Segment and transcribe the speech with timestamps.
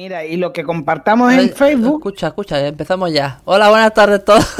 [0.00, 1.96] mira, y lo que compartamos en Facebook.
[1.96, 3.42] Escucha, escucha, empezamos ya.
[3.44, 4.46] Hola, buenas tardes a todos.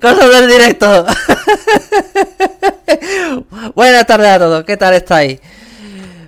[0.00, 1.04] Cosas del directo.
[3.74, 5.40] buenas tardes a todos, ¿qué tal estáis?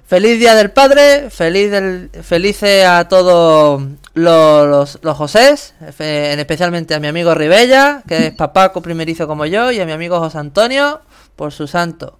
[0.06, 6.96] Feliz Día del Padre, feliz del, felices a todos los, los, los Josés, en especialmente
[6.96, 10.38] a mi amigo Ribella, que es papá primerizo como yo, y a mi amigo José
[10.38, 11.00] Antonio,
[11.36, 12.18] por su santo.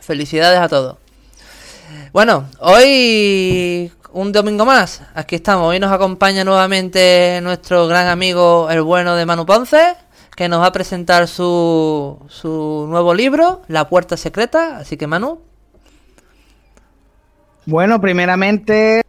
[0.00, 1.03] Felicidades a todos.
[2.12, 5.66] Bueno, hoy un domingo más, aquí estamos.
[5.68, 9.96] Hoy nos acompaña nuevamente nuestro gran amigo, el bueno de Manu Ponce,
[10.36, 14.78] que nos va a presentar su, su nuevo libro, La Puerta Secreta.
[14.78, 15.40] Así que Manu.
[17.66, 19.02] Bueno, primeramente,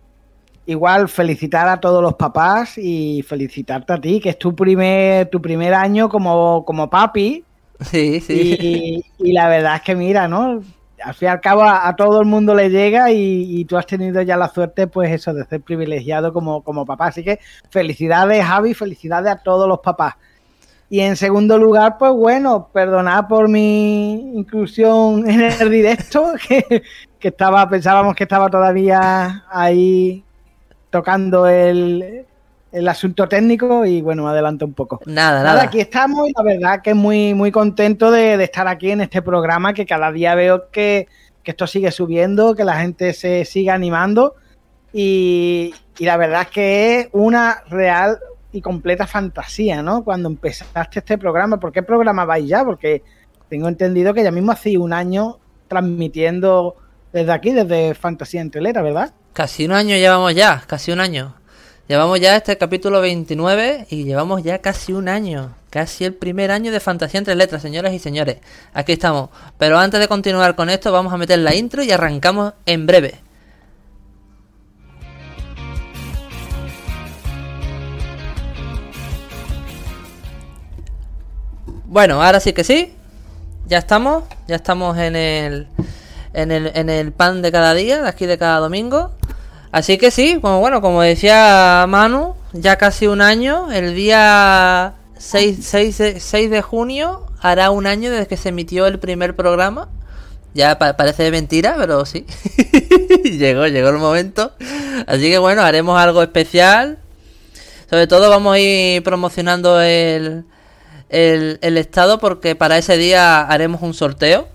[0.65, 5.41] igual felicitar a todos los papás y felicitarte a ti, que es tu primer, tu
[5.41, 7.43] primer año como, como papi.
[7.81, 9.03] Sí, sí.
[9.19, 10.63] Y, y la verdad es que mira, ¿no?
[11.05, 13.85] Al fin y al cabo a, todo el mundo le llega y, y, tú has
[13.85, 17.07] tenido ya la suerte, pues eso, de ser privilegiado como, como papá.
[17.07, 17.39] Así que
[17.69, 20.15] felicidades, Javi, felicidades a todos los papás.
[20.89, 26.81] Y en segundo lugar, pues bueno, perdonad por mi inclusión en el directo, que,
[27.19, 30.23] que estaba, pensábamos que estaba todavía ahí
[30.89, 32.25] tocando el,
[32.75, 34.99] el asunto técnico y bueno, adelanto un poco.
[35.05, 35.63] Nada, nada.
[35.63, 39.21] Aquí estamos y la verdad que muy, muy contento de, de estar aquí en este
[39.21, 41.07] programa que cada día veo que,
[41.41, 44.35] que, esto sigue subiendo, que la gente se sigue animando
[44.91, 48.19] y, y, la verdad es que es una real
[48.51, 50.03] y completa fantasía, ¿no?
[50.03, 52.65] Cuando empezaste este programa, ¿por qué programa vais ya?
[52.65, 53.03] Porque
[53.49, 56.75] tengo entendido que ya mismo hace un año transmitiendo
[57.13, 59.13] desde aquí, desde Fantasía Entrelera, ¿verdad?
[59.31, 61.35] Casi un año llevamos ya, casi un año.
[61.87, 66.71] Llevamos ya este capítulo 29 y llevamos ya casi un año, casi el primer año
[66.71, 68.37] de Fantasía entre Letras, señoras y señores.
[68.73, 69.29] Aquí estamos.
[69.59, 73.19] Pero antes de continuar con esto, vamos a meter la intro y arrancamos en breve.
[81.85, 82.95] Bueno, ahora sí que sí.
[83.67, 85.67] Ya estamos, ya estamos en el
[86.33, 89.11] en el, en el pan de cada día, de aquí de cada domingo.
[89.75, 95.57] Así que sí, como bueno, como decía Manu, ya casi un año, el día 6,
[95.61, 99.89] 6, 6 de junio hará un año desde que se emitió el primer programa.
[100.53, 102.25] Ya pa parece mentira, pero sí.
[103.25, 104.53] llegó, llegó el momento.
[105.07, 106.97] Así que bueno, haremos algo especial.
[107.89, 110.45] Sobre todo vamos a ir promocionando el,
[111.09, 114.47] el, el estado porque para ese día haremos un sorteo.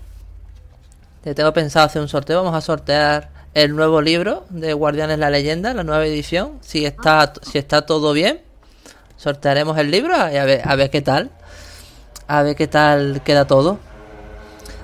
[1.23, 2.41] Te tengo pensado hacer un sorteo.
[2.41, 6.59] Vamos a sortear el nuevo libro de Guardianes la Leyenda, la nueva edición.
[6.61, 8.41] Si está, si está todo bien,
[9.17, 11.31] sortearemos el libro y a ver, a ver qué tal.
[12.27, 13.77] A ver qué tal queda todo.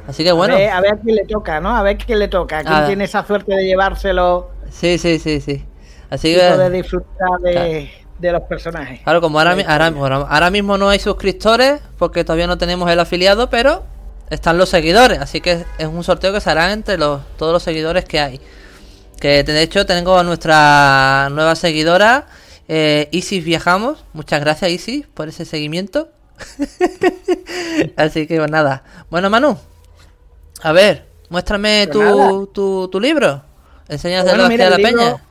[0.07, 0.55] Así que bueno.
[0.55, 1.75] A ver, a ver quién le toca, ¿no?
[1.75, 2.63] A ver quién le toca.
[2.63, 4.49] ¿Quién tiene esa suerte de llevárselo?
[4.69, 5.65] Sí, sí, sí, sí.
[6.09, 6.41] Así que.
[6.41, 7.69] De disfrutar de, claro.
[8.19, 9.01] de, los personajes.
[9.01, 13.49] Claro, como ahora, ahora, ahora mismo no hay suscriptores, porque todavía no tenemos el afiliado,
[13.49, 13.83] pero
[14.29, 17.63] están los seguidores, así que es un sorteo que se hará entre los, todos los
[17.63, 18.41] seguidores que hay.
[19.19, 22.27] Que de hecho tengo a nuestra nueva seguidora,
[22.67, 24.05] eh, Isis Viajamos.
[24.13, 26.09] Muchas gracias Isis por ese seguimiento.
[27.95, 28.83] así que pues nada.
[29.09, 29.57] Bueno Manu,
[30.61, 33.41] a ver, muéstrame tu, tu, tu, libro.
[33.87, 35.23] Enséñaselo bueno, mira, a la libro, peña.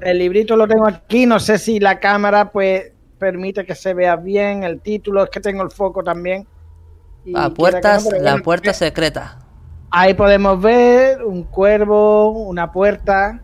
[0.00, 4.16] El librito lo tengo aquí, no sé si la cámara pues permite que se vea
[4.16, 6.46] bien el título, es que tengo el foco también.
[7.24, 9.38] La puerta, no, la bueno, puerta secreta.
[9.90, 13.40] Ahí podemos ver un cuervo, una puerta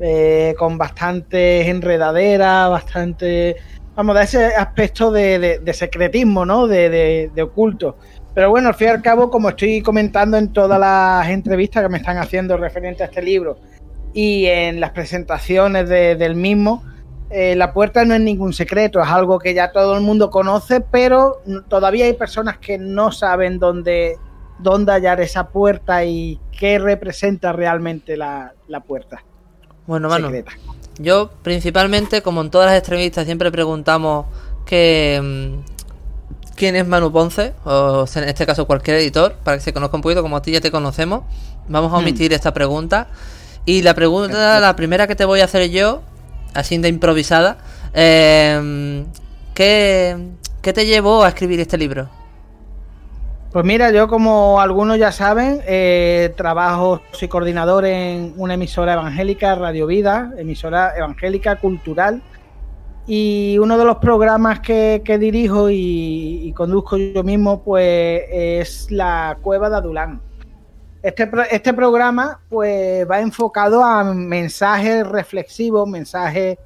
[0.00, 3.56] eh, con bastantes enredaderas, bastante.
[3.96, 6.68] Vamos, da ese aspecto de, de, de secretismo, ¿no?
[6.68, 7.96] De, de, oculto.
[8.32, 11.88] Pero bueno, al fin y al cabo, como estoy comentando en todas las entrevistas que
[11.88, 13.58] me están haciendo referente a este libro
[14.12, 16.84] y en las presentaciones del mismo,
[17.30, 20.80] eh, la puerta no es ningún secreto, es algo que ya todo el mundo conoce,
[20.80, 24.16] pero todavía hay personas que no saben dónde,
[24.58, 29.22] dónde hallar esa puerta y qué representa realmente la, la puerta.
[29.86, 30.52] Bueno, mano, secreta.
[30.98, 34.26] yo principalmente, como en todas las entrevistas, siempre preguntamos
[34.64, 35.60] que,
[36.58, 40.02] quién es Manu Ponce, o en este caso cualquier editor, para que se conozca un
[40.02, 41.22] poquito, como a ti ya te conocemos.
[41.68, 42.34] Vamos a omitir hmm.
[42.34, 43.08] esta pregunta.
[43.64, 46.02] Y la pregunta, la primera que te voy a hacer yo,
[46.54, 47.58] de improvisada.
[47.94, 49.04] Eh,
[49.54, 50.16] ¿qué,
[50.62, 52.08] ¿Qué te llevó a escribir este libro?
[53.52, 59.54] Pues mira, yo como algunos ya saben, eh, trabajo, soy coordinador en una emisora evangélica,
[59.54, 62.22] Radio Vida, emisora evangélica cultural.
[63.06, 68.90] Y uno de los programas que, que dirijo y, y, conduzco yo mismo, pues es
[68.90, 70.20] la Cueva de Adulán.
[71.02, 76.58] Este, este programa pues va enfocado a mensajes reflexivos, mensajes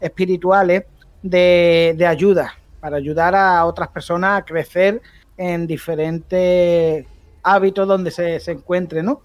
[0.00, 0.84] espirituales
[1.22, 5.02] de, de ayuda, para ayudar a otras personas a crecer
[5.36, 7.06] en diferentes
[7.42, 9.22] hábitos donde se, se encuentre, ¿no?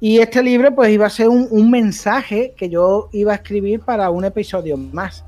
[0.00, 3.80] Y este libro pues iba a ser un, un, mensaje que yo iba a escribir
[3.80, 5.24] para un episodio más.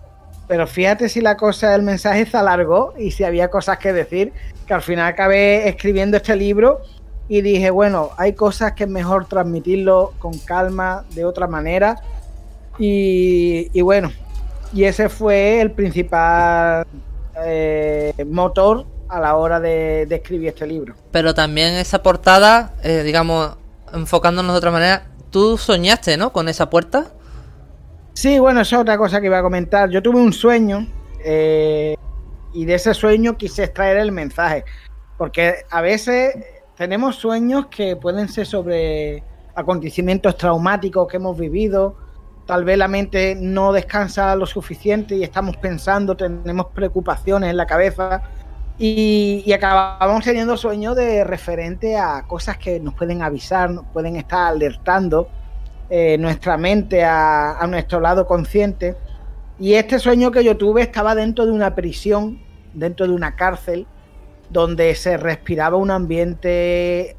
[0.47, 4.33] Pero fíjate si la cosa del mensaje se alargó y si había cosas que decir,
[4.67, 6.83] que al final acabé escribiendo este libro
[7.31, 12.03] y dije, bueno, hay cosas que es mejor transmitirlo con calma, de otra manera.
[12.77, 14.11] Y, y bueno,
[14.73, 16.85] y ese fue el principal
[17.45, 20.97] eh, motor a la hora de, de, escribir este libro.
[21.13, 23.57] Pero también esa portada, eh, digamos,
[23.95, 26.33] enfocándonos de otra manera, tú soñaste, ¿no?
[26.33, 27.13] Con esa puerta.
[28.13, 29.89] Sí, bueno, esa es otra cosa que iba a comentar.
[29.89, 30.85] Yo tuve un sueño
[31.25, 31.95] eh,
[32.53, 34.65] y de ese sueño quise extraer el mensaje.
[35.17, 36.35] Porque a veces
[36.81, 39.23] tenemos sueños que pueden ser sobre
[39.55, 41.95] acontecimientos traumáticos que hemos vivido.
[42.47, 47.67] Tal vez la mente no descansa lo suficiente y estamos pensando, tenemos preocupaciones en la
[47.67, 48.23] cabeza
[48.79, 54.17] y, y acabamos teniendo sueños de referente a cosas que nos pueden avisar, nos pueden
[54.17, 55.29] estar alertando
[55.91, 58.97] eh, nuestra mente a, a nuestro lado consciente.
[59.59, 62.41] Y este sueño que yo tuve estaba dentro de una prisión,
[62.73, 63.87] dentro de una cárcel,
[64.51, 67.17] donde se respiraba un ambiente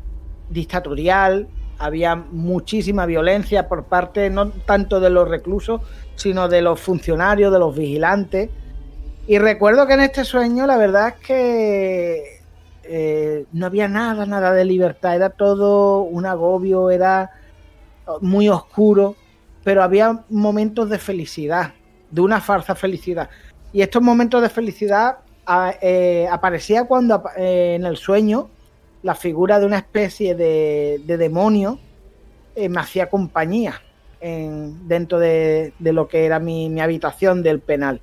[0.49, 1.47] dictatorial,
[1.79, 5.81] había muchísima violencia por parte no tanto de los reclusos,
[6.15, 8.49] sino de los funcionarios, de los vigilantes.
[9.25, 12.41] Y recuerdo que en este sueño la verdad es que
[12.83, 17.31] eh, no había nada, nada de libertad, era todo un agobio, era
[18.19, 19.15] muy oscuro,
[19.63, 21.73] pero había momentos de felicidad,
[22.09, 23.29] de una falsa felicidad.
[23.71, 25.19] Y estos momentos de felicidad
[25.81, 28.49] eh, aparecía cuando eh, en el sueño
[29.03, 31.79] la figura de una especie de, de demonio
[32.55, 33.81] eh, me hacía compañía
[34.19, 38.01] en, dentro de, lo que era mi, mi habitación del penal.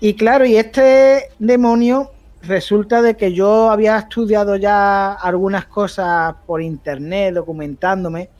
[0.00, 2.10] Y claro, y este demonio
[2.42, 8.30] resulta de que yo había estudiado ya algunas cosas por internet, documentándome,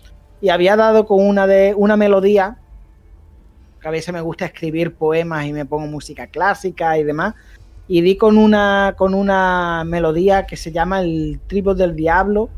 [0.40, 2.58] y había dado con una de una melodía,
[3.80, 7.34] que a veces me gusta escribir poemas y me pongo música clásica y demás,
[7.86, 12.48] y di con una, con una melodía que se llama El Tribo del Diablo,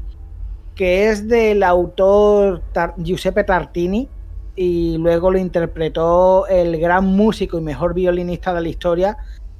[0.75, 2.62] que es del autor
[2.99, 4.08] Giuseppe Tartini,
[4.55, 9.17] y luego lo interpretó el gran músico y mejor violinista de la historia,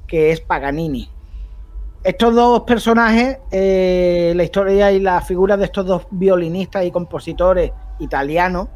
[0.07, 1.09] que es Paganini.
[2.03, 7.71] Estos dos personajes, eh, la historia y la figura de estos dos violinistas y compositores
[7.99, 8.69] italianos,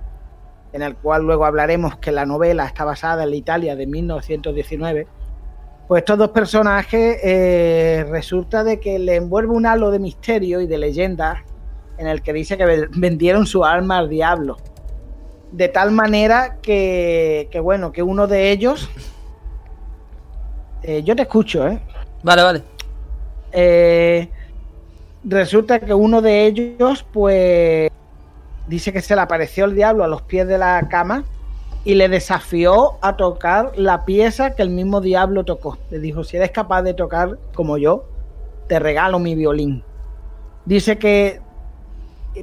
[0.74, 5.07] en el cual luego hablaremos que la novela está basada en la Italia de 1919,
[5.91, 10.65] pues estos dos personajes eh, resulta de que le envuelve un halo de misterio y
[10.65, 11.43] de leyenda
[11.98, 14.55] en el que dice que vendieron su alma al diablo.
[15.51, 18.89] De tal manera que, que bueno, que uno de ellos...
[20.83, 21.81] Eh, yo te escucho, ¿eh?
[22.24, 22.63] Vale, vale.
[23.51, 24.29] Eh,
[25.25, 27.91] resulta que uno de ellos, pues,
[28.65, 31.25] dice que se le apareció el diablo a los pies de la cama
[31.83, 35.77] y le desafió a tocar la pieza que el mismo diablo tocó.
[35.89, 38.05] Le dijo, si eres capaz de tocar como yo,
[38.67, 39.83] te regalo mi violín.
[40.65, 41.41] Dice que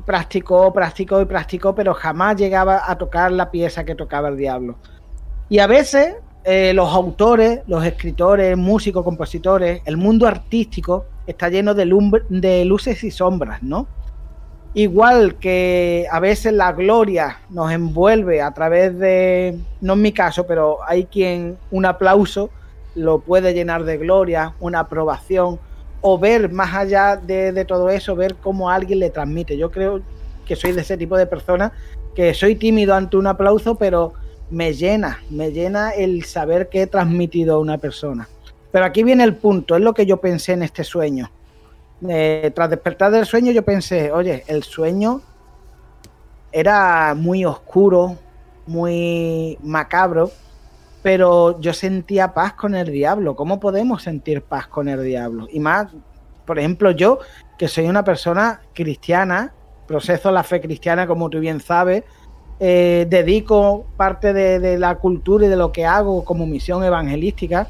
[0.05, 4.77] practicó, practicó y practicó, pero jamás llegaba a tocar la pieza que tocaba el diablo.
[5.49, 11.75] Y a veces eh, los autores, los escritores, músicos, compositores, el mundo artístico está lleno
[11.75, 11.87] de,
[12.29, 13.87] de luces y sombras, ¿no?
[14.75, 20.47] Igual que a veces la gloria nos envuelve a través de, no en mi caso,
[20.47, 22.51] pero hay quien un aplauso
[22.95, 25.59] lo puede llenar de gloria, una aprobación,
[26.01, 29.57] o ver más allá de, de todo eso, ver cómo alguien le transmite.
[29.57, 30.03] Yo creo
[30.45, 31.73] que soy de ese tipo de persona,
[32.15, 34.13] que soy tímido ante un aplauso, pero
[34.51, 38.29] me llena, me llena el saber que he transmitido a una persona.
[38.71, 41.31] Pero aquí viene el punto, es lo que yo pensé en este sueño
[42.07, 45.21] eh, tras despertar del sueño yo pensé, oye, el sueño
[46.53, 48.17] era muy oscuro,
[48.67, 50.31] muy macabro,
[51.03, 53.35] pero yo sentía paz con el diablo.
[53.35, 55.49] ¿Cómo podemos sentir paz con el diablo?
[55.51, 55.89] Y más,
[56.47, 57.19] por ejemplo, yo,
[57.59, 59.53] que soy una persona cristiana,
[59.87, 62.05] proceso la fe cristiana, como tú bien sabes,
[62.61, 67.69] eh, dedico parte de, de, la cultura y de lo que hago como misión evangelística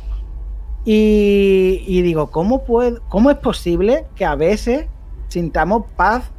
[0.91, 4.87] y, digo, ¿cómo, puede, ¿cómo es posible que a veces
[5.29, 6.31] sintamos paz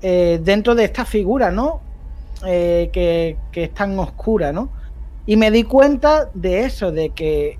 [0.00, 1.80] eh, dentro de esta figura, ¿no?
[2.46, 4.70] Eh, que, que, es tan oscura, ¿no?
[5.26, 7.58] Y me di cuenta de eso, de que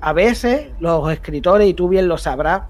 [0.00, 2.62] a veces los escritores, y tú bien lo sabrás,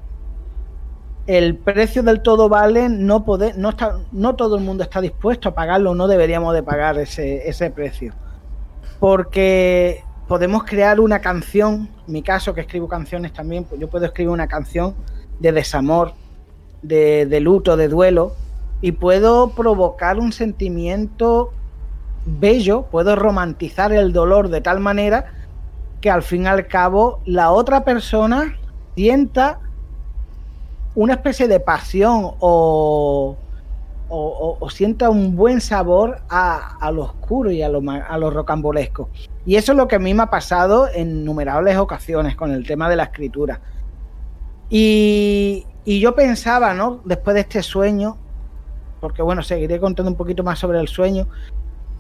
[1.27, 5.49] el precio del todo vale, no, poder, no, está, no todo el mundo está dispuesto
[5.49, 8.13] a pagarlo, no deberíamos de pagar ese, ese precio.
[8.99, 14.05] Porque podemos crear una canción, en mi caso que escribo canciones también, pues yo puedo
[14.05, 14.95] escribir una canción
[15.41, 16.13] de desamor,
[16.83, 18.37] de, de luto, de duelo,
[18.81, 21.51] y puedo provocar un sentimiento
[22.25, 25.33] bello, puedo romantizar el dolor de tal manera
[26.01, 28.57] que al fin y al cabo la otra persona
[28.95, 29.59] sienta
[30.95, 33.37] una especie de pasión o,
[34.11, 39.09] o, sienta un buen sabor a, lo oscuro y a lo, a lo rocambolesco.
[39.47, 42.67] Y eso es lo que a mí me ha pasado en innumerables ocasiones con el
[42.67, 43.61] tema de la escritura.
[44.69, 47.01] Y, y yo pensaba, ¿no?
[47.05, 48.17] Después de este sueño,
[49.01, 51.27] porque bueno, seguiré contando un poquito más sobre el sueño,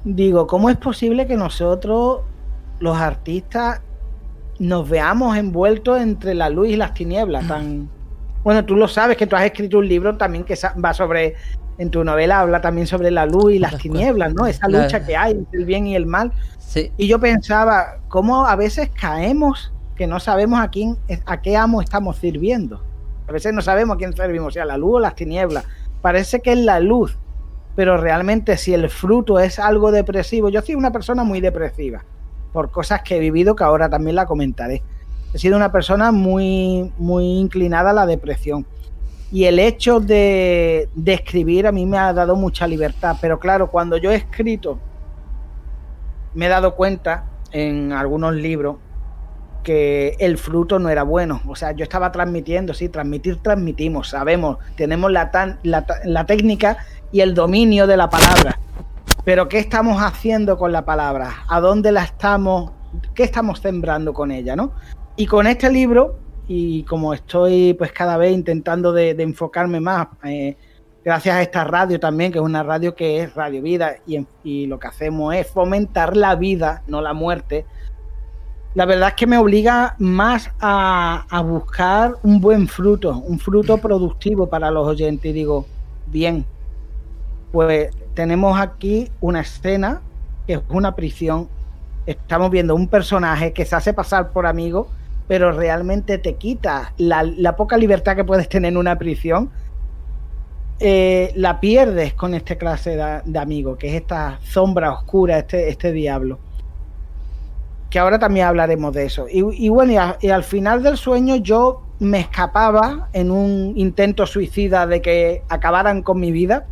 [0.04, 2.20] digo, ¿cómo es posible que nosotros,
[2.78, 3.80] los artistas,
[4.58, 7.46] nos veamos envueltos entre la luz y las tinieblas?
[7.48, 7.88] Tan...
[8.44, 11.34] Bueno, tú lo sabes que tú has escrito un libro también que va sobre,
[11.80, 14.46] en tu novela habla también sobre la luz y las tinieblas, ¿no?
[14.46, 16.30] Esa lucha que hay entre el bien y el mal.
[16.58, 16.92] Sí.
[16.98, 21.80] Y yo pensaba, ¿cómo a veces caemos que no sabemos a quién, a qué amo
[21.80, 22.82] estamos sirviendo?
[23.26, 25.64] A veces no sabemos a quién servimos, sea la luz o las tinieblas.
[26.02, 27.16] Parece que es la luz,
[27.76, 32.04] pero realmente si el fruto es algo depresivo, yo soy una persona muy depresiva
[32.52, 34.82] por cosas que he vivido que ahora también la comentaré.
[35.32, 38.66] He sido una persona muy, muy inclinada a la depresión.
[39.32, 43.16] Y el hecho de, escribir a mí me ha dado mucha libertad.
[43.20, 44.78] Pero claro, cuando yo he escrito,
[46.34, 48.76] me he dado cuenta en algunos libros
[49.62, 51.40] que el fruto no era bueno.
[51.46, 55.30] O sea, yo estaba transmitiendo, sí, transmitir, transmitimos, sabemos, tenemos la,
[55.62, 56.78] la, la, técnica
[57.12, 58.58] y el dominio de la palabra.
[59.24, 61.44] Pero ¿qué estamos haciendo con la palabra?
[61.48, 62.72] ¿A dónde la estamos?
[63.14, 64.72] ¿Qué estamos sembrando con ella, no?
[65.16, 66.18] Y con este libro,
[66.52, 70.56] y como estoy pues cada vez intentando de, enfocarme más, eh,
[71.04, 74.66] gracias a esta radio también, que es una radio que es Radio Vida, y, y
[74.66, 77.66] lo que hacemos es fomentar la vida, no la muerte,
[78.74, 83.78] la verdad es que me obliga más a, a, buscar un buen fruto, un fruto
[83.78, 85.30] productivo para los oyentes.
[85.30, 85.66] Y digo,
[86.06, 86.44] bien,
[87.52, 90.00] pues tenemos aquí una escena
[90.48, 91.48] que es una prisión.
[92.06, 94.88] Estamos viendo un personaje que se hace pasar por amigo,
[95.30, 99.52] pero realmente te quita la, poca libertad que puedes tener en una prisión.
[100.80, 105.92] Eh, la pierdes con esta clase de, amigo, que es esta sombra oscura, este, este
[105.92, 106.40] diablo.
[107.90, 109.26] Que ahora también hablaremos de eso.
[109.30, 115.00] Y, bueno, y, al final del sueño yo me escapaba en un intento suicida de
[115.00, 116.66] que acabaran con mi vida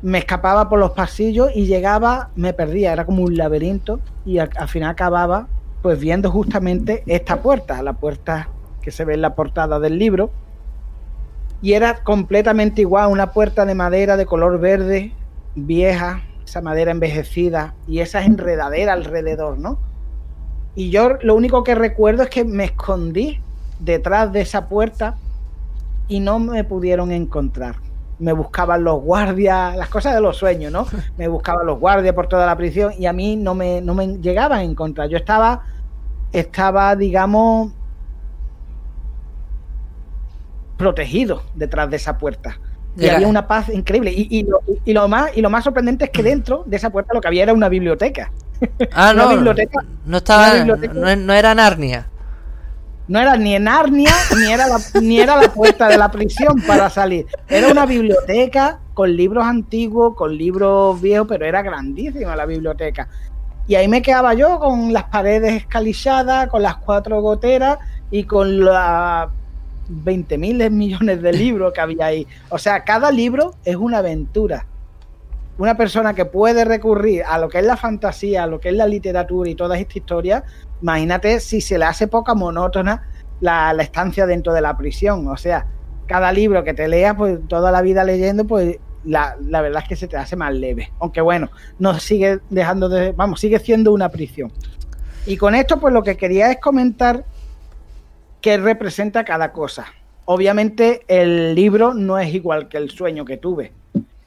[0.00, 4.68] me escapaba por los pasillos y llegaba, me perdía, era como un laberinto y al,
[4.68, 5.48] final acababa
[5.82, 8.48] pues viendo justamente esta puerta, la puerta
[8.82, 10.30] que se ve en la portada del libro
[11.60, 15.12] y era completamente igual, una puerta de madera de color verde,
[15.54, 19.78] vieja, esa madera envejecida y esas enredaderas alrededor, ¿no?
[20.74, 23.40] Y yo lo único que recuerdo es que me escondí
[23.80, 25.16] detrás de esa puerta
[26.06, 27.87] y no me pudieron encontrar
[28.18, 30.86] me buscaban los guardias, las cosas de los sueños, ¿no?
[31.16, 34.18] Me buscaban los guardias por toda la prisión y a mí no me, no me
[34.18, 35.08] llegaban a encontrar.
[35.08, 35.62] Yo estaba,
[36.32, 37.72] estaba, digamos,
[40.76, 42.58] protegido detrás de esa puerta.
[42.96, 44.12] Y había una paz increíble.
[44.12, 46.90] Y, y, lo, y, lo, más, y lo más sorprendente es que dentro de esa
[46.90, 48.32] puerta lo que había era una biblioteca.
[48.92, 49.30] Ah, una no.
[49.30, 50.54] Biblioteca, no estaba.
[50.54, 50.94] Biblioteca.
[50.94, 52.08] No, no era Narnia
[53.08, 56.62] no era ni en Narnia ni era, la, ni era la puerta de la prisión
[56.66, 57.26] para salir.
[57.48, 63.08] Era una biblioteca con libros antiguos, con libros viejos, pero era grandísima la biblioteca.
[63.66, 67.78] Y ahí me quedaba yo con las paredes escalizadas, con las cuatro goteras
[68.10, 69.28] y con las
[69.88, 72.26] 20 mil millones de libros que había ahí.
[72.50, 74.66] O sea, cada libro es una aventura.
[75.58, 78.74] Una persona que puede recurrir a lo que es la fantasía, a lo que es
[78.74, 80.44] la literatura y toda esta historia,
[80.80, 83.08] imagínate si se le hace poca monótona
[83.40, 85.26] la, estancia dentro de la prisión.
[85.26, 85.66] O sea,
[86.06, 89.88] cada libro que te leas, pues toda la vida leyendo, pues la, la verdad es
[89.88, 90.92] que se te hace más leve.
[91.00, 91.50] Aunque bueno,
[91.80, 93.12] no sigue dejando de.
[93.12, 94.52] Vamos, sigue siendo una prisión.
[95.26, 97.24] Y con esto, pues lo que quería es comentar
[98.40, 99.86] qué representa cada cosa.
[100.24, 103.72] Obviamente, el libro no es igual que el sueño que tuve.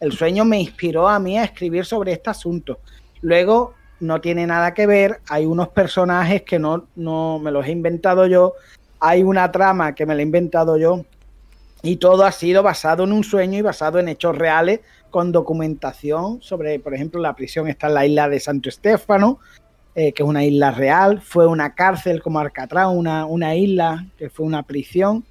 [0.02, 2.80] El sueño me inspiró a mí a escribir sobre este asunto.
[3.22, 7.72] Luego, no tiene nada que ver, hay unos personajes que no, no me los he
[7.72, 8.54] inventado yo,
[9.00, 11.06] hay una trama que me la he inventado yo
[11.84, 14.82] y todo ha sido basado en un sueño y basado en hechos reales
[15.12, 19.40] con documentación sobre, por ejemplo, la prisión está en la isla de Santo Estéfano,
[19.94, 24.30] eh, que es una isla real, fue una cárcel como Alcatraz, una, una isla que
[24.30, 25.26] fue una prisión.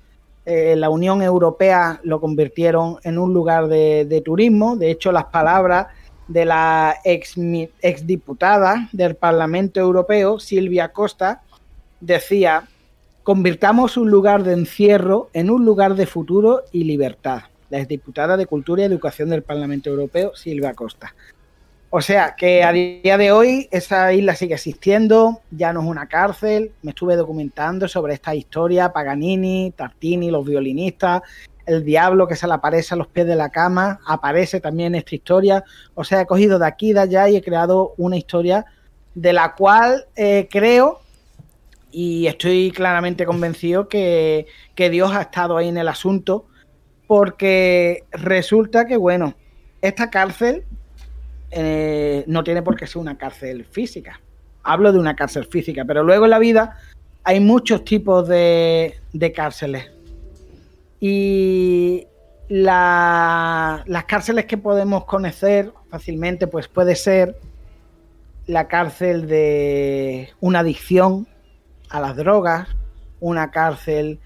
[0.52, 4.76] Eh, la Unión Europea lo convirtieron en un lugar de, turismo.
[4.76, 5.87] De hecho, las palabras
[6.26, 7.37] de la ex,
[7.80, 11.42] exdiputada del Parlamento Europeo, Silvia Costa,
[12.00, 12.64] decía,
[13.23, 17.42] convirtamos un lugar de encierro en un lugar de futuro y libertad.
[17.69, 21.14] La exdiputada de Cultura y Educación del Parlamento Europeo, Silvia Costa.
[21.93, 26.07] O sea que a día de hoy esa isla sigue existiendo, ya no es una
[26.07, 26.71] cárcel.
[26.83, 31.23] Me estuve documentando sobre esta historia, Paganini, Tartini, los violinistas,
[31.67, 35.17] el diablo que se le aparece a los pies de la cama, aparece también esta
[35.17, 35.65] historia.
[35.95, 38.67] O sea, he cogido de aquí, de allá y he creado una historia
[39.17, 41.01] de la cual eh, creo
[41.91, 46.47] y estoy claramente convencido que, que Dios ha estado ahí en el asunto
[47.09, 49.35] porque resulta que, bueno,
[49.83, 50.65] esta cárcel
[51.50, 54.21] eh, no tiene por qué ser una cárcel física.
[54.62, 56.76] Hablo de una cárcel física, pero luego en la vida
[57.25, 58.95] hay muchos tipos de,
[59.35, 59.90] cárceles.
[61.00, 62.07] Y
[62.49, 67.37] las cárceles que podemos conocer fácilmente, pues puede ser
[68.47, 71.26] la cárcel de una adicción
[71.88, 72.69] a las drogas,
[73.21, 74.19] una cárcel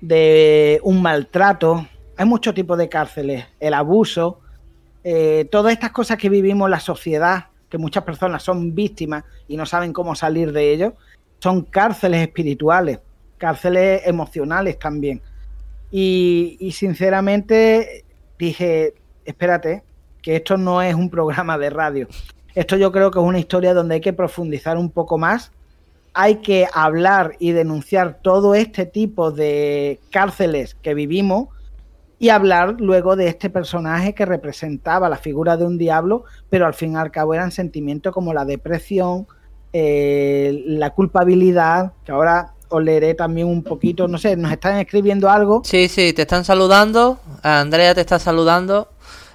[0.00, 1.86] de un maltrato.
[2.16, 4.41] Hay muchos tipos de cárceles, el abuso,
[5.04, 9.66] eh, todas estas cosas que vivimos la sociedad, que muchas personas son víctimas y no
[9.66, 10.94] saben cómo salir de ello,
[11.40, 13.00] son cárceles espirituales,
[13.38, 15.20] cárceles emocionales también.
[15.90, 18.04] Y, sinceramente
[18.38, 19.82] dije, espérate,
[20.22, 22.08] que esto no es un programa de radio.
[22.54, 25.52] Esto yo creo que es una historia donde hay que profundizar un poco más.
[26.14, 31.48] Hay que hablar y denunciar todo este tipo de cárceles que vivimos
[32.22, 36.74] y hablar luego de este personaje que representaba la figura de un diablo, pero al
[36.74, 39.26] fin y al cabo eran sentimientos como la depresión,
[39.72, 45.28] eh, la culpabilidad, que ahora os leeré también un poquito, no sé, nos están escribiendo
[45.28, 45.62] algo.
[45.64, 48.88] Sí, sí, te están saludando, Andrea te está saludando.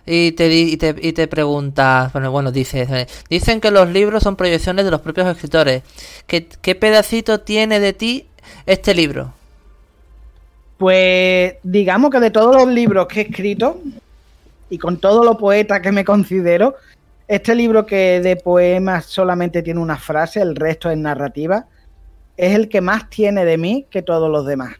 [0.05, 4.23] Y te, y te, y te pregunta, bueno, bueno, dice, eh, dicen que los libros
[4.23, 5.83] son proyecciones de los propios escritores.
[6.25, 8.29] ¿Qué, ¿Qué pedacito tiene de ti
[8.65, 9.33] este libro?
[10.77, 13.81] Pues digamos que de todos los libros que he escrito,
[14.69, 16.75] y con todo lo poeta que me considero,
[17.27, 21.65] este libro que de poemas solamente tiene una frase, el resto es narrativa,
[22.37, 24.75] es el que más tiene de mí que todos los demás.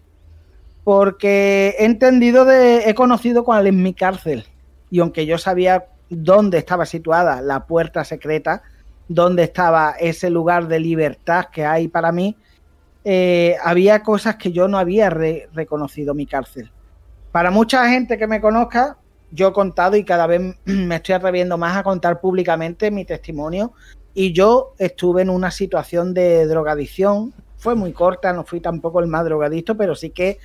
[0.84, 4.46] Porque he entendido de, he conocido cuál es mi cárcel.
[4.90, 8.62] Y aunque yo sabía dónde estaba situada la puerta secreta,
[9.10, 12.38] dónde estaba ese lugar de libertad que hay para mí,
[13.10, 16.70] eh, había cosas que yo no había reconocido mi cárcel.
[17.32, 18.98] Para mucha gente que me conozca,
[19.32, 23.72] yo he contado y cada vez me estoy atreviendo más a contar públicamente mi testimonio.
[24.14, 27.34] Y yo estuve en una situación de drogadicción.
[27.56, 30.40] Fue muy corta, no fui tampoco el más drogadicto, pero sí que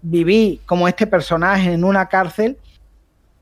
[0.00, 2.58] viví como este personaje en una cárcel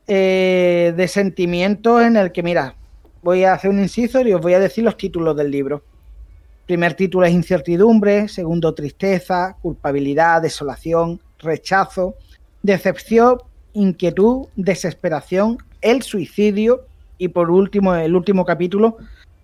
[0.07, 2.77] eh, de sentimientos en el que, mira,
[3.21, 5.83] voy a hacer un inciso y os voy a decir los títulos del libro.
[6.66, 12.14] Primer título es incertidumbre, segundo tristeza, culpabilidad, desolación, rechazo,
[12.62, 13.38] decepción,
[13.72, 16.87] inquietud, desesperación, el suicidio
[17.18, 18.96] y por último, el último capítulo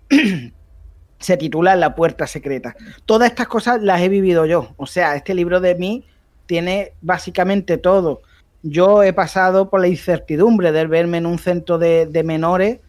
[1.19, 2.75] se titula La puerta secreta.
[3.05, 6.05] Todas estas cosas las he vivido yo, o sea, este libro de mí
[6.45, 8.21] tiene básicamente todo.
[8.63, 12.79] Yo he pasado por la incertidumbre de verme en un centro de, menores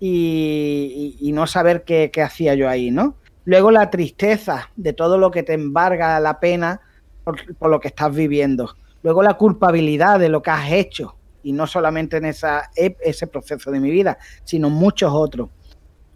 [0.00, 3.16] y, no saber qué, qué hacía yo ahí, ¿no?
[3.50, 6.80] Luego la tristeza de todo lo que te embarga la pena
[7.24, 8.76] por, lo que estás viviendo.
[9.02, 11.16] Luego la culpabilidad de lo que has hecho.
[11.42, 15.48] Y no solamente en esa, ese proceso de mi vida, sino muchos otros.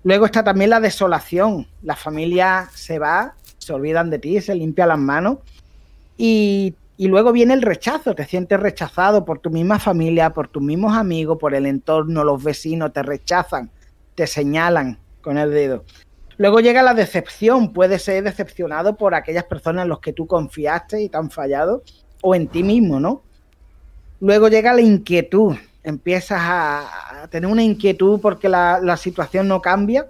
[0.04, 1.66] Luego está también la desolación.
[1.82, 5.38] La familia se va, se olvidan de ti, se limpia las manos.
[6.16, 8.14] Y, y luego viene el rechazo.
[8.14, 12.44] Te sientes rechazado por tu misma familia, por tus mismos amigos, por el entorno, los
[12.44, 12.92] vecinos.
[12.92, 13.72] Te rechazan,
[14.14, 15.82] te señalan con el dedo.
[16.36, 21.02] Luego llega la decepción, puedes ser decepcionado por aquellas personas en las que tú confiaste
[21.02, 21.82] y te han fallado,
[22.22, 23.22] o en ti mismo, ¿no?
[24.20, 30.06] Luego llega la inquietud, empiezas a, tener una inquietud porque la, situación no cambia.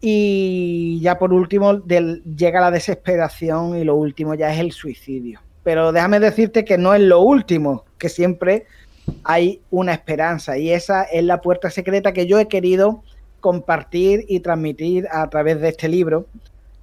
[0.00, 5.40] Y ya por último llega la desesperación y lo último ya es el suicidio.
[5.62, 8.66] Pero déjame decirte que no es lo último, que siempre
[9.22, 13.02] hay una esperanza y esa es la puerta secreta que yo he querido
[13.42, 16.24] compartir y transmitir a través de este libro.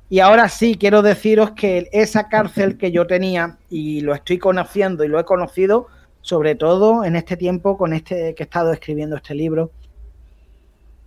[0.10, 5.04] Y ahora sí, quiero deciros que esa cárcel que yo tenía, y lo estoy conociendo
[5.04, 5.88] y lo he conocido,
[6.22, 9.72] sobre todo en este tiempo con este que he estado escribiendo este libro,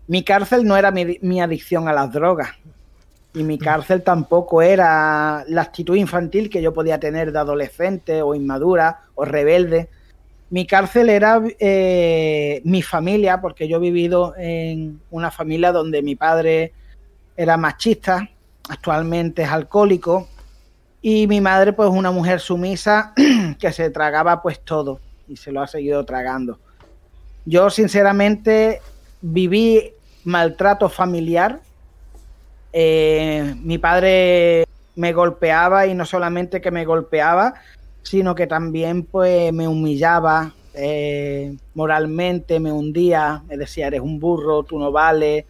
[0.07, 2.51] mi cárcel no era mi, adicción a las drogas.
[3.35, 8.35] Y mi cárcel tampoco era la actitud infantil que yo podía tener de adolescente o
[8.35, 9.89] inmadura o rebelde.
[10.53, 16.15] Mi cárcel era eh, mi familia, porque yo he vivido en una familia donde mi
[16.15, 16.73] padre
[17.37, 18.29] era machista,
[18.69, 20.29] actualmente es alcohólico,
[21.01, 23.13] y mi madre pues una mujer sumisa
[23.59, 26.61] que se tragaba pues todo y se lo ha seguido tragando.
[27.45, 28.81] Yo sinceramente
[29.21, 29.91] viví
[30.23, 31.61] maltrato familiar
[32.73, 34.65] eh, mi padre
[34.97, 37.55] me golpeaba y no solamente que me golpeaba,
[38.03, 44.63] sino que también pues me humillaba eh, moralmente, me hundía, me decía, eres un burro,
[44.63, 45.45] tú no vales,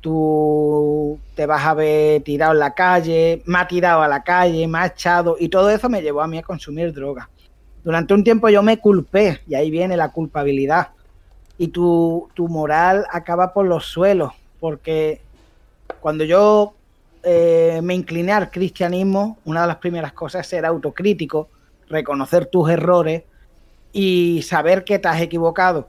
[0.00, 4.66] tú te vas a ver tirado en la calle, me ha tirado a la calle,
[4.66, 7.28] me ha echado y todo eso me llevó a mí a consumir droga.
[7.84, 10.88] Durante un tiempo yo me culpé y ahí viene la culpabilidad.
[11.58, 15.20] Y tu, tu moral acaba por los suelos porque
[16.00, 16.74] cuando yo
[17.22, 21.48] eh, me incliné al cristianismo, una de las primeras cosas ser autocrítico,
[21.88, 23.22] reconocer tus errores
[23.92, 25.88] y saber que te has equivocado.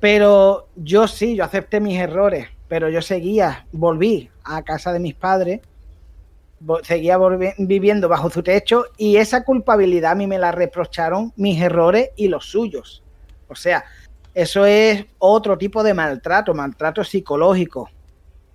[0.00, 5.14] Pero yo sí, yo acepté mis errores, pero yo seguía, volví a casa de mis
[5.14, 5.60] padres,
[6.82, 7.18] seguía
[7.58, 12.28] viviendo bajo su techo y esa culpabilidad a mí me la reprocharon mis errores y
[12.28, 13.02] los suyos.
[13.48, 13.84] O sea,
[14.34, 17.88] eso es otro tipo de maltrato, maltrato psicológico.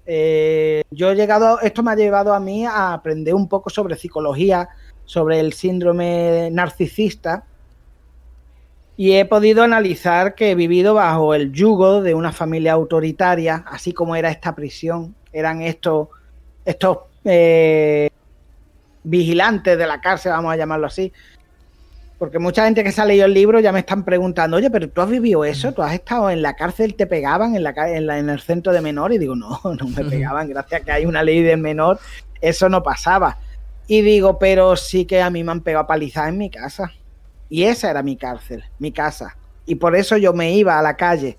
[0.05, 3.95] Eh, yo he llegado, esto me ha llevado a mí a aprender un poco sobre
[3.95, 4.69] psicología,
[5.12, 7.43] sobre el síndrome narcisista,
[8.95, 13.91] y he podido analizar que he vivido bajo el yugo de una familia autoritaria, así
[13.91, 16.08] como era esta prisión, eran estos,
[16.63, 18.10] estos eh,
[19.04, 21.12] vigilantes de la cárcel, vamos a llamarlo así,
[22.17, 24.88] porque mucha gente que se ha leído el libro ya me están preguntando, oye, pero
[24.88, 28.30] tú has vivido eso, tú has estado en la cárcel, te pegaban en, la, en,
[28.30, 29.12] el centro de menor.
[29.12, 32.00] Y digo, no, no me pegaban, gracias a que hay una ley de menor,
[32.39, 33.39] eso no pasaba.
[33.91, 36.93] Y digo, pero sí que a mí me han pegado palizadas en mi casa.
[37.49, 39.36] Y esa era mi cárcel, mi casa.
[39.65, 41.38] Y por eso yo me iba a la calle,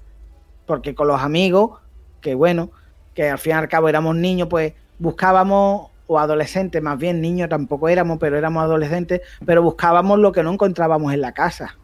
[0.66, 1.80] porque con los amigos,
[2.20, 2.70] que bueno,
[3.14, 7.48] que al fin y al cabo éramos niños, pues buscábamos o adolescentes, más bien niños
[7.48, 11.78] tampoco éramos, pero éramos adolescentes, pero buscábamos lo que no encontrábamos en la casa.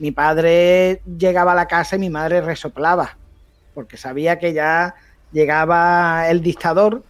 [0.00, 3.16] Mi padre llegaba a la casa y mi madre resoplaba,
[3.74, 4.96] porque sabía que ya
[5.30, 7.04] llegaba el dictador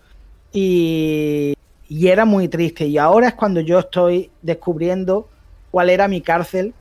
[0.53, 1.55] y,
[1.93, 2.87] y era muy triste.
[2.87, 5.29] Y ahora es cuando yo estoy descubriendo
[5.71, 6.73] cuál era mi cárcel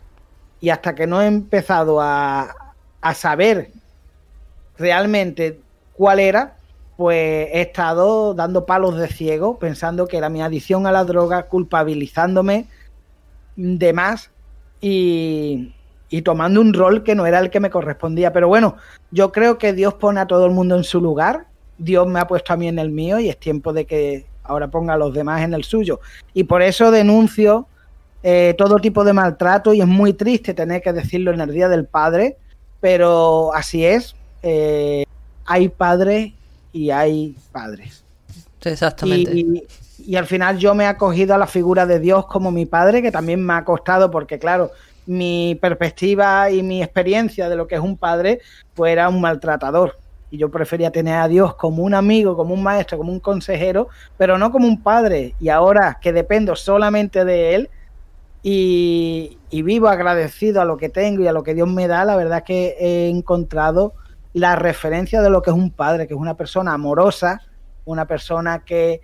[0.62, 3.72] y hasta que no he empezado a, a saber
[4.78, 5.60] realmente
[5.98, 6.56] cuál era,
[6.96, 11.48] pues he estado dando palos de ciego, pensando que era mi adicción a la droga,
[11.48, 12.68] culpabilizándome
[13.58, 14.32] de más
[14.80, 15.74] y,
[16.24, 18.32] tomando un rol que no era el que me correspondía.
[18.32, 18.78] Pero bueno,
[19.12, 21.48] yo creo que Dios pone a todo el mundo en su lugar,
[21.78, 24.70] Dios me ha puesto a mí en el mío y es tiempo de que ahora
[24.70, 26.00] ponga a los demás en el suyo.
[26.34, 27.68] Y por eso denuncio
[28.24, 31.68] eh, todo tipo de maltrato y es muy triste tener que decirlo en el Día
[31.70, 32.38] del Padre,
[32.80, 34.16] pero así es.
[34.44, 35.06] Eh,
[35.46, 36.34] hay padres
[36.72, 38.04] y hay padres.
[38.64, 39.34] Exactamente.
[39.36, 43.02] Y, al final yo me he acogido a la figura de Dios como mi padre,
[43.02, 44.72] que también me ha costado porque, claro,
[45.06, 48.40] mi perspectiva y mi experiencia de lo que es un padre,
[48.74, 49.98] pues era un maltratador.
[50.32, 53.90] Y yo prefería tener a Dios como un amigo, como un maestro, como un consejero,
[54.18, 55.36] pero no como un padre.
[55.40, 57.70] Y ahora que dependo solamente de Él
[58.42, 62.16] y, vivo agradecido a lo que tengo y a lo que Dios me da, la
[62.16, 63.94] verdad es que he encontrado
[64.34, 67.42] la referencia de lo que es un padre, que es una persona amorosa,
[67.86, 69.02] una persona que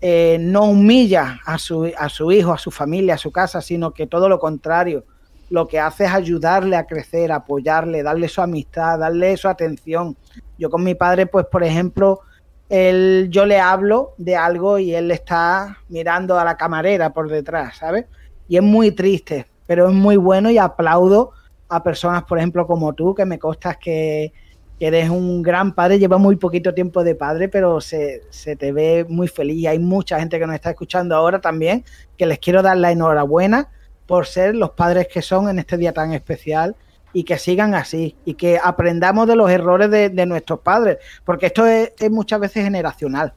[0.00, 3.92] eh, no humilla a su, a su hijo, a su familia, a su casa, sino
[3.92, 5.06] que todo lo contrario,
[5.50, 10.16] lo que hace es ayudarle a crecer, apoyarle, darle su amistad, darle su atención.
[10.58, 12.20] Yo con mi padre, pues por ejemplo,
[12.68, 17.78] él, yo le hablo de algo y él está mirando a la camarera por detrás,
[17.78, 18.06] ¿sabes?
[18.48, 21.32] Y es muy triste, pero es muy bueno y aplaudo
[21.68, 24.32] a personas, por ejemplo, como tú, que me costas que
[24.80, 28.22] eres un gran padre, lleva muy poquito tiempo de padre, pero se,
[28.58, 29.66] te ve muy feliz.
[29.66, 31.84] Hay mucha gente que nos está escuchando ahora también,
[32.16, 33.70] que les quiero dar la enhorabuena
[34.06, 36.76] por ser los padres que son en este día tan especial
[37.12, 41.64] y que sigan así y que aprendamos de los errores de, nuestros padres, porque esto
[41.66, 43.32] es, muchas veces generacional.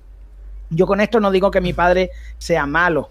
[0.70, 3.10] Yo con esto no digo que mi padre sea malo,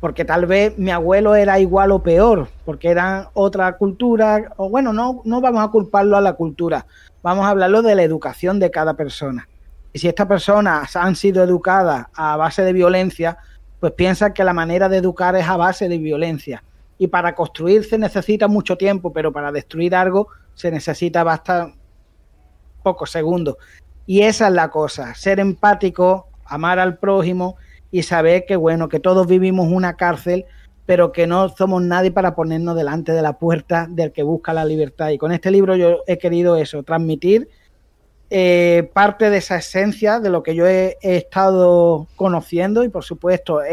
[0.00, 4.92] porque tal vez mi abuelo era igual o peor, porque era otra cultura, o bueno,
[4.92, 6.86] no, no vamos a culparlo a la cultura,
[7.22, 9.46] vamos a hablarlo de la educación de cada persona.
[9.92, 13.36] Y si estas personas han sido educadas a base de violencia,
[13.78, 16.62] pues piensan que la manera de educar es a base de violencia.
[17.02, 21.76] Y para construir se necesita mucho tiempo, pero para destruir algo se necesita bastante
[22.84, 23.56] pocos segundos.
[24.06, 27.56] Y esa es la cosa, ser empático, amar al prójimo
[27.90, 30.44] y saber que, bueno, que todos vivimos una cárcel,
[30.86, 34.64] pero que no somos nadie para ponernos delante de la puerta del que busca la
[34.64, 35.08] libertad.
[35.08, 37.48] Y con este libro yo he querido eso, transmitir
[38.30, 43.64] eh, parte de esa esencia de lo que yo he, estado conociendo y por supuesto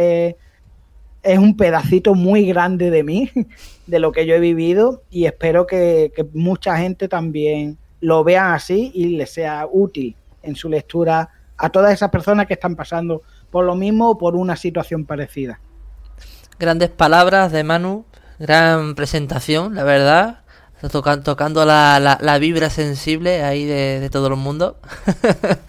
[1.23, 3.32] es un pedacito muy grande de mí,
[3.88, 8.53] de lo que yo he vivido y espero que, que mucha gente también lo vea
[8.53, 13.21] así y le sea útil en su lectura a todas esas personas que están pasando
[13.51, 15.60] por lo mismo o por una situación parecida.
[16.58, 18.05] Grandes palabras de Manu,
[18.39, 20.39] gran presentación, la verdad.
[20.91, 24.77] tocando la, la, vibra sensible ahí de, todo el mundo.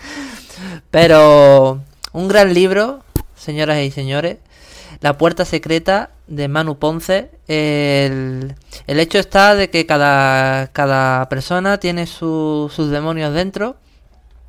[0.91, 1.81] Pero
[2.13, 3.03] un gran libro,
[3.35, 4.39] señoras y señores.
[5.01, 7.31] La puerta secreta de Manu Ponce.
[7.49, 8.55] El,
[8.87, 13.77] el hecho está de que cada, cada persona tiene sus demonios dentro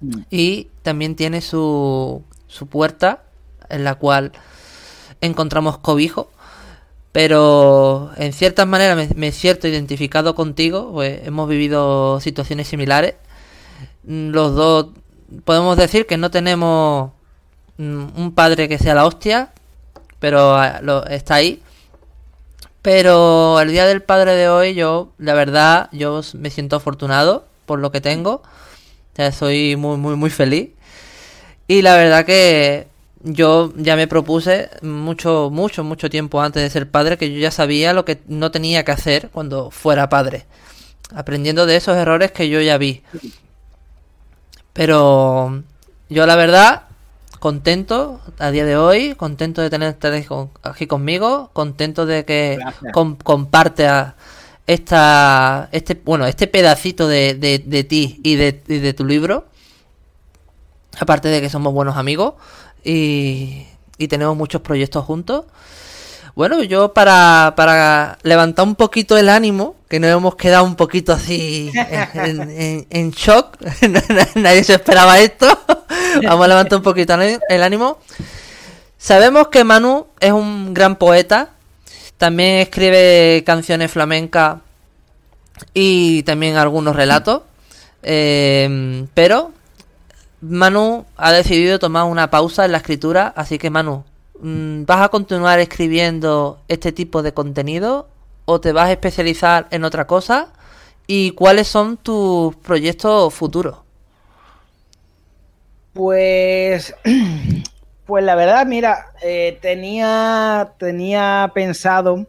[0.01, 0.21] mm.
[0.29, 3.23] y también tiene su, su puerta
[3.69, 4.31] en la cual
[5.21, 6.29] encontramos cobijo.
[7.11, 13.15] Pero en ciertas maneras me, siento identificado contigo, pues hemos vivido situaciones similares.
[14.03, 14.87] Mm, los dos
[15.43, 17.11] podemos decir que no tenemos
[17.77, 19.51] mm, un padre que sea la hostia,
[20.21, 20.79] pero ah,
[21.09, 21.61] está ahí.
[22.81, 27.79] Pero el día del padre de hoy, yo, la verdad, yo me siento afortunado por
[27.79, 28.43] lo que tengo.
[29.15, 30.69] Sea, soy muy, muy, muy feliz.
[31.67, 32.87] Y la verdad que
[33.23, 37.51] yo ya me propuse mucho, mucho, mucho tiempo antes de ser padre que yo ya
[37.51, 40.45] sabía lo que no tenía que hacer cuando fuera padre.
[41.15, 43.01] Aprendiendo de esos errores que yo ya vi.
[44.73, 45.63] Pero
[46.09, 46.83] yo la verdad,
[47.41, 49.97] contento a día de hoy, contento de tener
[50.61, 52.59] aquí conmigo, contento de que
[53.23, 53.89] comparte
[54.67, 59.47] esta, este, bueno, este pedacito de, de, ti y de, y de tu libro.
[60.99, 62.35] Aparte de que somos buenos amigos
[62.83, 63.65] y,
[64.07, 65.45] tenemos muchos proyectos juntos.
[66.35, 71.11] Bueno, yo para, para levantar un poquito el ánimo, que nos hemos quedado un poquito
[71.11, 73.57] así en, shock,
[74.35, 75.47] nadie se esperaba esto,
[76.23, 77.13] vamos a levantar un poquito
[77.49, 77.99] el ánimo.
[78.97, 81.49] Sabemos que Manu es un gran poeta,
[82.17, 84.57] también escribe canciones flamencas
[85.73, 87.41] y también algunos relatos,
[88.03, 89.51] eh, pero
[90.41, 94.03] Manu ha decidido tomar una pausa en la escritura, así que Manu,
[94.39, 98.07] mm, ¿vas a continuar escribiendo este tipo de contenido
[98.45, 100.49] o te vas a especializar en otra cosa?
[101.07, 103.77] ¿Y cuáles son tus proyectos futuros?
[105.93, 106.95] Pues,
[108.05, 112.27] pues la verdad, mira, eh, tenía, tenía pensado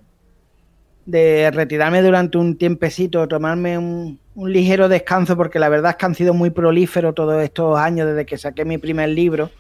[1.05, 6.15] de retirarme durante un tiempecito, tomarme un, ligero descanso porque la verdad es que han
[6.15, 9.51] sido muy prolíferos todos estos años desde que saqué mi primer libro.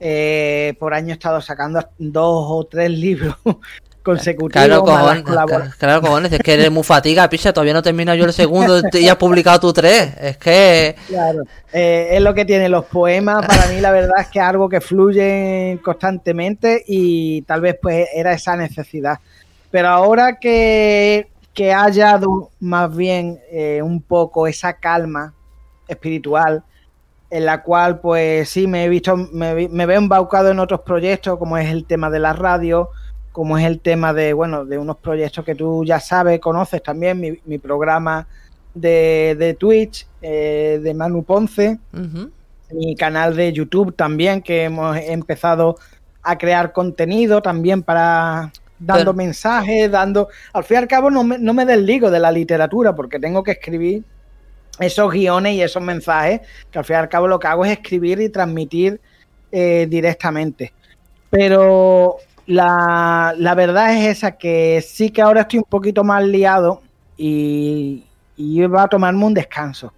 [0.00, 3.34] Eh, por año he estado sacando dos o tres libros
[4.08, 4.52] consecutivos.
[4.52, 5.24] Claro, cojones,
[5.76, 9.08] claro, cojones, es que eres muy fatiga, picha, todavía no termina yo el segundo y
[9.08, 10.14] has publicado tu tres.
[10.20, 10.96] Es que...
[11.08, 11.42] Claro,
[11.72, 14.68] eh, es lo que tienen los poemas, para mí la verdad es que es algo
[14.68, 19.18] que fluye constantemente y tal vez pues era esa necesidad.
[19.70, 22.20] Pero ahora que que haya
[22.60, 25.34] más bien eh, un poco esa calma
[25.88, 26.62] espiritual
[27.30, 31.58] en la cual pues sí me he visto, me, veo embaucado en otros proyectos como
[31.58, 32.90] es el tema de la radio,
[33.38, 37.20] como es el tema de, bueno, de unos proyectos que tú ya sabes, conoces también,
[37.20, 38.26] mi, programa
[38.74, 41.78] de, Twitch, eh, de Manu Ponce,
[42.72, 45.76] mi canal de YouTube también, que hemos empezado
[46.20, 50.26] a crear contenido también para, dando mensajes, dando...
[50.52, 53.44] Al fin y al cabo no me, no me desligo de la literatura porque tengo
[53.44, 54.02] que escribir
[54.80, 56.40] esos guiones y esos mensajes,
[56.72, 59.00] que al fin y al cabo lo que hago es escribir y transmitir
[59.52, 60.72] eh, directamente.
[61.30, 62.18] Pero
[62.48, 66.80] la, la, verdad es esa, que sí que ahora estoy un poquito más liado
[67.18, 68.04] y,
[68.38, 69.92] y va a tomarme un descanso.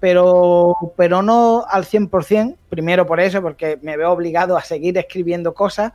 [0.00, 5.54] Pero, pero no al 100%, primero por eso, porque me veo obligado a seguir escribiendo
[5.54, 5.92] cosas,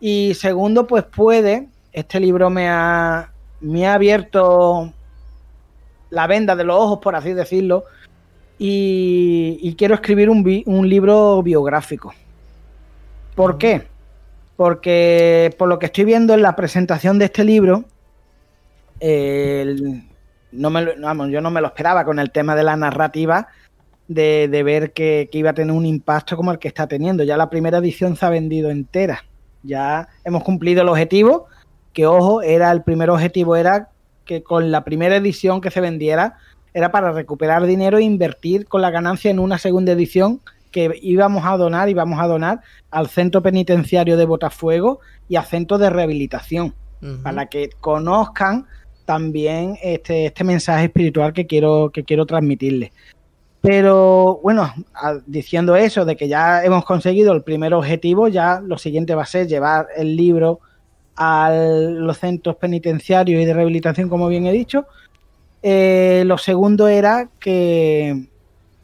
[0.00, 4.92] y segundo, pues puede, este libro me ha, me ha abierto
[6.10, 7.84] la venda de los ojos, por así decirlo,
[8.58, 12.12] y, quiero escribir un, un, libro biográfico.
[13.34, 13.91] ¿Por qué?
[14.62, 17.84] Porque por lo que estoy viendo en la presentación de este libro,
[20.52, 23.48] no me, vamos, yo no me lo esperaba con el tema de la narrativa,
[24.06, 27.24] de, ver que, que, iba a tener un impacto como el que está teniendo.
[27.24, 29.24] Ya la primera edición se ha vendido entera.
[29.64, 31.48] Ya hemos cumplido el objetivo,
[31.92, 33.88] que ojo, era el primer objetivo era
[34.24, 36.36] que con la primera edición que se vendiera
[36.72, 40.40] era para recuperar dinero e invertir con la ganancia en una segunda edición
[40.72, 45.44] que íbamos a donar y vamos a donar al centro penitenciario de Botafuego y al
[45.44, 46.74] centro de rehabilitación,
[47.22, 48.66] para que conozcan
[49.04, 52.90] también este, este mensaje espiritual que quiero, que quiero transmitirles.
[53.60, 54.72] Pero bueno,
[55.26, 59.26] diciendo eso, de que ya hemos conseguido el primer objetivo, ya lo siguiente va a
[59.26, 60.58] ser llevar el libro
[61.14, 64.86] a los centros penitenciarios y de rehabilitación, como bien he dicho.
[65.62, 68.26] Eh, lo segundo era que,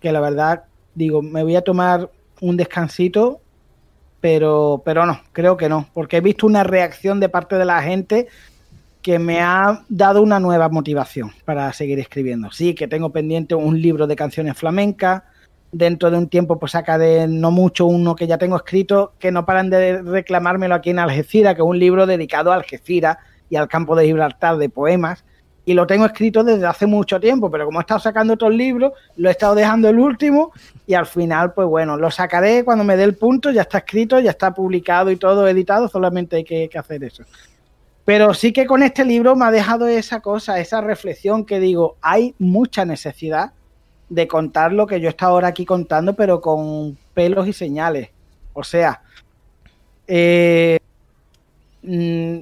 [0.00, 0.64] que la verdad,
[0.98, 3.40] digo, me voy a tomar un descansito,
[4.20, 7.80] pero, pero no, creo que no, porque he visto una reacción de parte de la
[7.82, 8.26] gente
[9.00, 12.50] que me ha dado una nueva motivación para seguir escribiendo.
[12.50, 15.22] Sí, que tengo pendiente un libro de canciones flamencas.
[15.70, 19.44] Dentro de un tiempo, pues sacaré no mucho uno que ya tengo escrito, que no
[19.44, 23.18] paran de reclamármelo aquí en Algeciras, que es un libro dedicado a Algeciras
[23.50, 25.24] y al campo de Gibraltar de poemas.
[25.68, 28.92] Y lo tengo escrito desde hace mucho tiempo, pero como he estado sacando otros libros,
[29.16, 30.50] lo he estado dejando el último
[30.86, 34.18] y al final, pues bueno, lo sacaré cuando me dé el punto, ya está escrito,
[34.18, 37.22] ya está publicado y todo editado, solamente hay que hacer eso.
[38.06, 41.96] Pero sí que con este libro me ha dejado esa cosa, esa reflexión que digo,
[42.00, 43.52] hay mucha necesidad
[44.08, 48.08] de contar lo que yo estado ahora aquí contando, pero con pelos y señales.
[48.54, 49.02] O sea,
[50.06, 50.78] eh,
[51.82, 52.38] mm,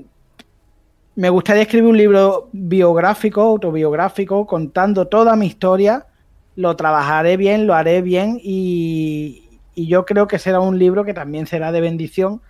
[1.16, 6.06] me gustaría escribir un libro biográfico, autobiográfico, contando toda mi historia.
[6.54, 11.46] Lo trabajaré bien, lo haré bien y yo creo que será un libro que también
[11.46, 12.40] será de bendición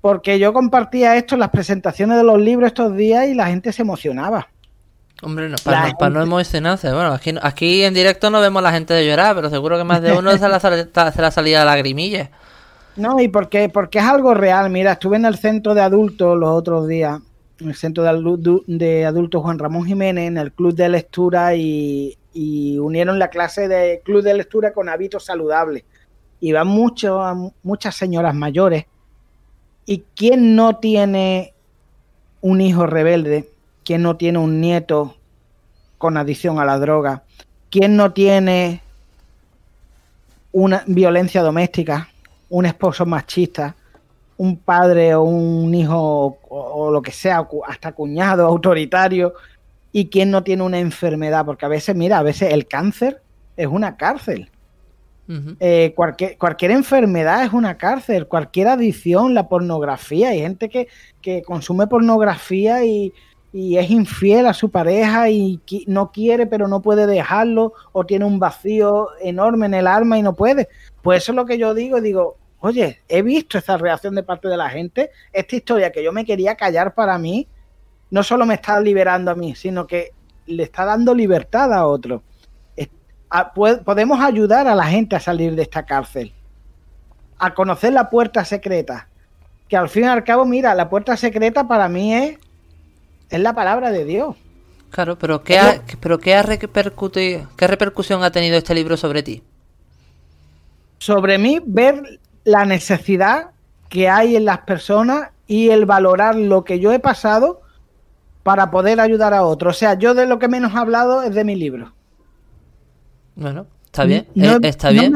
[0.00, 3.72] porque yo compartía esto en las presentaciones de los libros estos días y la gente
[3.72, 4.48] se emocionaba.
[5.22, 6.90] Hombre, no, para, no, emocionarse.
[6.92, 9.84] Bueno, aquí, aquí en directo no vemos a la gente de llorar, pero seguro que
[9.84, 10.58] más de uno se, la,
[11.12, 12.30] se la salida lagrimilla.
[12.96, 14.70] No, y porque, porque es algo real.
[14.70, 17.20] Mira, estuve en el centro de adultos los otros días,
[17.60, 22.78] en el centro de, adultos Juan Ramón Jiménez, en el club de lectura y, y
[22.78, 25.84] unieron la clase de club de lectura con hábitos saludables.
[26.40, 28.86] Y van mucho, muchas señoras mayores
[29.90, 31.52] ¿Y quién no tiene
[32.40, 33.48] un hijo rebelde?
[33.84, 35.16] ¿Quién no tiene un nieto
[35.98, 37.24] con adicción a la droga?
[37.70, 38.82] ¿Quién no tiene
[40.52, 42.08] una violencia doméstica?
[42.48, 43.74] ¿Un esposo machista?
[44.40, 49.34] ¿Un padre o un hijo o, lo que sea, hasta cuñado autoritario?
[49.92, 51.44] ¿Y quién no tiene una enfermedad?
[51.44, 53.20] Porque a veces, mira, a veces el cáncer
[53.54, 54.50] es una cárcel.
[55.60, 60.30] Eh, cualquier, cualquier, enfermedad es una cárcel, cualquier adicción, la pornografía.
[60.30, 63.12] Hay gente que, consume pornografía y,
[63.52, 68.38] es infiel a su pareja y no quiere pero no puede dejarlo o tiene un
[68.38, 70.68] vacío enorme en el alma y no puede.
[71.02, 74.48] Pues eso es lo que yo digo, digo, oye, he visto esa reacción de parte
[74.48, 77.48] de la gente, esta historia que yo me quería callar para mí,
[78.10, 80.12] no solo me está liberando a mí, sino que
[80.46, 82.22] le está dando libertad a otro
[83.84, 86.32] podemos ayudar a la gente a salir de esta cárcel,
[87.38, 89.08] a conocer la puerta secreta.
[89.68, 92.38] Que al fin y al cabo, mira, la puerta secreta para mí es,
[93.30, 94.36] es la palabra de Dios.
[94.90, 99.22] Claro, pero ¿qué, ha, pero ¿qué, ha repercutido, ¿qué repercusión ha tenido este libro sobre
[99.22, 99.44] ti?
[100.98, 103.50] Sobre mí, ver la necesidad
[103.88, 107.60] que hay en las personas y el valorar lo que yo he pasado
[108.42, 109.76] para poder ayudar a otros.
[109.76, 111.92] O sea, yo de lo que menos he hablado es de mi libro.
[113.34, 115.14] Bueno, está bien, eh, está bien.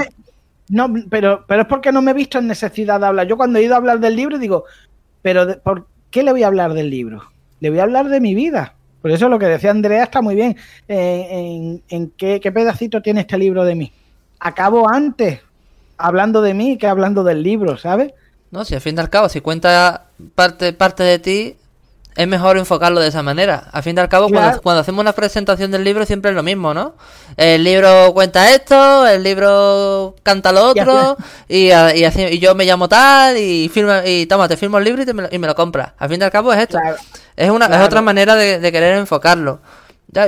[0.68, 3.26] No, pero, pero es porque no me he visto en necesidad de hablar.
[3.26, 4.64] Yo cuando he ido a hablar del libro digo,
[5.22, 7.22] pero ¿por qué le voy a hablar del libro?
[7.60, 8.74] Le voy a hablar de mi vida.
[9.02, 10.56] Por eso lo que decía Andrea está muy bien.
[10.88, 13.92] Eh, en, qué, pedacito tiene este libro de mí.
[14.40, 15.40] Acabo antes
[15.98, 18.12] hablando de mí que hablando del libro, ¿sabes?
[18.50, 21.56] No, si al fin y al cabo, si cuenta parte, parte de ti,
[22.16, 23.68] es mejor enfocarlo de esa manera.
[23.72, 26.72] A fin de al cabo, cuando, hacemos una presentación del libro siempre es lo mismo,
[26.72, 26.94] ¿no?
[27.36, 31.16] El libro cuenta esto, el libro canta lo otro,
[31.48, 35.12] y, y, yo me llamo tal, y firma, y toma, te firmo el libro y,
[35.12, 35.92] me, y me lo compras.
[35.98, 36.78] A fin de al cabo es esto.
[37.36, 39.60] Es, una, es otra manera de, querer enfocarlo.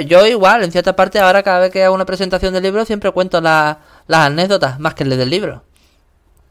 [0.07, 3.11] Yo igual, en cierta parte, ahora cada vez que hago una presentación del libro siempre
[3.11, 3.79] cuento las
[4.09, 5.63] anécdotas, más que el del libro.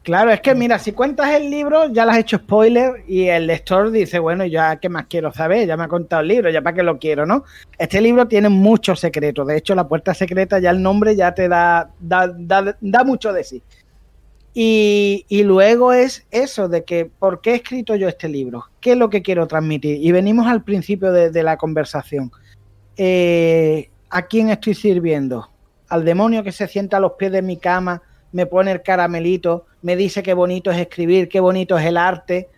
[0.06, 3.48] Claro, es que mira, si cuentas el libro, ya le has hecho spoiler y el
[3.48, 6.62] lector dice, bueno, ya qué más quiero saber, ya me ha contado el libro, ya
[6.62, 7.42] para qué lo quiero, ¿no?
[7.76, 11.48] Este libro tiene muchos secretos, de hecho la puerta secreta ya el nombre ya te
[11.48, 12.32] da, da,
[12.80, 13.64] da, mucho de sí.
[14.54, 18.66] Y, luego es eso de que, ¿por qué he escrito yo este libro?
[18.80, 19.98] ¿Qué es lo que quiero transmitir?
[20.00, 22.30] Y venimos al principio de, la conversación.
[22.96, 25.50] Eh, ¿A quién estoy sirviendo?
[25.88, 28.02] ¿Al demonio que se sienta a los pies de mi cama?
[28.36, 32.50] me pone el caramelito, me dice qué bonito es escribir, qué bonito es el arte,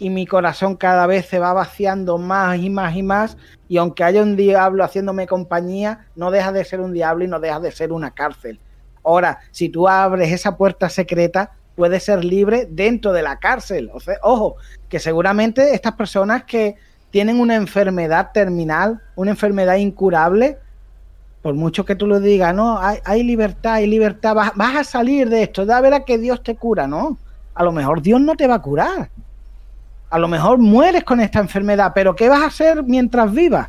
[0.00, 3.36] y mi corazón cada vez se va vaciando más y más y más,
[3.68, 7.38] y aunque haya un diablo haciéndome compañía, no deja de ser un diablo y no
[7.38, 8.58] deja de ser una cárcel.
[9.04, 13.88] Ahora, si tú abres esa puerta secreta, puedes ser libre dentro de la cárcel.
[13.92, 14.56] O sea, ojo,
[14.88, 16.74] que seguramente estas personas que
[17.10, 20.58] tienen una enfermedad terminal, una enfermedad incurable,
[21.42, 25.42] por mucho que tú lo digas, no, hay, libertad, hay libertad, vas, a salir de
[25.42, 27.16] esto, da ver a que Dios te cura, ¿no?
[27.54, 29.10] A lo mejor Dios no te va a curar.
[30.10, 33.68] A lo mejor mueres con esta enfermedad, pero ¿qué vas a hacer mientras vivas?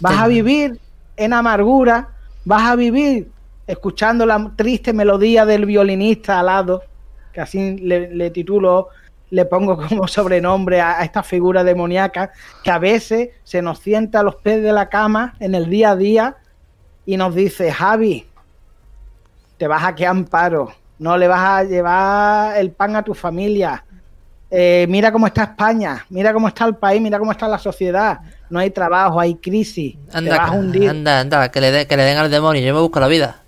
[0.00, 0.78] Vas a vivir
[1.16, 2.08] en amargura,
[2.44, 3.30] vas a vivir
[3.66, 6.82] escuchando la triste melodía del violinista al lado,
[7.32, 8.88] que así le, titulo,
[9.32, 14.22] le pongo como sobrenombre a, esta figura demoníaca, que a veces se nos sienta a
[14.22, 16.36] los pies de la cama en el día a día
[17.06, 18.26] y nos dice, Javi,
[19.56, 23.84] te vas a quedar amparo, no le vas a llevar el pan a tu familia,
[24.50, 28.20] eh, mira cómo está España, mira cómo está el país, mira cómo está la sociedad.
[28.50, 29.96] No hay trabajo, hay crisis.
[30.12, 32.60] Anda, anda, anda, que le, que le den al demonio.
[32.60, 33.41] Yo me busco la vida.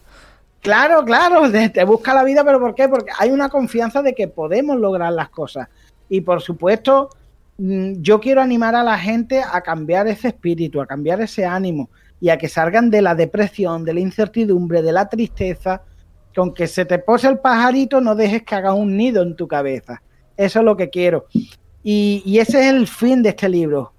[0.64, 1.42] Claro, claro,
[1.72, 2.88] te busca la vida, pero ¿por qué?
[2.88, 5.68] Porque hay una confianza de que podemos lograr las cosas.
[6.08, 7.10] Y por supuesto,
[7.58, 11.90] mm, yo quiero animar a la gente a cambiar ese espíritu, a cambiar ese ánimo
[12.18, 15.82] y a que salgan de la depresión, de la incertidumbre, de la tristeza,
[16.32, 19.46] que aunque se te pose el pajarito, no dejes que haga un nido en tu
[19.46, 20.00] cabeza.
[20.34, 21.26] Eso es lo que quiero.
[21.82, 23.92] Y, ese es el fin de este libro,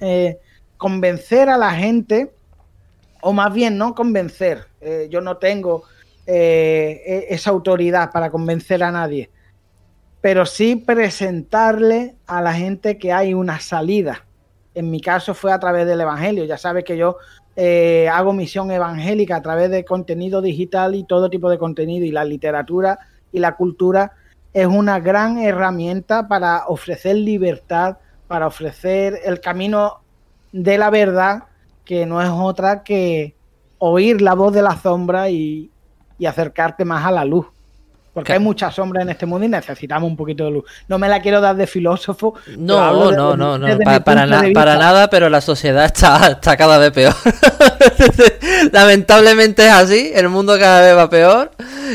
[0.00, 0.38] eh,
[0.76, 2.30] convencer a la gente,
[3.22, 5.84] o más bien no convencer, eh, yo no tengo
[6.26, 9.30] eh, e, esa autoridad para convencer a nadie,
[10.20, 14.24] pero sí presentarle a la gente que hay una salida.
[14.74, 17.16] En mi caso fue a través del Evangelio, ya sabes que yo
[18.10, 22.06] hago misión evangélica a través de contenido digital y todo tipo de contenido.
[22.06, 22.98] Y la literatura
[23.30, 24.12] y la cultura
[24.52, 30.00] es una gran herramienta para ofrecer libertad, para ofrecer el camino
[30.52, 31.44] de la verdad,
[31.84, 33.34] que no es otra que
[33.84, 35.68] oír la voz de la sombra y,
[36.26, 37.46] acercarte más a la luz.
[38.14, 40.64] Porque hay mucha sombra en este mundo y necesitamos un poquito de luz.
[40.86, 42.34] No me la quiero dar de filósofo.
[42.56, 47.14] No, no, no, no, para, para, nada, pero la sociedad está, está cada vez peor.
[48.72, 51.50] Lamentablemente es así, el mundo cada vez va peor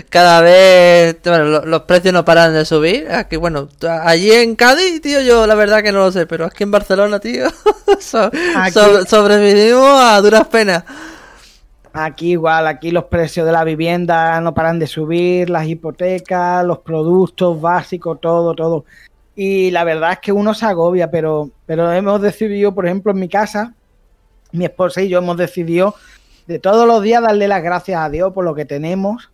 [0.09, 3.07] cada vez los precios no paran de subir.
[3.11, 3.69] Aquí, bueno,
[4.03, 7.19] allí en Cádiz, tío, yo la verdad que no lo sé, pero aquí en Barcelona,
[7.19, 7.47] tío,
[7.99, 10.83] sobrevivimos a duras penas.
[11.93, 16.79] Aquí igual, aquí los precios de la vivienda no paran de subir, las hipotecas, los
[16.79, 18.85] productos básicos, todo, todo.
[19.35, 23.19] Y la verdad es que uno se agobia, pero, pero hemos decidido, por ejemplo, en
[23.19, 23.73] mi casa,
[24.51, 25.95] mi esposa y yo hemos decidido
[26.47, 29.29] de todos los días darle las gracias a Dios por lo que tenemos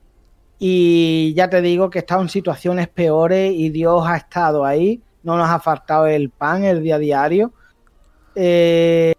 [0.65, 5.01] y ya te digo que he estado en situaciones peores y Dios ha estado ahí.
[5.21, 7.51] No nos ha faltado el pan el día a diario.
[8.33, 9.13] Eh,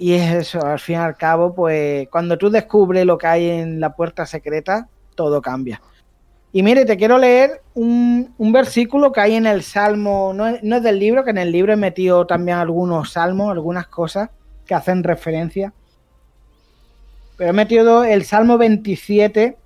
[0.00, 3.50] y es eso, al fin y al cabo, pues cuando tú descubres lo que hay
[3.50, 5.82] en la puerta secreta, todo cambia.
[6.54, 10.76] Y mire, te quiero leer un, versículo que hay en el Salmo, no es, no
[10.76, 14.30] es, del libro, que en el libro he metido también algunos salmos, algunas cosas
[14.64, 15.74] que hacen referencia.
[17.36, 19.58] Pero he metido el Salmo 27,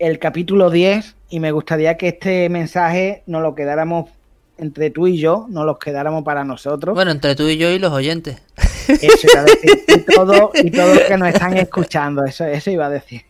[0.00, 4.10] el capítulo 10 y me gustaría que este mensaje nos lo quedáramos
[4.58, 6.94] entre tú y yo, nos lo quedáramos para nosotros.
[6.94, 8.42] Bueno, entre tú y yo y los oyentes.
[8.88, 9.84] Eso iba a decir.
[9.88, 13.22] Y todo, y todo los que nos están escuchando, eso, eso iba a decir.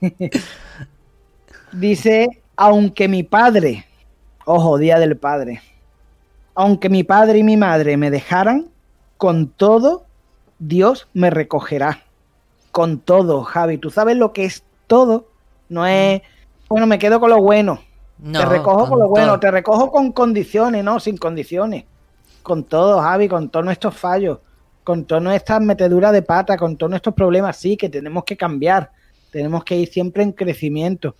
[1.72, 3.86] Dice, aunque mi padre,
[4.44, 5.62] ojo, día del padre,
[6.54, 8.66] aunque mi padre y mi madre me dejaran,
[9.16, 10.04] con todo,
[10.58, 12.02] Dios me recogerá.
[12.70, 13.78] Con todo, Javi.
[13.78, 15.28] ¿Tú sabes lo que es todo?
[15.68, 16.22] No es
[16.68, 17.80] bueno, me quedo con lo bueno.
[18.32, 21.84] te recojo con, lo bueno, te recojo con condiciones, no, sin condiciones.
[22.42, 24.38] Con todo, Javi, con todos nuestros fallos,
[24.84, 28.90] con todas nuestras meteduras de pata, con todos nuestros problemas, sí, que tenemos que cambiar,
[29.30, 31.16] tenemos que ir siempre en crecimiento.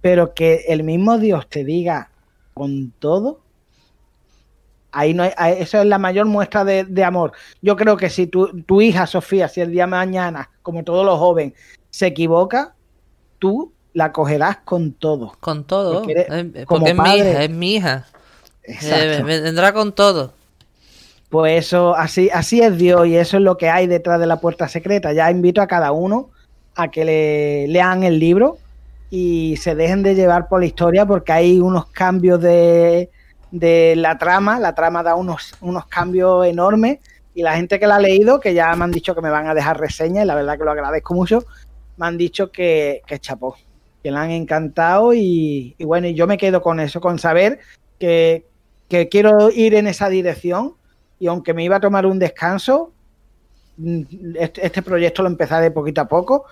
[0.00, 2.10] Pero que el mismo Dios te diga
[2.54, 3.40] con todo,
[4.92, 7.32] ahí no hay, eso es la mayor muestra de, amor.
[7.60, 11.04] Yo creo que si tu, tu hija Sofía, si el día de mañana, como todos
[11.04, 11.54] los jóvenes,
[11.90, 12.74] se equivoca,
[13.38, 15.32] tú la cogerás con todo.
[15.40, 16.02] Con todo.
[16.02, 18.06] Porque, es, mi hija, es mi hija.
[18.62, 20.32] Eh, vendrá con todo.
[21.30, 24.40] Pues eso, así, así es Dios y eso es lo que hay detrás de la
[24.40, 25.12] puerta secreta.
[25.12, 26.30] Ya invito a cada uno
[26.74, 28.58] a que le lean el libro
[29.10, 33.10] y se dejen de llevar por la historia porque hay unos cambios de,
[33.50, 34.60] de la trama.
[34.60, 36.98] La trama da unos, unos cambios enormes
[37.34, 39.48] y la gente que la ha leído, que ya me han dicho que me van
[39.48, 41.44] a dejar reseña y la verdad que lo agradezco mucho,
[41.96, 43.56] me han dicho que, que chapó
[44.06, 47.58] que le han encantado y, bueno, yo me quedo con eso, con saber
[47.98, 48.44] que,
[49.10, 50.74] quiero ir en esa dirección
[51.18, 52.92] y aunque me iba a tomar un descanso,
[53.78, 54.02] mm,
[54.38, 56.44] este, este, proyecto lo empezaré poquito a poco,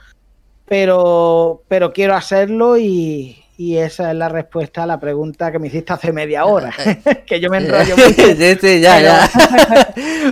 [0.66, 5.68] pero, pero quiero hacerlo y, y esa es la respuesta a la pregunta que me
[5.68, 6.72] hiciste hace media hora.
[7.26, 8.36] que yo me enrollo mucho.
[8.36, 9.30] sí, sí, ya, ya.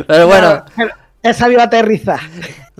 [0.06, 0.64] Pero bueno.
[1.24, 2.18] He sabido aterrizar.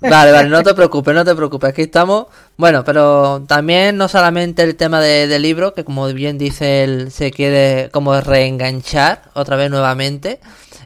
[0.00, 1.70] Vale, vale, no te preocupes, no te preocupes.
[1.70, 2.26] Aquí estamos.
[2.56, 7.12] Bueno, pero también no solamente el tema de, del libro, que como bien dice él,
[7.12, 10.40] se quiere como reenganchar otra vez nuevamente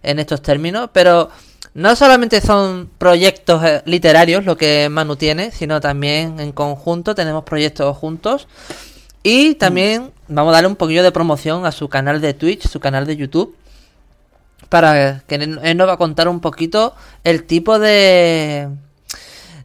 [0.06, 1.30] en estos términos, pero
[1.74, 7.44] no solamente son proyectos eh, literarios lo que Manu tiene, sino también en conjunto tenemos
[7.44, 8.48] proyectos juntos.
[9.22, 12.80] Y también vamos a darle un poquillo de promoción a su canal de Twitch, su
[12.80, 13.56] canal de YouTube
[14.68, 16.94] para que él nos va a contar un poquito
[17.24, 18.68] el tipo de,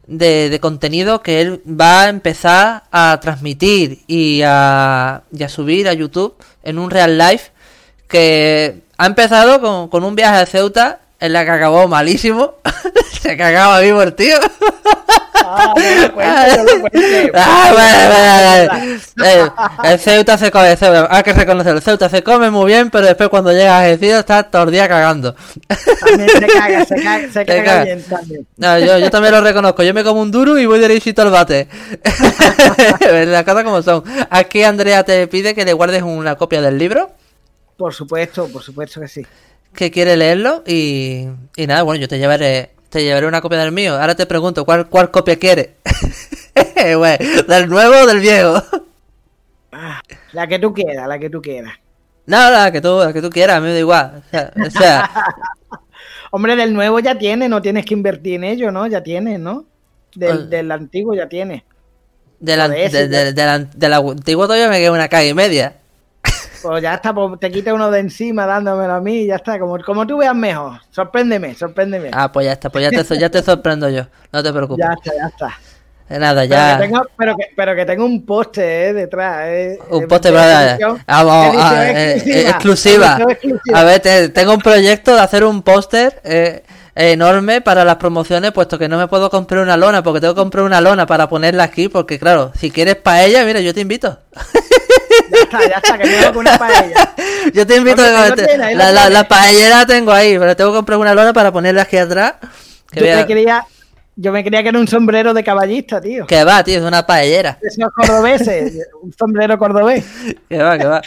[0.06, 5.92] de, contenido que él va a empezar a transmitir y a, y a subir a
[5.92, 7.50] YouTube en un real life
[8.08, 12.54] que ha empezado con, con un viaje a Ceuta en la que acabó malísimo.
[13.20, 14.36] Se cagaba vivo el tío.
[15.44, 15.74] Ah,
[19.18, 20.76] ah, el Ceuta se come,
[21.10, 21.78] hay que reconocerlo.
[21.78, 24.70] El Ceuta se come muy bien, pero después cuando llega a Algeciras está todo el
[24.70, 25.34] día cagando.
[26.00, 28.46] También se caga, se caga, se caga, bien también.
[28.56, 29.82] No, yo, yo también lo reconozco.
[29.82, 31.66] Yo me como un duro y voy derechito al bate.
[33.26, 34.04] Las cosas como son.
[34.30, 37.10] Aquí Andrea te pide que le guardes una copia del libro.
[37.82, 39.26] Por supuesto, por supuesto que sí.
[39.74, 41.26] Que quiere leerlo y,
[41.56, 44.00] y nada, bueno, yo te llevaré te llevaré una copia del mío.
[44.00, 45.70] Ahora te pregunto, ¿cuál, cuál copia quieres?
[46.76, 48.62] ¿Del nuevo o del viejo?
[49.72, 50.00] Ah,
[50.32, 51.74] la que tú quieras, la que tú quieras.
[52.24, 54.22] No, la que tú, la que tú quieras, a mí me da igual.
[54.64, 55.10] O sea,
[56.30, 58.86] Hombre, del nuevo ya tiene, no tienes que invertir en ello, ¿no?
[58.86, 59.64] Ya tienes, ¿no?
[60.14, 61.64] Del, pues del antiguo ya tiene.
[62.38, 65.81] Del, antiguo todavía me queda una calle y media.
[66.62, 69.58] Pues ya está, pues te quita uno de encima dándomelo a mí y ya está.
[69.58, 70.80] Como, como tú veas mejor.
[70.90, 72.10] Sorpréndeme, sorpréndeme.
[72.12, 74.06] Ah, pues ya está, pues ya te, ya te sorprendo yo.
[74.32, 74.86] No te preocupes.
[74.86, 75.58] Ya está, ya está.
[76.08, 76.76] Eh, nada, ya.
[76.76, 79.46] Pero que tengo, pero que, pero que tengo un poste eh, detrás.
[79.46, 80.78] Eh, un poste para.
[81.06, 83.18] Vamos, ah, exclusiva.
[83.72, 86.20] A ver, tengo un proyecto de hacer un póster.
[86.24, 86.62] Eh,
[86.94, 90.40] enorme para las promociones, puesto que no me puedo comprar una lona, porque tengo que
[90.40, 94.18] comprar una lona para ponerla aquí, porque claro, si quieres paella, mira, yo te invito.
[95.42, 97.14] Está, ya está, que tengo una paella.
[97.54, 100.98] Yo te invito, a la, la, la, paella la tengo ahí, pero tengo que comprar
[100.98, 102.34] una lona para ponerla aquí atrás.
[102.92, 103.66] yo, me quería,
[104.14, 106.26] yo me creía que era un sombrero de caballista, tío.
[106.26, 107.58] Que va, tío, es una paellera.
[107.62, 110.04] Esos cordobeses, un sombrero cordobés.
[110.48, 111.02] Que va, que va.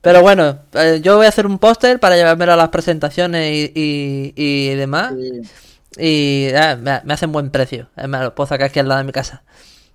[0.00, 4.32] Pero bueno, eh, yo voy a hacer un póster para llevármelo a las presentaciones y,
[4.34, 5.12] y, demás.
[5.98, 7.88] Y ah, me, hacen buen precio.
[7.96, 9.42] Me lo puedo sacar aquí al lado de mi casa.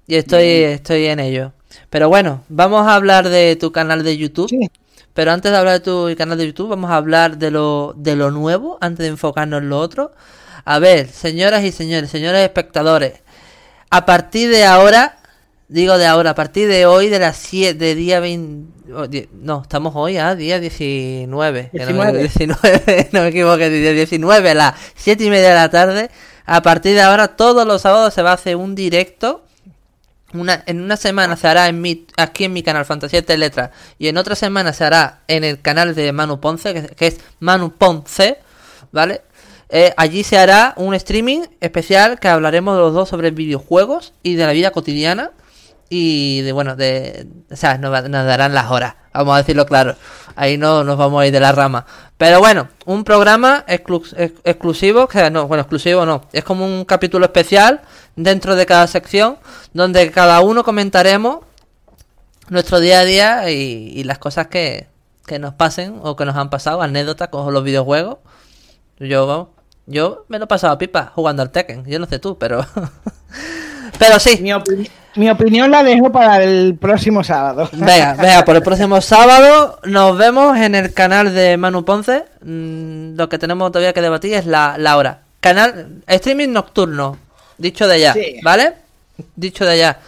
[0.07, 1.53] Y estoy, estoy en ello.
[1.89, 4.49] Pero bueno, vamos a hablar de tu canal de YouTube.
[5.13, 8.15] Pero antes de hablar de tu canal de YouTube, vamos a hablar de lo, de
[8.15, 10.11] lo nuevo, antes de enfocarnos en lo otro.
[10.65, 13.21] A ver, señoras y señores, señores espectadores,
[13.89, 15.17] a partir de ahora
[15.67, 19.30] Digo de ahora, a partir de hoy, de las 7, de día 20...
[19.34, 21.71] No, estamos hoy a día 19.
[21.73, 22.30] 19.
[23.11, 26.11] No me, equivoqué, día 19 a las 7 y media de la tarde.
[26.45, 29.43] A partir de ahora, todos los sábados se va a hacer un directo.
[30.39, 33.71] Una, en una semana se hará en mi, aquí en mi canal Fantasía de Letras.
[33.97, 37.71] Y en otra semana se hará en el canal de Manu Ponce, que, es Manu
[37.71, 38.39] Ponce.
[38.91, 39.21] ¿Vale?
[39.69, 44.45] Eh, allí se hará un streaming especial que hablaremos los dos sobre videojuegos y de
[44.45, 45.31] la vida cotidiana
[45.89, 49.95] y de bueno, de, o sea, nos, darán las horas, vamos a decirlo claro.
[50.36, 51.86] Ahí no nos vamos a ir de la rama.
[52.17, 57.81] Pero bueno, un programa exclusivo, que no, bueno, exclusivo no, es como un capítulo especial
[58.15, 59.38] dentro de cada sección,
[59.73, 61.39] donde cada uno comentaremos
[62.49, 64.88] nuestro día a día y, las cosas que,
[65.25, 68.19] que nos pasen o que nos han pasado, anécdotas con los videojuegos.
[68.99, 69.53] Yo,
[69.86, 72.65] yo me lo he pasado a pipa jugando al Tekken, yo no sé tú, pero...
[73.97, 74.39] pero sí.
[74.41, 74.51] Mi,
[75.15, 77.69] mi opinión la dejo para el próximo sábado.
[77.71, 82.25] Venga, venga, por el próximo sábado nos vemos en el canal de Manu Ponce.
[82.41, 85.21] Mm, lo que tenemos todavía que debatir es la, hora.
[85.39, 87.17] Canal, streaming nocturno,
[87.57, 88.73] dicho de ya, ¿vale?
[89.35, 89.99] Dicho de ya.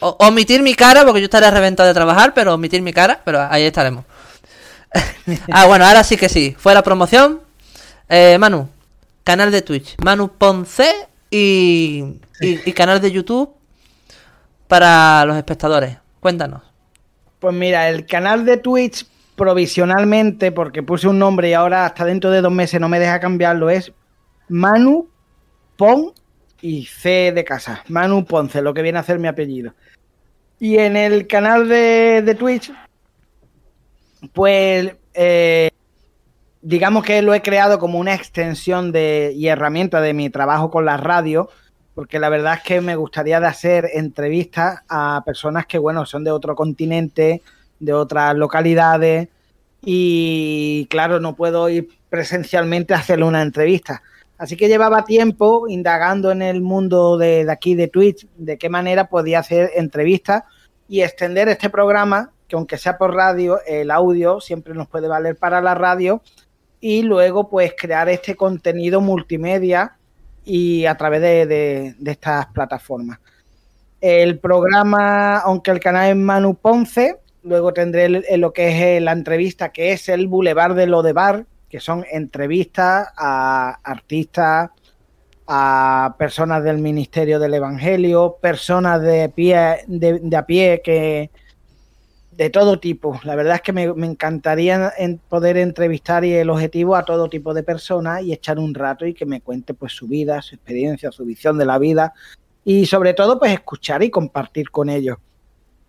[0.00, 3.62] omitir mi cara, porque yo estaré reventado de trabajar, pero omitir mi cara, pero ahí
[3.62, 4.04] estaremos.
[5.52, 6.56] ah, bueno, ahora sí que sí.
[6.58, 7.40] Fue la promoción.
[8.08, 8.68] Eh, Manu,
[9.22, 9.96] canal de Twitch.
[10.02, 10.90] Manu Ponce
[11.30, 13.54] y, y canal de YouTube
[14.68, 15.98] para los espectadores?
[16.20, 16.62] Cuéntanos.
[17.38, 19.06] Pues mira, el canal de Twitch
[19.36, 23.20] provisionalmente, porque puse un nombre y ahora hasta dentro de dos meses no me deja
[23.20, 23.92] cambiarlo, es
[24.48, 25.08] Manu
[25.76, 26.12] Pon
[26.60, 27.84] y C de casa.
[27.88, 29.74] Manu Ponce, lo que viene a ser mi apellido.
[30.58, 32.72] Y en el canal de, Twitch,
[34.32, 35.70] pues eh,
[36.66, 40.84] digamos que lo he creado como una extensión de, y herramienta de mi trabajo con
[40.84, 41.48] la radio
[41.96, 46.24] porque la verdad es que me gustaría de hacer entrevistas a personas que, bueno, son
[46.24, 47.40] de otro continente,
[47.80, 49.28] de otras localidades,
[49.80, 54.02] y claro, no puedo ir presencialmente a hacerle una entrevista.
[54.36, 58.68] Así que llevaba tiempo indagando en el mundo de, de aquí de Twitch, de qué
[58.68, 60.42] manera podía hacer entrevistas
[60.88, 65.36] y extender este programa, que aunque sea por radio, el audio siempre nos puede valer
[65.36, 66.20] para la radio,
[66.88, 69.96] y luego pues crear este contenido multimedia
[70.44, 73.18] y a través de, estas plataformas.
[74.00, 79.10] El programa, aunque el canal es Manu Ponce, luego tendré el, lo que es la
[79.10, 84.70] entrevista, que es el Boulevard de lo de Bar, que son entrevistas a artistas,
[85.48, 91.30] a personas del Ministerio del Evangelio, personas de pie, de, de, a pie que
[92.36, 93.18] de todo tipo.
[93.24, 97.28] La verdad es que me, me encantaría en poder entrevistar y el objetivo a todo
[97.28, 100.54] tipo de personas y echar un rato y que me cuente pues su vida, su
[100.54, 102.12] experiencia, su visión de la vida
[102.64, 105.18] y sobre todo pues escuchar y compartir con ellos.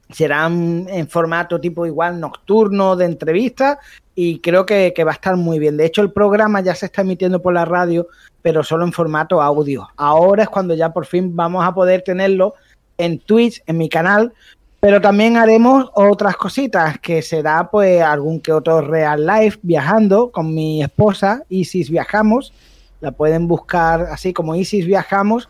[0.09, 3.79] Serán en formato tipo igual nocturno de entrevistas
[4.15, 5.75] y creo que, que, va a estar muy bien.
[5.75, 8.07] De hecho, el programa ya se está emitiendo por la radio,
[8.41, 9.89] pero solo en formato audio.
[9.97, 12.53] Ahora es cuando ya por fin vamos a poder tenerlo
[12.97, 14.33] en Twitch, en mi canal,
[14.79, 20.53] pero también haremos otras cositas, que será pues algún que otro real life viajando con
[20.53, 22.53] mi esposa, Isis Viajamos.
[22.99, 25.49] La pueden buscar así como Isis Viajamos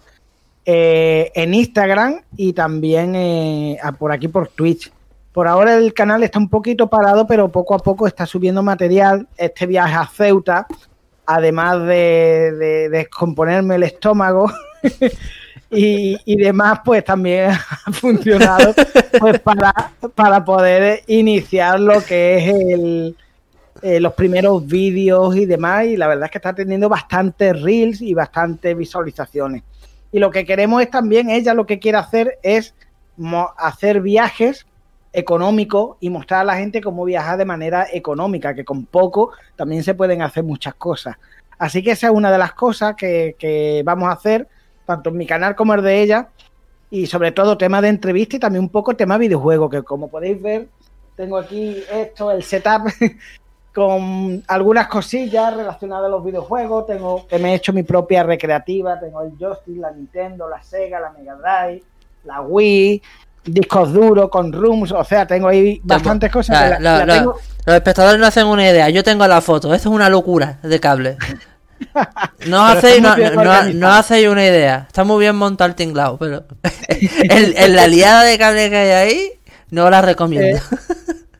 [0.65, 4.91] eh, en Instagram y también eh, por aquí por Twitch.
[5.33, 9.27] Por ahora el canal está un poquito parado, pero poco a poco está subiendo material.
[9.37, 10.67] Este viaje a Ceuta,
[11.25, 14.49] además de, de descomponerme el estómago
[15.69, 17.51] y, y, demás, pues también
[17.85, 18.73] ha funcionado
[19.19, 19.73] pues, para,
[20.15, 23.15] para poder iniciar lo que es el,
[23.81, 25.85] eh, los primeros vídeos y demás.
[25.85, 29.63] Y la verdad es que está teniendo bastantes reels y bastantes visualizaciones.
[30.11, 32.73] Y lo que queremos es también, ella lo que quiere hacer es
[33.57, 34.65] hacer viajes
[35.11, 39.83] económico y mostrar a la gente cómo viajar de manera económica, que con poco también
[39.83, 41.17] se pueden hacer muchas cosas.
[41.57, 44.47] Así que esa es una de las cosas que, que vamos a hacer,
[44.87, 46.29] tanto en mi canal como el de ella,
[46.89, 50.41] y sobre todo tema de entrevista y también un poco tema videojuego, que como podéis
[50.41, 50.69] ver,
[51.15, 52.89] tengo aquí esto, el setup
[53.73, 58.99] con algunas cosillas relacionadas a los videojuegos, tengo que me he hecho mi propia recreativa,
[58.99, 61.83] tengo el joystick, la Nintendo, la Sega, la Mega Drive,
[62.23, 63.01] la Wii,
[63.43, 66.69] discos duros, con rooms, o sea, tengo ahí bastantes cosas.
[66.69, 67.35] La, la, la tengo...
[67.65, 70.79] Los espectadores no hacen una idea, yo tengo la foto, esto es una locura de
[70.79, 71.17] cable.
[72.47, 76.45] No hacéis no, no, no hacéis una idea, está muy bien montado el tinglao, pero
[76.87, 79.31] en, en, la liada de cable que hay ahí,
[79.69, 80.57] no la recomiendo.
[80.57, 80.61] Eh,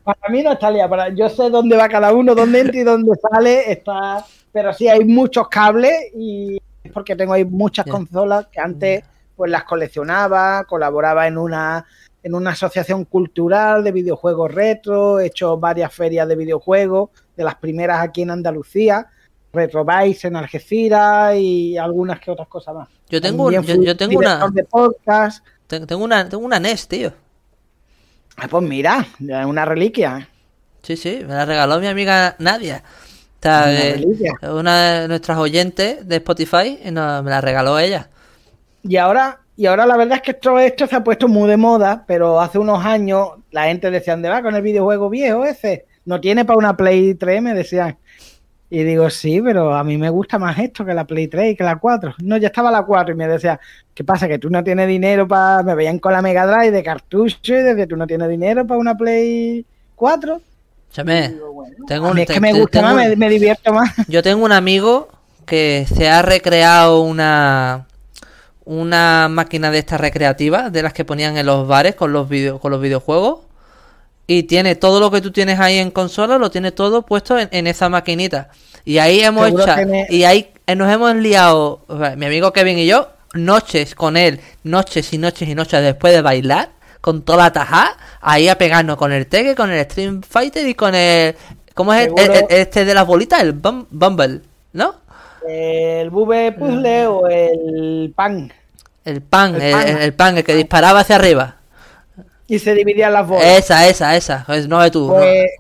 [0.04, 2.84] para mí no está liada, para, yo sé dónde va cada uno, dónde entra y
[2.84, 7.94] dónde sale, está, pero sí hay muchos cables y es porque tengo ahí muchas yeah.
[7.94, 9.04] consolas que antes
[9.36, 11.86] pues las coleccionaba, colaboraba en una
[12.24, 17.56] en una asociación cultural de videojuegos retro, he hecho varias ferias de videojuegos, de las
[17.56, 19.08] primeras aquí en Andalucía,
[19.58, 22.90] Retrovice en Algeciras y algunas que otras cosas más.
[23.10, 25.46] Yo tengo, yo, yo, tengo una de podcast.
[25.68, 27.12] Tengo una tengo una NES, tío.
[28.38, 30.30] Ah, pues mira, una reliquia.
[30.84, 32.84] Sí, sí, me la regaló mi amiga Nadia.
[33.40, 38.10] O sea, una, eh, una de nuestras oyentes de Spotify no, me la regaló ella.
[38.84, 41.58] Y ahora, y ahora la verdad es que esto, esto se ha puesto muy de
[41.58, 45.86] moda, pero hace unos años la gente decía, ¿dónde va con el videojuego viejo ese?
[46.06, 47.98] No tiene para una Play 3, me decían.
[48.70, 51.56] Y digo, sí, pero a mí me gusta más esto que la Play 3 y
[51.56, 52.16] que la 4.
[52.24, 53.60] No, ya estaba la 4 y me decía,
[53.94, 54.28] ¿qué pasa?
[54.28, 55.64] Que tú no tienes dinero para...
[55.64, 58.80] Me veían con la Mega Drive de cartucho y decía, tú no tienes dinero para
[58.80, 59.66] una Play
[59.96, 60.42] 4.
[60.92, 63.94] Chame, digo, bueno, tengo un, es que me gusta más, me, me divierto más.
[64.08, 65.08] Yo tengo un amigo
[65.46, 67.88] que se ha recreado una
[68.68, 72.60] una máquina de estas recreativas, de las que ponían en los bares con los, video,
[72.60, 73.40] con los videojuegos.
[74.28, 77.48] Y tiene todo lo que tú tienes ahí en consola, lo tiene todo puesto en,
[77.52, 78.50] en esa maquinita.
[78.84, 80.06] Y ahí hemos hecho, me...
[80.10, 81.86] y ahí nos hemos liado,
[82.18, 86.22] mi amigo Kevin y yo, noches con él, noches y noches y noches después de
[86.22, 90.68] bailar, con toda la taja, ahí a pegarnos con el Tekken, con el Stream Fighter
[90.68, 91.36] y con el...
[91.74, 93.42] ¿Cómo es el, el, este de las bolitas?
[93.42, 94.42] El Bumble,
[94.74, 94.96] ¿no?
[95.48, 98.52] El Bube Puzzle o el Pan.
[99.06, 99.88] El pan, el, pan.
[99.88, 101.57] El, el, pan, el que disparaba hacia arriba.
[102.48, 103.46] Y se dividían las bolas.
[103.46, 104.46] Esa, esa, esa.
[104.68, 105.10] No es tú.
[105.10, 105.52] Pues...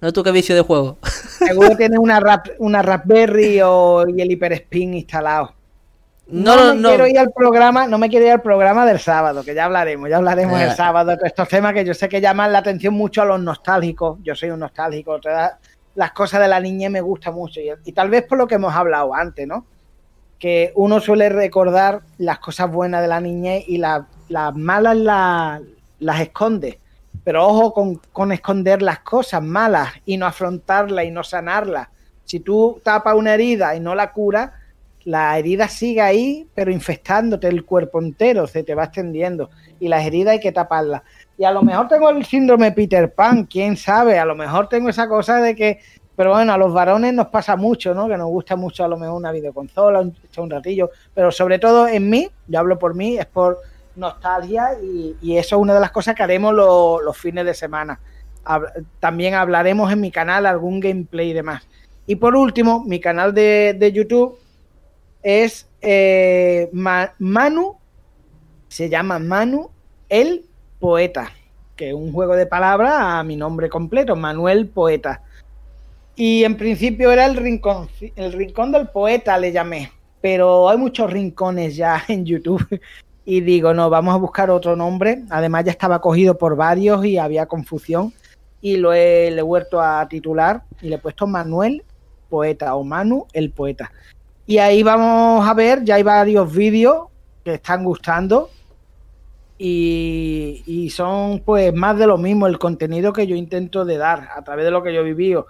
[0.00, 0.08] No.
[0.08, 0.98] no tú qué vicio de juego.
[1.02, 5.54] Seguro tiene una, rap, una Raspberry o, y el Hyper Spin instalado.
[6.26, 6.88] No, no, me no.
[6.88, 10.08] quiero ir al programa, no me quiero ir al programa del sábado, que ya hablaremos,
[10.08, 10.64] ya hablaremos eh.
[10.64, 13.40] el sábado de estos temas que yo sé que llaman la atención mucho a los
[13.40, 14.18] nostálgicos.
[14.22, 15.52] Yo soy un nostálgico, todas
[15.94, 18.54] las cosas de la niñez me gustan mucho y, y tal vez por lo que
[18.54, 19.66] hemos hablado antes, ¿no?
[20.44, 25.60] que uno suele recordar las cosas buenas de la niñez y las malas
[25.98, 26.80] las esconde.
[27.22, 31.88] Pero ojo con, con, esconder las cosas malas y no afrontarlas y no sanarlas.
[32.24, 34.50] Si tú tapas una herida y no la curas,
[35.04, 39.50] la herida sigue ahí, pero infectándote el cuerpo entero, se te va extendiendo.
[39.78, 41.02] Y las heridas hay que taparlas.
[41.36, 44.88] Y a lo mejor tengo el síndrome Peter Pan, quién sabe, a lo mejor tengo
[44.88, 45.80] esa cosa de que,
[46.16, 48.08] pero bueno, a los varones nos pasa mucho, ¿no?
[48.08, 51.86] Que nos gusta mucho a lo mejor una videoconsola, un, un ratillo, pero sobre todo
[51.86, 53.58] en mí, yo hablo por mí, es por
[53.96, 58.00] nostalgia y, eso es una de las cosas que haremos los fines de semana.
[59.00, 61.66] también hablaremos en mi canal algún gameplay y demás.
[62.06, 64.38] Y por último, mi canal de, YouTube
[65.22, 67.76] es eh, Manu,
[68.68, 69.70] se llama Manu
[70.08, 70.44] el
[70.78, 71.32] Poeta,
[71.76, 75.22] que es un juego de palabras a mi nombre completo, Manuel Poeta.
[76.16, 79.90] Y en principio era el rincón, el rincón del poeta le llamé,
[80.20, 82.64] pero hay muchos rincones ya en YouTube.
[83.24, 85.22] Y digo, no, vamos a buscar otro nombre.
[85.30, 88.12] Además ya estaba cogido por varios y había confusión.
[88.60, 91.82] Y lo he, le vuelto a titular y le he puesto Manuel
[92.28, 93.92] Poeta o Manu el Poeta.
[94.46, 97.06] Y ahí vamos a ver, ya hay varios vídeos
[97.44, 98.50] que están gustando
[99.56, 104.42] y, son pues más de lo mismo, el contenido que yo intento de dar a
[104.42, 105.46] través de lo que yo vivido.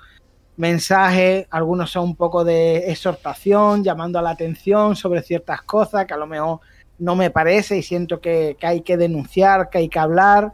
[0.57, 6.15] Mensajes, algunos son un poco de exhortación, llamando a la atención sobre ciertas cosas que
[6.15, 6.61] a lo mejor
[7.05, 10.53] no me parece y siento que, hay que denunciar, que hay que hablar.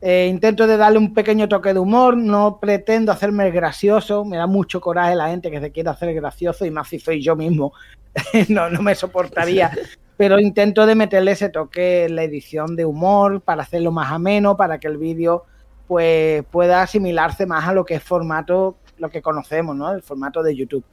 [0.00, 4.46] Eh, intento de darle un pequeño toque de humor, no pretendo hacerme gracioso, me da
[4.46, 7.72] mucho coraje la gente que se quiere hacer gracioso y más si soy yo mismo,
[8.48, 9.70] no, no me soportaría
[10.16, 14.56] pero intento de meterle ese toque en la edición de humor para hacerlo más ameno,
[14.56, 15.46] para que el vídeo
[15.88, 19.92] pues pueda asimilarse más a lo que es formato, lo que conocemos, ¿no?
[19.92, 20.84] El formato de YouTube.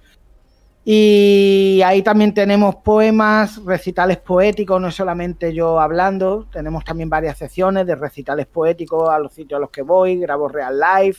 [0.86, 7.86] Y ahí también tenemos poemas, recitales poéticos, no solamente yo hablando, tenemos también varias secciones
[7.86, 11.18] de recitales poéticos a los sitios a los que voy, grabo real live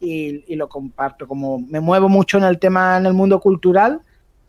[0.00, 1.28] y, lo comparto.
[1.28, 4.00] Como me muevo mucho en el tema, en el mundo cultural,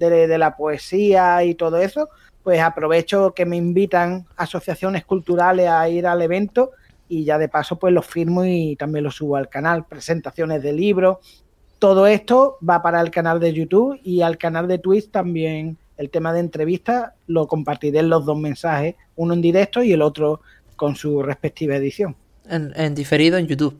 [0.09, 2.09] de la poesía y todo eso,
[2.43, 6.71] pues aprovecho que me invitan asociaciones culturales a ir al evento
[7.07, 10.73] y ya de paso pues los firmo y también los subo al canal, presentaciones de
[10.73, 11.42] libros.
[11.83, 16.09] Todo esto va para el canal de YouTube y al canal de Twitch también el
[16.09, 20.39] tema de entrevistas lo compartiré en los dos mensajes, uno en directo y el otro
[20.77, 22.15] con su respectiva edición.
[22.47, 23.77] En, diferido en YouTube.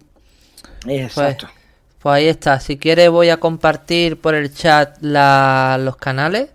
[0.85, 1.45] Exacto.
[1.47, 1.59] Pues,
[2.01, 2.59] pues, ahí está.
[2.59, 6.49] Si quieres voy a compartir por el chat los canales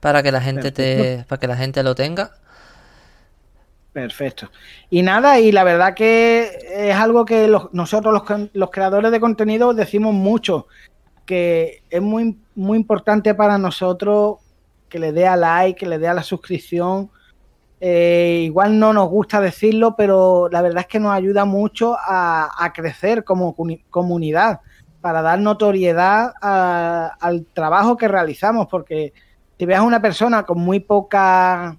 [0.00, 2.30] para que la gente te, para que la gente lo tenga.
[3.96, 4.50] Perfecto.
[4.90, 9.72] Y nada, y la verdad que es algo que nosotros los, los, creadores de contenido
[9.72, 10.66] decimos mucho,
[11.24, 14.36] que es muy, muy importante para nosotros
[14.90, 17.10] que le dé a like, que le dé a la suscripción.
[17.80, 22.70] Eh, igual no nos gusta decirlo, pero la verdad es que nos ayuda mucho a,
[22.74, 23.56] crecer como
[23.88, 24.60] comunidad,
[25.00, 29.14] para dar notoriedad al trabajo que realizamos, porque
[29.58, 31.78] si veas a una persona con muy poca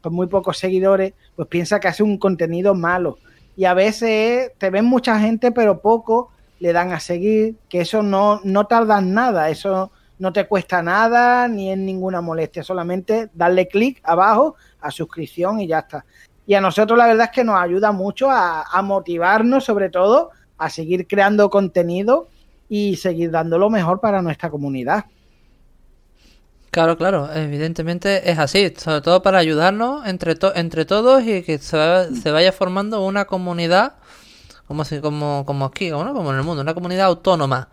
[0.00, 3.16] con muy pocos seguidores, pues piensa que hace un contenido malo.
[3.56, 8.02] Y a veces te ven mucha gente, pero poco le dan a seguir, que eso
[8.02, 13.68] no, no tarda nada, eso no te cuesta nada ni es ninguna molestia, solamente darle
[13.68, 16.04] clic abajo a suscripción y ya está.
[16.46, 20.68] Y a nosotros la verdad es que nos ayuda mucho a motivarnos, sobre todo, a
[20.68, 22.28] seguir creando contenido
[22.68, 25.06] y seguir dando lo mejor para nuestra comunidad.
[26.70, 32.30] Claro, claro, evidentemente es así, sobre todo para ayudarnos entre, entre todos y que se,
[32.30, 33.94] vaya formando una comunidad
[34.68, 36.14] como si, como, como aquí, ¿no?
[36.14, 37.68] como en el mundo, una comunidad autónoma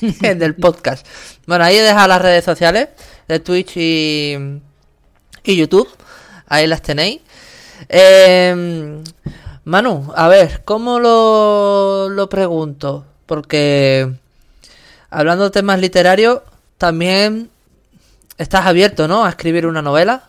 [0.20, 1.06] del podcast.
[1.46, 2.90] Bueno, ahí he dejado las redes sociales
[3.26, 4.60] de Twitch y,
[5.42, 5.88] y YouTube,
[6.46, 7.22] ahí las tenéis.
[7.88, 9.02] Eh,
[9.64, 13.06] Manu, a ver, ¿cómo lo, lo pregunto?
[13.24, 14.12] Porque
[15.08, 16.42] hablando de temas literarios,
[16.76, 17.48] también
[18.36, 19.24] ¿Estás abierto, no?
[19.24, 20.24] A escribir una novela.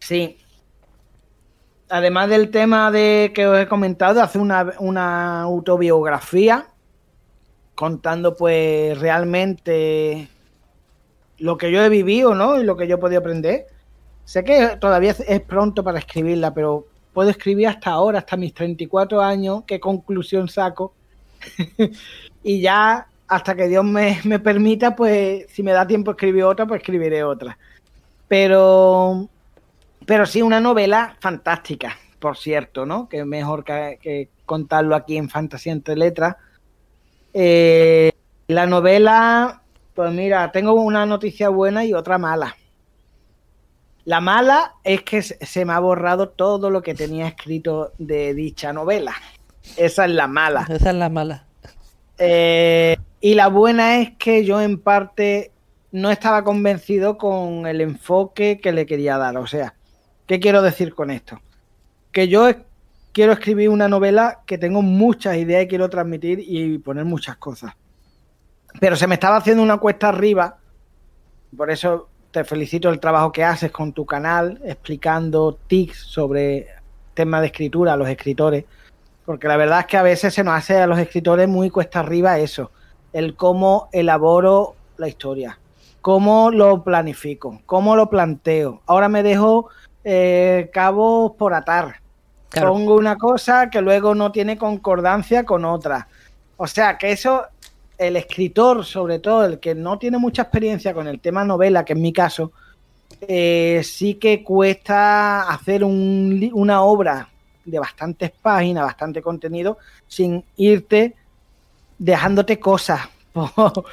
[0.00, 0.38] Sí.
[1.88, 6.66] Además del tema de que os he comentado, hacer una, autobiografía
[7.76, 10.28] contando pues realmente
[11.38, 12.60] lo que yo he vivido, ¿no?
[12.60, 13.66] Y lo que yo he podido aprender.
[14.24, 19.20] Sé que todavía es pronto para escribirla, pero puedo escribir hasta ahora, hasta mis 34
[19.20, 20.92] años, qué conclusión saco.
[22.42, 26.80] y ya hasta que Dios me, permita, pues si me da tiempo escribir otra, pues
[26.80, 27.58] escribiré otra.
[28.28, 29.28] Pero,
[30.06, 33.08] pero sí, una novela fantástica, por cierto, ¿no?
[33.08, 36.36] Que es mejor que, contarlo aquí en Fantasía entre Letras.
[37.32, 38.12] Eh,
[38.46, 39.62] la novela
[39.94, 42.56] Pues mira, tengo una noticia buena y otra mala.
[44.04, 48.72] La mala es que se me ha borrado todo lo que tenía escrito de dicha
[48.72, 49.14] novela.
[49.76, 50.66] Esa es la mala.
[50.68, 51.46] Esa es la mala.
[52.18, 55.50] Eh, y la buena es que yo en parte
[55.92, 59.38] no estaba convencido con el enfoque que le quería dar.
[59.38, 59.72] O sea,
[60.26, 61.40] ¿qué quiero decir con esto?
[62.12, 62.50] Que yo
[63.12, 67.72] quiero escribir una novela que tengo muchas ideas y quiero transmitir y poner muchas cosas.
[68.78, 70.58] Pero se me estaba haciendo una cuesta arriba.
[71.56, 76.66] Por eso te felicito el trabajo que haces con tu canal, explicando tics sobre
[77.14, 78.66] temas de escritura a los escritores,
[79.24, 82.00] porque la verdad es que a veces se nos hace a los escritores muy cuesta
[82.00, 82.70] arriba eso,
[83.14, 85.58] el cómo elaboro la historia,
[86.02, 88.82] cómo lo planifico, cómo lo planteo.
[88.86, 89.68] Ahora me dejo
[90.02, 92.00] eh, cabos por atar.
[92.50, 96.08] Pongo una cosa que luego no tiene concordancia con otra.
[96.56, 97.44] O sea que eso
[97.98, 101.92] el escritor, sobre todo, el que no tiene mucha experiencia con el tema novela, que
[101.92, 102.52] en mi caso,
[103.20, 107.28] eh, sí que cuesta hacer una obra
[107.64, 111.14] de bastantes páginas, bastante contenido, sin irte
[112.04, 113.00] dejándote cosas
[113.32, 113.84] por,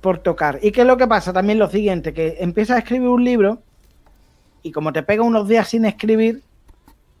[0.00, 0.58] por, tocar.
[0.62, 1.34] ¿Y qué es lo que pasa?
[1.34, 3.58] También lo siguiente, que empiezas a escribir un libro
[4.62, 6.42] y como te pega unos días sin escribir,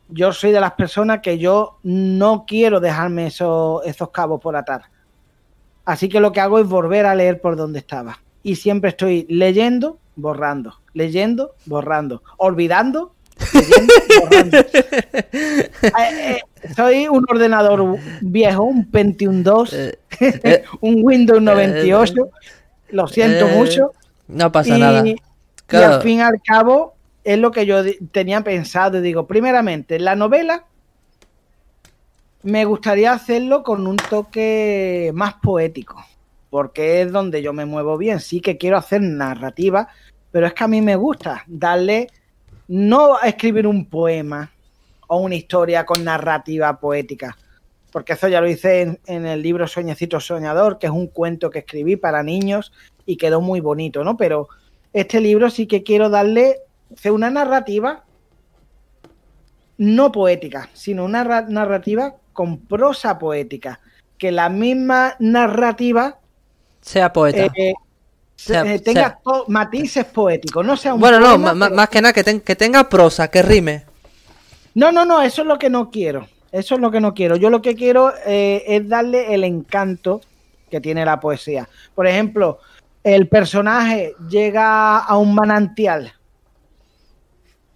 [0.08, 4.84] yo soy de las personas que yo no quiero dejarme esos, cabos por atar.
[5.84, 8.20] Así que lo que hago es volver a leer por donde estaba.
[8.42, 13.13] Y siempre estoy leyendo, borrando, leyendo, borrando, olvidando.
[15.82, 16.40] Eh, eh,
[16.74, 19.72] soy un ordenador viejo, un Pentium 2,
[20.20, 22.30] eh, un Windows 98.
[22.90, 23.92] Lo siento mucho.
[24.28, 25.04] No pasa nada.
[25.06, 25.16] Y
[25.70, 27.82] al fin y al cabo, es lo que yo
[28.12, 28.98] tenía pensado.
[28.98, 30.64] Y digo, primeramente, la novela
[32.42, 36.04] me gustaría hacerlo con un toque más poético,
[36.50, 38.20] porque es donde yo me muevo bien.
[38.20, 39.88] Sí que quiero hacer narrativa,
[40.30, 42.08] pero es que a mí me gusta darle,
[42.68, 44.50] no a escribir un poema
[45.06, 47.36] o una historia con narrativa poética,
[47.92, 51.50] porque eso ya lo hice en, en, el libro Sueñecito Soñador, que es un cuento
[51.50, 52.72] que escribí para niños
[53.06, 54.16] y quedó muy bonito, ¿no?
[54.16, 54.48] Pero
[54.92, 56.58] este libro sí que quiero darle
[57.10, 58.04] una narrativa
[59.76, 63.80] no poética, sino una narrativa con prosa poética.
[64.18, 66.18] Que la misma narrativa
[66.80, 67.46] sea poeta.
[67.56, 67.74] Eh,
[68.48, 69.18] eh, tenga
[69.48, 73.42] matices poéticos, no sea un Bueno, no, más que nada que, que tenga prosa, que
[73.42, 73.84] rime.
[74.74, 76.28] No, no, no, eso es lo que no quiero.
[76.50, 77.36] Eso es lo que no quiero.
[77.36, 80.20] Yo lo que quiero eh, es darle el encanto
[80.70, 81.68] que tiene la poesía.
[81.94, 82.60] Por ejemplo,
[83.02, 86.12] el personaje llega a un manantial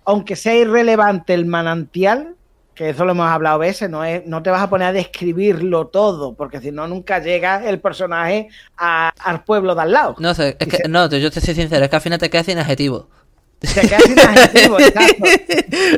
[0.08, 2.34] aunque sea irrelevante el manantial,
[2.78, 4.92] que eso lo hemos hablado a veces, no, es, no te vas a poner a
[4.92, 10.14] describirlo todo, porque si no, nunca llega el personaje al pueblo de al lado.
[10.20, 12.46] No sé, es que, no, yo te soy sincero, es que al final te quedas
[12.46, 13.08] sin adjetivo.
[13.58, 15.26] Te quedas sin adjetivo, exacto.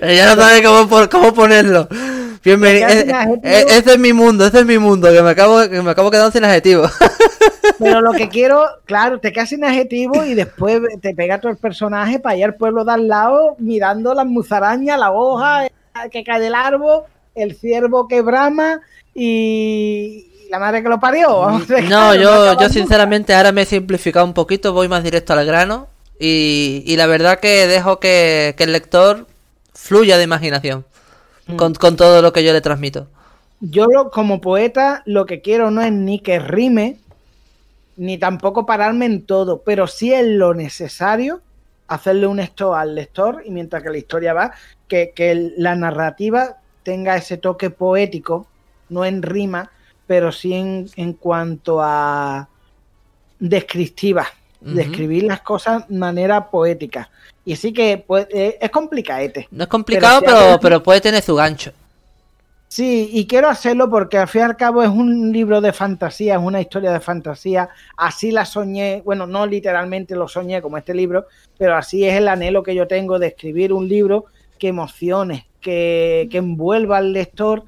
[0.00, 1.86] ya no sabes cómo, cómo ponerlo.
[2.42, 2.88] Bienvenido.
[3.42, 6.30] Este es mi mundo, este es mi mundo, que me acabo, que me acabo quedando
[6.30, 6.84] sin adjetivo.
[7.78, 11.58] Pero lo que quiero, claro, te quedas sin adjetivo y después te pega todo el
[11.58, 15.66] personaje para ir al pueblo de al lado mirando las musarañas, la hoja
[16.08, 17.02] que cae del árbol,
[17.34, 18.80] el ciervo que brama
[19.14, 21.60] y la madre que lo parió.
[21.88, 25.88] No, yo, yo sinceramente ahora me he simplificado un poquito, voy más directo al grano
[26.18, 29.26] y, y la verdad que dejo que, que el lector
[29.74, 30.84] fluya de imaginación
[31.46, 31.56] mm.
[31.56, 33.06] con, con todo lo que yo le transmito.
[33.60, 36.98] Yo como poeta lo que quiero no es ni que rime,
[37.96, 41.42] ni tampoco pararme en todo, pero sí en lo necesario
[41.90, 44.52] hacerle un esto al lector y mientras que la historia va,
[44.86, 48.46] que, la narrativa tenga ese toque poético,
[48.88, 49.70] no en rima,
[50.06, 52.48] pero sí en, cuanto a
[53.40, 54.26] descriptiva,
[54.60, 57.10] describir las cosas de manera poética.
[57.44, 59.48] Y sí que pues, es complicadete.
[59.50, 61.72] No es complicado, pero, pero puede tener su gancho.
[62.72, 66.34] Sí, y quiero hacerlo porque al fin y al cabo es un libro de fantasía,
[66.36, 67.68] es una historia de fantasía.
[67.96, 71.26] Así la soñé, bueno, no literalmente lo soñé como este libro,
[71.58, 76.28] pero así es el anhelo que yo tengo de escribir un libro que emocione, que,
[76.30, 77.64] que envuelva al lector,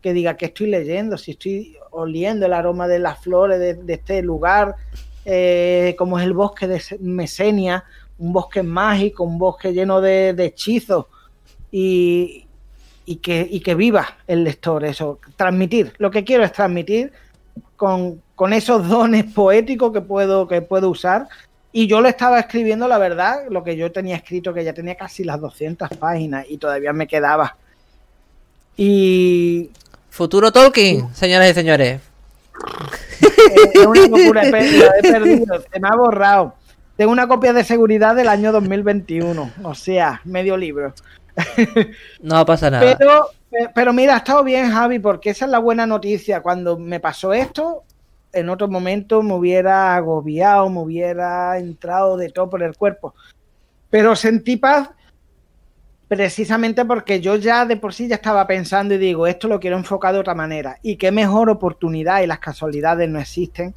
[0.00, 4.22] que diga que estoy leyendo, si estoy oliendo el aroma de las flores de, este
[4.22, 4.76] lugar,
[5.24, 7.82] eh, como es el bosque de Mesenia,
[8.18, 11.06] un bosque mágico, un bosque lleno de, de hechizos.
[11.72, 12.46] Y,
[13.06, 15.92] y que, y que viva el lector, eso, transmitir.
[15.98, 17.12] Lo que quiero es transmitir
[17.76, 21.28] con, esos dones poéticos que puedo, que puedo usar.
[21.72, 24.94] Y yo lo estaba escribiendo, la verdad, lo que yo tenía escrito, que ya tenía
[24.94, 27.56] casi las 200 páginas y todavía me quedaba.
[28.76, 29.70] Y...
[30.10, 32.00] Futuro Tolkien, señoras y señores.
[33.74, 36.54] es una locura, lo he perdido, se me ha borrado.
[36.96, 40.94] Tengo una copia de seguridad del año 2021, o sea, medio libro.
[42.20, 42.96] No pasa nada.
[42.98, 46.40] Pero, pe- pero mira, ha estado bien, Javi, porque esa es la buena noticia.
[46.42, 47.82] Cuando me pasó esto,
[48.32, 53.14] en otro momento me hubiera agobiado, me hubiera entrado de todo por el cuerpo.
[53.90, 54.90] Pero sentí paz
[56.08, 59.76] precisamente porque yo ya de por sí ya estaba pensando y digo, esto lo quiero
[59.76, 60.78] enfocar de otra manera.
[60.82, 63.74] Y qué mejor oportunidad y las casualidades no existen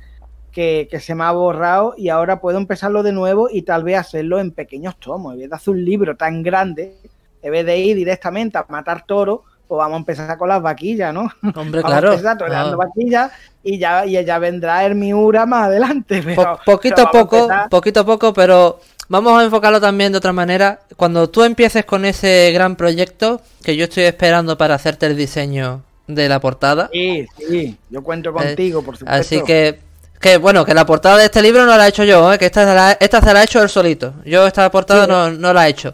[0.52, 3.98] que, que se me ha borrado y ahora puedo empezarlo de nuevo y tal vez
[4.00, 5.34] hacerlo en pequeños tomos.
[5.34, 6.96] En vez de hacer un libro tan grande,
[7.42, 11.14] en vez de ir directamente a matar toros, pues vamos a empezar con las vaquillas,
[11.14, 11.30] ¿no?
[11.56, 12.10] Hombre, Vamos claro.
[12.10, 12.76] a empezar Ah.
[12.76, 13.32] vaquillas
[13.64, 16.22] y ya, y ya vendrá el Miura más adelante.
[16.36, 18.80] Po- Pero, poquito a poco, empezar- poquito a poco, pero
[19.10, 20.80] vamos a enfocarlo también de otra manera.
[20.96, 25.82] Cuando tú empieces con ese gran proyecto, que yo estoy esperando para hacerte el diseño
[26.08, 26.90] de la portada.
[26.94, 29.18] Sí, sí, yo cuento contigo, por supuesto.
[29.18, 29.80] Eh, Así que,
[30.22, 32.38] que bueno, que la portada de este libro no la he hecho yo, ¿eh?
[32.40, 34.14] que esta se la, esta se la ha hecho él solito.
[34.24, 35.12] Yo esta portada Sí.
[35.12, 35.94] no, no la he hecho.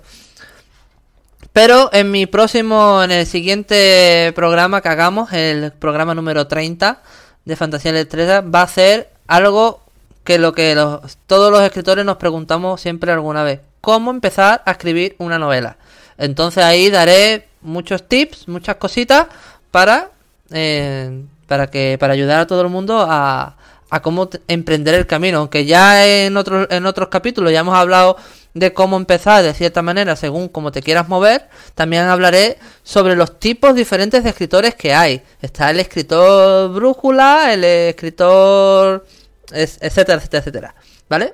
[1.54, 7.02] Pero en mi próximo, en el siguiente programa que hagamos, el programa número 30
[7.46, 9.82] de Fantasía Electreta, va a ser algo
[10.24, 13.60] que lo que los- todos los escritores nos preguntamos siempre alguna vez.
[13.82, 15.78] ¿Cómo empezar a escribir una novela?
[16.18, 19.28] Entonces ahí daré muchos tips, muchas cositas
[19.70, 20.10] para,
[20.52, 23.58] eh, para que para ayudar a todo el mundo a,
[23.90, 25.40] a cómo emprender el camino.
[25.40, 28.18] Aunque ya en otros en otros capítulos ya hemos hablado
[28.54, 33.40] de cómo empezar de cierta manera según cómo te quieras mover, también hablaré sobre los
[33.40, 35.24] tipos diferentes de escritores que hay.
[35.42, 39.06] Está el escritor brújula, el escritor
[39.52, 40.76] es- etcétera, etcétera, etcétera.
[41.10, 41.34] ¿Vale?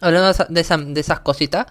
[0.00, 1.66] Hablando de, esa- de, esa- de esas cositas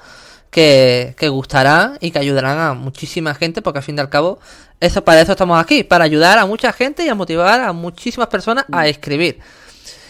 [0.50, 4.40] que, que gustarán y que ayudarán a muchísima gente, porque al fin y al cabo,
[4.80, 8.28] eso, para eso estamos aquí, para ayudar a mucha gente y a motivar a muchísimas
[8.30, 9.40] personas a escribir.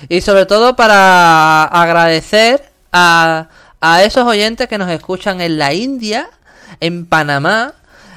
[0.08, 3.50] Y sobre todo para agradecer a,
[3.88, 6.32] a esos oyentes que nos escuchan en la India,
[6.80, 7.76] en Panamá,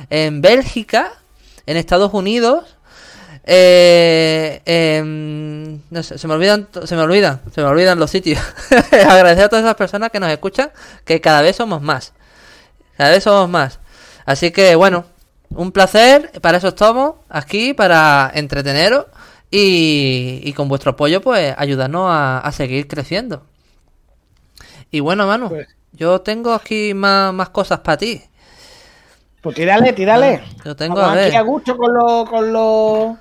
[0.08, 1.12] en Bélgica,
[1.66, 2.76] en Estados Unidos.
[3.44, 5.02] Eh,
[5.90, 8.40] no sé, se me olvidan, se me olvidan, se me olvidan los sitios.
[8.92, 10.70] Agradecer a todas esas personas que nos escuchan,
[11.04, 12.14] que cada vez somos más.
[12.96, 13.78] Cada vez somos más.
[14.24, 15.04] Así que bueno,
[15.50, 19.04] un placer, para eso estamos aquí, para entreteneros
[19.50, 23.47] y, con vuestro apoyo pues ayudarnos a seguir creciendo.
[24.90, 28.22] Y bueno, Manu, Pues- yo tengo aquí más, más cosas para ti.
[29.42, 30.42] Pues tírale, tírale.
[30.64, 31.26] Yo tengo, a ver.
[31.28, 33.16] aquí a gusto con los, con los,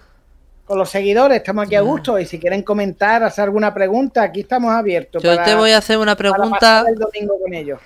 [0.66, 2.18] con los seguidores, estamos aquí a gusto.
[2.20, 5.22] Y si quieren comentar, hacer alguna pregunta, aquí estamos abiertos.
[5.22, 7.80] Yo para- te voy a hacer una pregunta, el domingo con ellos.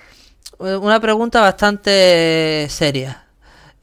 [0.60, 3.26] una pregunta bastante seria.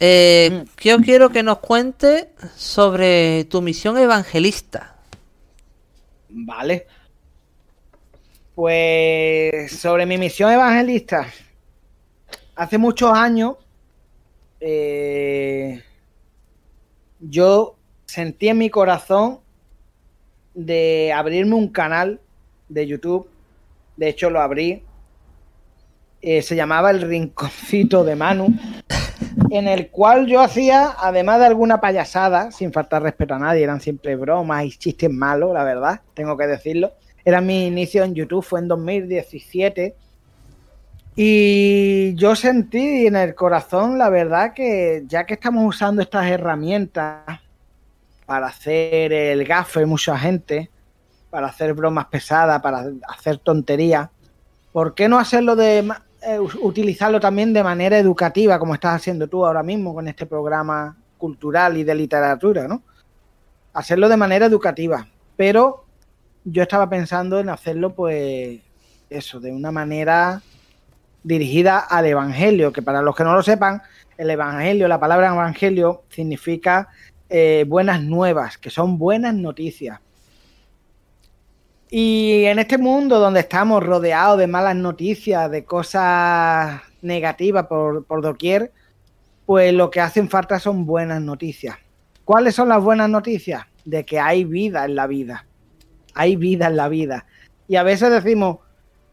[0.00, 0.80] Eh, Mm.
[0.80, 4.94] Yo quiero que nos cuente sobre tu misión evangelista.
[6.28, 6.86] Vale.
[8.58, 11.28] Pues sobre mi misión evangelista.
[12.56, 13.54] Hace muchos años
[14.58, 15.80] eh,
[17.20, 19.38] yo sentí en mi corazón
[20.54, 22.20] de abrirme un canal
[22.68, 23.30] de YouTube.
[23.96, 24.82] De hecho lo abrí.
[26.20, 28.48] Eh, se llamaba El Rinconcito de Manu.
[29.52, 33.80] En el cual yo hacía, además de alguna payasada, sin faltar respeto a nadie, eran
[33.80, 36.92] siempre bromas y chistes malos, la verdad, tengo que decirlo.
[37.24, 39.94] Era mi inicio en YouTube, fue en 2017.
[41.16, 47.40] Y yo sentí en el corazón, la verdad, que ya que estamos usando estas herramientas
[48.24, 50.70] para hacer el gafe, mucha gente,
[51.30, 54.08] para hacer bromas pesadas, para hacer tonterías,
[54.72, 55.90] ¿por qué no hacerlo de
[56.22, 60.96] eh, utilizarlo también de manera educativa, como estás haciendo tú ahora mismo con este programa
[61.16, 62.82] cultural y de literatura, ¿no?
[63.72, 65.06] Hacerlo de manera educativa.
[65.36, 65.84] Pero
[66.50, 68.60] yo estaba pensando en hacerlo, pues,
[69.10, 70.42] eso, de una manera
[71.22, 73.82] dirigida al Evangelio, que para los que no lo sepan,
[74.16, 76.88] el Evangelio, la palabra Evangelio significa
[77.28, 80.00] eh, buenas nuevas, que son buenas noticias.
[81.90, 88.20] Y en este mundo donde estamos rodeados de malas noticias, de cosas negativas por, por
[88.20, 88.72] doquier,
[89.46, 91.76] pues lo que hacen falta son buenas noticias.
[92.24, 93.64] ¿Cuáles son las buenas noticias?
[93.86, 95.47] De que hay vida en la vida.
[96.18, 97.26] Hay vida en la vida.
[97.68, 98.58] Y a veces decimos,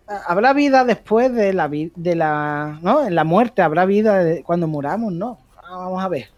[0.08, 3.06] ¿habrá vida después de la de la, ¿no?
[3.06, 5.14] En la muerte, ¿habrá vida cuando muramos?
[5.14, 5.38] No.
[5.62, 6.30] Vamos a ver.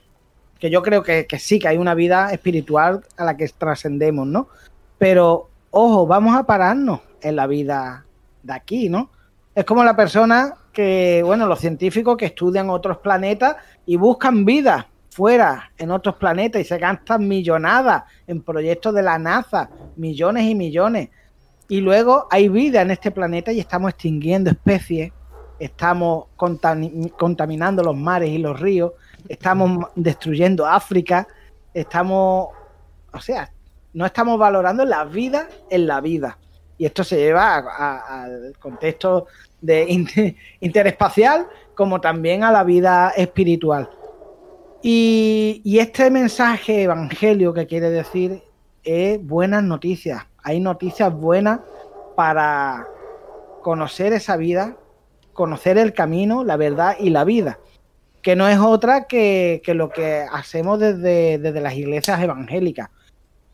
[0.60, 4.28] Que yo creo que, que sí, que hay una vida espiritual a la que trascendemos,
[4.28, 4.50] ¿no?
[4.98, 8.04] Pero, ojo, vamos a pararnos en la vida
[8.44, 9.10] de aquí, ¿no?
[9.56, 13.56] Es como la persona que, bueno, los científicos que estudian otros planetas
[13.86, 19.18] y buscan vida fuera, en otros planetas, y se gastan millonadas en proyectos de la
[19.18, 21.10] NASA, millones y millones.
[21.68, 25.12] Y luego hay vida en este planeta y estamos extinguiendo especies,
[25.58, 28.92] estamos contaminando los mares y los ríos,
[29.28, 31.28] estamos destruyendo África,
[31.74, 32.50] estamos,
[33.12, 33.52] o sea,
[33.94, 36.38] no estamos valorando la vida en la vida.
[36.78, 39.26] Y esto se lleva al contexto
[39.62, 43.90] de interespacial como también a la vida espiritual.
[44.82, 48.44] Y, este mensaje evangelio que quiere decir
[48.84, 50.24] es buenas noticias.
[50.44, 51.60] Hay noticias buenas
[52.16, 52.88] para
[53.62, 54.78] conocer esa vida,
[55.34, 57.60] conocer el camino, la verdad y la vida,
[58.22, 62.90] que no es otra que, lo que hacemos desde, desde, las iglesias evangélicas.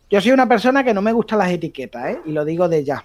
[0.10, 2.20] Yo soy una persona que no me gustan las etiquetas, ¿eh?
[2.26, 3.04] y lo digo de ya.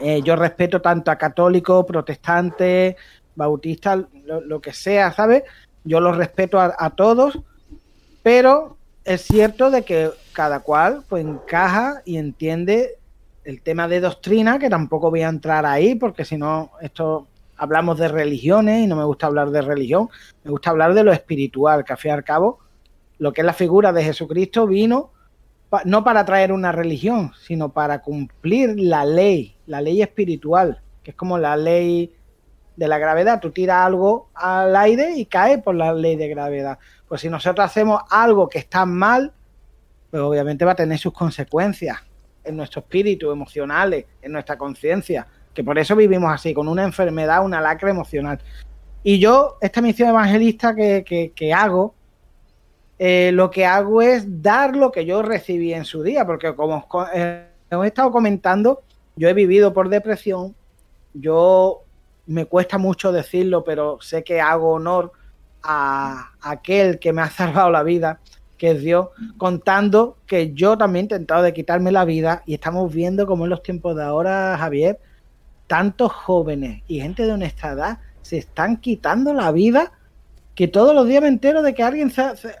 [0.00, 2.96] Eh, yo respeto tanto a católicos, protestantes,
[3.36, 5.44] bautistas, lo, que sea, ¿sabes?
[5.86, 7.38] Yo los respeto a, todos,
[8.22, 12.98] pero es cierto de que cada cual pues encaja y entiende
[13.44, 17.98] el tema de doctrina, que tampoco voy a entrar ahí, porque si no, esto hablamos
[17.98, 20.10] de religiones y no me gusta hablar de religión,
[20.42, 22.58] me gusta hablar de lo espiritual, que al fin y al cabo,
[23.18, 25.12] lo que es la figura de Jesucristo vino
[25.84, 31.16] no para traer una religión, sino para cumplir la ley, la ley espiritual, que es
[31.16, 32.12] como la ley
[32.76, 33.40] de la gravedad.
[33.40, 36.78] Tú tiras algo al aire y cae por la ley de gravedad.
[37.08, 39.32] Pues si nosotros hacemos algo que está mal,
[40.10, 41.98] pues obviamente va a tener sus consecuencias
[42.44, 47.44] en nuestro espíritu, emocionales, en nuestra conciencia, que por eso vivimos así, con una enfermedad,
[47.44, 48.38] una lacra emocional.
[49.02, 51.94] Y yo, esta misión evangelista que, que hago,
[52.98, 56.86] eh, lo que hago es dar lo que yo recibí en su día, porque como
[57.14, 58.82] eh, he estado comentando,
[59.16, 60.54] yo he vivido por depresión,
[61.12, 61.85] yo
[62.26, 65.12] me cuesta mucho decirlo, pero sé que hago honor
[65.62, 68.20] a, aquel que me ha salvado la vida,
[68.58, 72.92] que es Dios, contando que yo también he intentado de quitarme la vida y estamos
[72.92, 74.98] viendo como en los tiempos de ahora, Javier,
[75.66, 79.92] tantos jóvenes y gente de nuestra edad se están quitando la vida
[80.56, 82.10] que todos los días me entero de que alguien,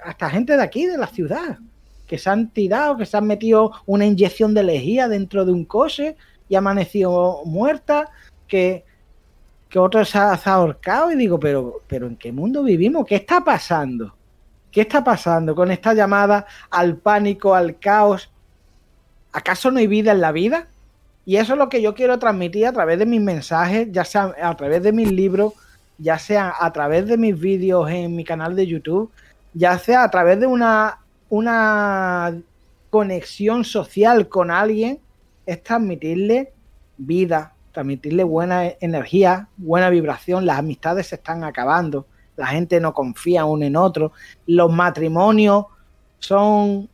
[0.04, 1.58] hasta gente de aquí, de la ciudad,
[2.06, 5.64] que se han tirado, que se han metido una inyección de lejía dentro de un
[5.64, 6.16] coche
[6.48, 8.10] y amanecido muerta,
[8.46, 8.84] que,
[9.68, 13.04] que otro se ha, ahorcado y digo, pero, pero ¿en qué mundo vivimos?
[13.06, 14.14] ¿Qué está pasando?
[14.70, 18.30] ¿Qué está pasando con esta llamada al pánico, al caos?
[19.32, 20.68] ¿Acaso no hay vida en la vida?
[21.24, 24.32] Y eso es lo que yo quiero transmitir a través de mis mensajes, ya sea
[24.40, 25.54] a través de mis libros,
[25.98, 29.10] ya sea a través de mis vídeos en mi canal de YouTube,
[29.52, 32.38] ya sea a través de una, una
[32.90, 35.00] conexión social con alguien,
[35.46, 36.52] es transmitirle
[36.96, 43.44] vida, transmitirle buena energía, buena vibración, las amistades se están acabando, la gente no confía
[43.44, 44.12] uno en otro,
[44.46, 45.66] los matrimonios
[46.18, 46.88] son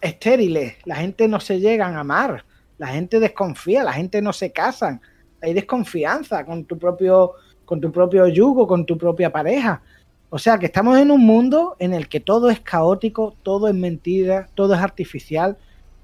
[0.00, 2.44] estériles, la gente no se llegan a amar,
[2.78, 5.00] la gente desconfía, la gente no se casan,
[5.42, 7.32] hay desconfianza con tu propio
[7.64, 9.82] con tu propio yugo, con tu propia pareja.
[10.30, 13.74] O sea que estamos en un mundo en el que todo es caótico, todo es
[13.74, 15.56] mentira, todo es artificial.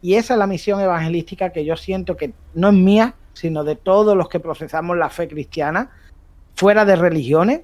[0.03, 3.77] Y esa es la misión evangelística que yo siento que no es mía, sino de
[3.77, 5.91] todos los que procesamos la fe cristiana,
[6.55, 7.61] fuera de religiones.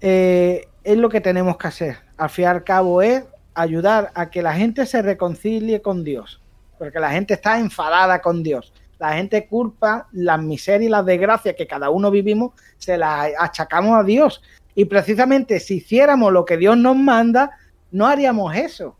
[0.00, 1.96] Eh, es lo que tenemos que hacer.
[2.16, 3.24] Al fin y al cabo es
[3.54, 6.40] ayudar a que la gente se reconcilie con Dios,
[6.78, 11.54] porque la gente está enfadada con Dios la gente culpa las miserias y las desgracias
[11.56, 14.42] que cada uno vivimos, se las achacamos a Dios.
[14.74, 17.50] Y precisamente si hiciéramos lo que Dios nos manda,
[17.90, 18.94] no haríamos eso.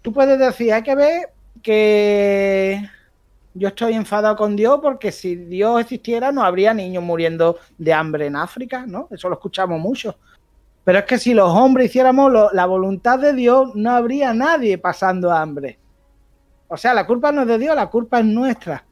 [0.00, 2.88] Tú puedes decir, hay que ver que
[3.54, 8.26] yo estoy enfadado con Dios porque si Dios existiera no habría niños muriendo de hambre
[8.26, 9.08] en África, ¿no?
[9.10, 10.16] Eso lo escuchamos mucho.
[10.84, 15.30] Pero es que si los hombres hiciéramos la voluntad de Dios, no habría nadie pasando
[15.30, 15.78] hambre.
[16.68, 18.84] O sea, la culpa no es de Dios, la culpa es nuestra.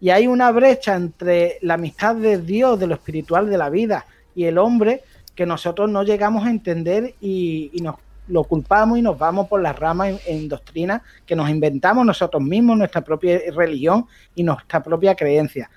[0.00, 4.06] Y hay una brecha entre la amistad de Dios, de lo espiritual de la vida,
[4.34, 5.02] y el hombre
[5.34, 7.96] que nosotros no llegamos a entender y, nos
[8.30, 12.78] lo culpamos y nos vamos por las ramas en, doctrina que nos inventamos nosotros mismos,
[12.78, 15.70] nuestra propia religión y nuestra propia creencia.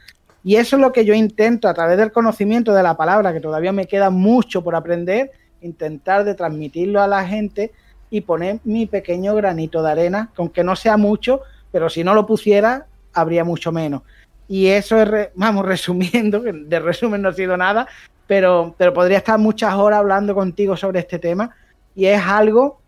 [0.43, 3.39] Y eso es lo que yo intento a través del conocimiento de la palabra, que
[3.39, 5.31] todavía me queda mucho por aprender,
[5.61, 7.71] intentar de transmitirlo a la gente
[8.09, 12.25] y poner mi pequeño granito de arena, aunque no sea mucho, pero si no lo
[12.25, 14.03] pusiera, habría mucho menos.
[14.47, 17.87] Y eso es, vamos, resumiendo, de resumen no ha sido nada,
[18.27, 21.55] pero, pero podría estar muchas horas hablando contigo sobre este tema.
[21.95, 22.79] Y es algo,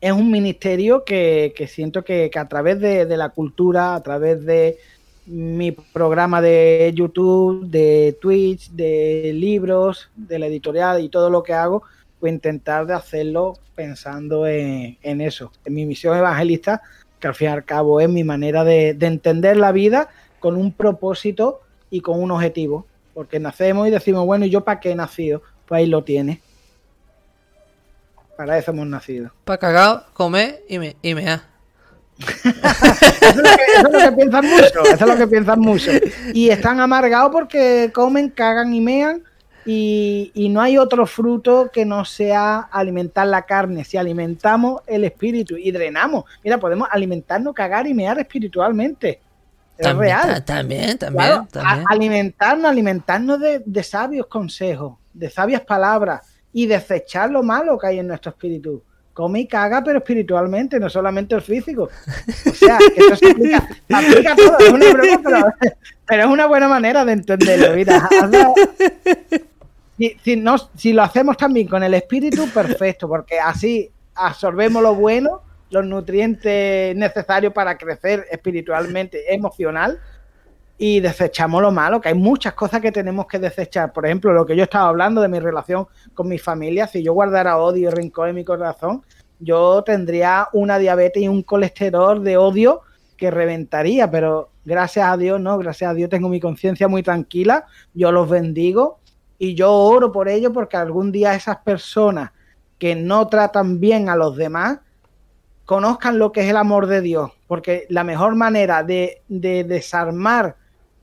[0.00, 4.78] es un ministerio que, siento que, a través de, de, la cultura, a través de
[5.26, 11.52] mi programa de YouTube, de Twitch, de libros, de la editorial y todo lo que
[11.52, 11.82] hago,
[12.18, 16.82] pues intentar de hacerlo pensando en, en eso, en mi misión evangelista,
[17.18, 20.08] que al fin y al cabo es mi manera de, de entender la vida
[20.38, 22.86] con un propósito y con un objetivo.
[23.14, 25.42] Porque nacemos y decimos, bueno, ¿y yo para qué he nacido?
[25.66, 26.40] Pues ahí lo tienes.
[28.40, 29.30] Para eso hemos nacido.
[29.44, 31.42] Para cagar, comer y me, y mear.
[32.18, 34.82] Eso es, lo que, eso es lo que piensan mucho.
[34.84, 35.90] Eso es lo que piensan mucho.
[36.32, 39.22] Y están amargados porque comen, cagan y mean.
[39.66, 43.84] Y, y no hay otro fruto que no sea alimentar la carne.
[43.84, 49.20] Si alimentamos el espíritu y drenamos, mira, podemos alimentarnos, cagar y mear espiritualmente.
[49.76, 50.34] Es También, real.
[50.36, 51.84] ta- también, también, Claro, también.
[51.90, 56.22] alimentarnos, alimentarnos de, de sabios consejos, de sabias palabras
[56.52, 58.82] y desechar lo malo que hay en nuestro espíritu.
[59.12, 61.88] Come y caga, pero espiritualmente, no solamente el físico.
[62.46, 64.58] O sea, que eso se aplica, aplica todo.
[64.58, 65.54] Es una broma,
[66.06, 67.74] pero, es una buena manera de entenderlo.
[67.74, 68.08] Mira,
[69.98, 74.94] si, si no- si lo hacemos también con el espíritu, perfecto, porque así absorbemos lo
[74.94, 80.00] bueno, los nutrientes necesarios para crecer espiritualmente, emocional,
[80.82, 83.92] y desechamos lo malo, que hay muchas cosas que tenemos que desechar.
[83.92, 87.12] Por ejemplo, lo que yo estaba hablando de mi relación con mi familia, si yo
[87.12, 89.04] guardara odio y rencor en mi corazón,
[89.38, 92.80] yo tendría una diabetes y un colesterol de odio
[93.18, 97.66] que reventaría, pero gracias a Dios, no, gracias a Dios tengo mi conciencia muy tranquila,
[97.92, 99.00] yo los bendigo
[99.36, 102.30] y yo oro por ello porque algún día esas personas
[102.78, 104.78] que no tratan bien a los demás
[105.66, 110.56] conozcan lo que es el amor de Dios, porque la mejor manera de, de desarmar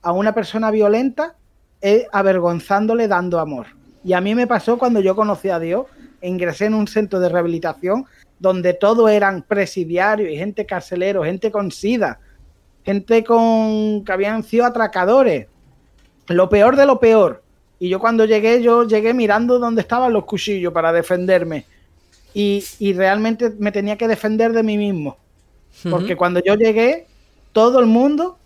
[0.08, 1.36] a una persona violenta
[1.82, 3.68] es avergonzándole dando amor.
[4.06, 5.86] Y a mí me pasó cuando yo conocí a Dios,
[6.22, 8.06] ingresé en un centro de rehabilitación
[8.40, 12.22] donde todo eran presidiarios y gente carcelero, gente con sida,
[12.86, 15.48] gente con que habían sido atracadores,
[16.30, 17.44] lo peor de lo peor.
[17.78, 21.66] Y yo cuando llegué, yo llegué mirando dónde estaban los cuchillos para defenderme.
[22.34, 25.18] Y, y realmente me tenía que defender de mí mismo.
[25.90, 27.08] Porque cuando yo llegué,
[27.52, 28.38] todo el mundo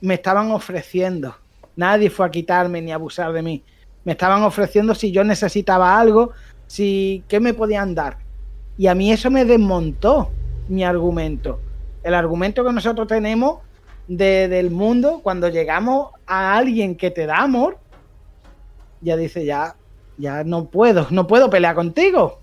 [0.00, 1.36] me estaban ofreciendo.
[1.76, 3.64] Nadie fue a quitarme ni a abusar de mí.
[4.04, 6.32] Me estaban ofreciendo si yo necesitaba algo,
[6.66, 8.18] si qué me podían dar.
[8.78, 10.30] Y a mí eso me desmontó
[10.68, 11.60] mi argumento.
[12.02, 13.58] El argumento que nosotros tenemos
[14.06, 17.78] de- del mundo, cuando llegamos a alguien que te da amor,
[19.00, 19.76] ya dice, ya,
[20.16, 22.40] ya no puedo, no puedo pelear contigo.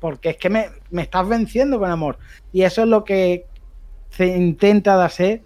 [0.00, 2.18] Porque es que me, me estás venciendo con amor.
[2.52, 3.46] Y eso es lo que
[4.10, 5.42] se intenta de hacer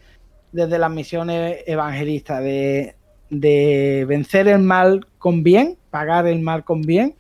[0.53, 2.95] desde las misiones evangelistas, de,
[3.31, 7.15] de vencer el mal con bien, pagar el mal con bien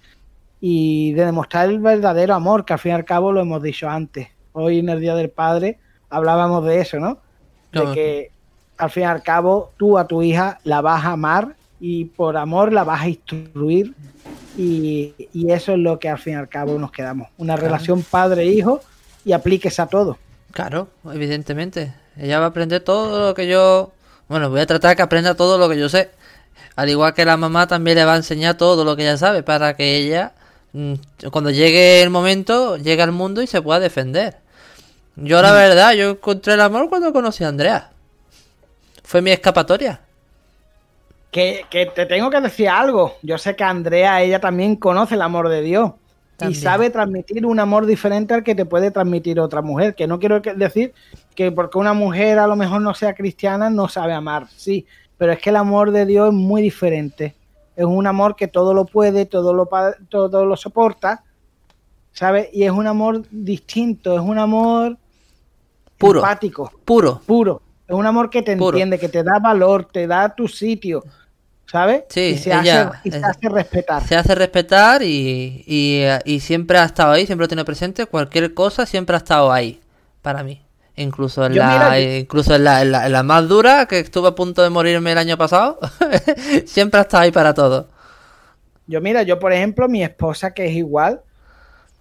[0.60, 3.88] y de demostrar el verdadero amor, que al fin y al cabo lo hemos dicho
[3.88, 4.28] antes.
[4.52, 5.78] Hoy en el Día del Padre
[6.10, 7.18] hablábamos de eso, ¿no?
[7.72, 8.30] De que
[8.78, 12.36] al fin y al cabo tú a tu hija la vas a amar y por
[12.36, 13.94] amor la vas a instruir
[14.56, 17.28] y, y eso es lo que al fin y al cabo nos quedamos.
[17.38, 17.66] Una Claro.
[17.68, 18.80] relación padre-hijo
[19.24, 20.18] y apliques a todo.
[20.50, 21.92] Claro, evidentemente.
[22.19, 23.93] Ella va a aprender todo lo que yo...
[24.28, 26.11] Bueno, voy a tratar que aprenda todo lo que yo sé.
[26.77, 29.43] Al igual que la mamá también le va a enseñar todo lo que ella sabe
[29.43, 30.32] para que ella,
[30.73, 30.95] mm,
[31.31, 34.36] cuando llegue el momento, llegue al mundo y se pueda defender.
[35.16, 37.90] Yo la verdad, yo encontré el amor cuando conocí a Andrea.
[39.03, 40.01] Fue mi escapatoria.
[41.31, 43.16] Que, que te tengo que decir algo.
[43.23, 45.93] Yo sé que Andrea, ella también conoce el amor de Dios.
[46.39, 46.59] También.
[46.59, 49.94] Y sabe transmitir un amor diferente al que te puede transmitir otra mujer.
[49.94, 50.94] Que no quiero decir
[51.35, 54.47] que porque una mujer a lo mejor no sea cristiana no sabe amar.
[54.56, 54.86] Sí,
[55.19, 57.35] pero es que el amor de Dios es muy diferente.
[57.74, 59.69] Es un amor que todo lo puede, todo lo,
[60.09, 61.24] todo lo soporta.
[62.12, 62.48] ¿Sabes?
[62.52, 64.15] Y es un amor distinto.
[64.15, 64.97] Es un amor
[65.98, 66.20] Puro.
[66.20, 67.20] empático Puro.
[67.27, 67.62] puro.
[67.89, 68.77] Es un amor que te Puro.
[68.77, 71.02] entiende, que te da valor, te da tu sitio,
[71.70, 72.05] ¿sabes?
[72.09, 74.07] Sí, y se, ella- hace, y se ella- hace respetar.
[74.07, 78.07] Se hace respetar y, y, eh, y siempre ha estado ahí, siempre lo tiene presente.
[78.07, 79.81] Cualquier cosa siempre ha estado ahí
[80.23, 80.62] para mí.
[80.97, 84.01] Incluso en, Yo, la, eh, incluso en la, en la- en la más dura, que
[84.01, 85.78] estuve a punto de morirme el año pasado,
[86.66, 87.89] siempre ha estado ahí para todo.
[88.89, 91.20] Yo, mira, yo, por ejemplo, mi esposa, que es igual,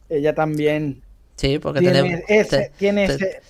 [0.10, 1.02] ella también
[1.36, 2.72] Sí, porque tenemos, ese,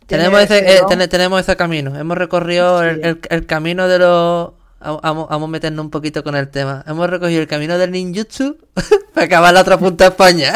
[0.07, 1.97] tenemos, eh, tenemos ese camino.
[1.97, 4.51] Hemos recorrido el, el- el camino de los...
[4.79, 6.83] Vamos, vamos a meternos un poquito con el tema.
[6.87, 8.57] Hemos recorrido el camino del ninjutsu
[9.13, 10.53] para acabar en la otra punta de España.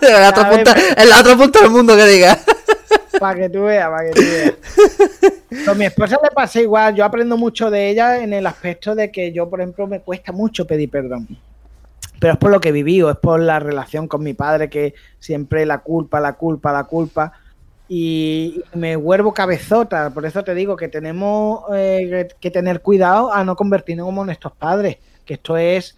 [0.00, 2.38] en, la otra punta, en la otra punta del mundo que diga.
[3.18, 5.64] Para que tú veas, para que tú veas.
[5.64, 6.94] Con mi esposa le pasa igual.
[6.94, 10.32] Yo aprendo mucho de ella en el aspecto de que yo, por ejemplo, me cuesta
[10.32, 11.26] mucho pedir perdón.
[12.20, 14.92] Pero es por lo que he vivido, es por la relación con mi padre, que
[15.18, 17.32] siempre la culpa, la culpa, la culpa.
[17.88, 20.10] Y me vuelvo cabezota.
[20.10, 24.52] Por eso te digo que tenemos eh, que, tener cuidado a no convertirnos como nuestros
[24.54, 24.98] padres.
[25.24, 25.96] Que esto es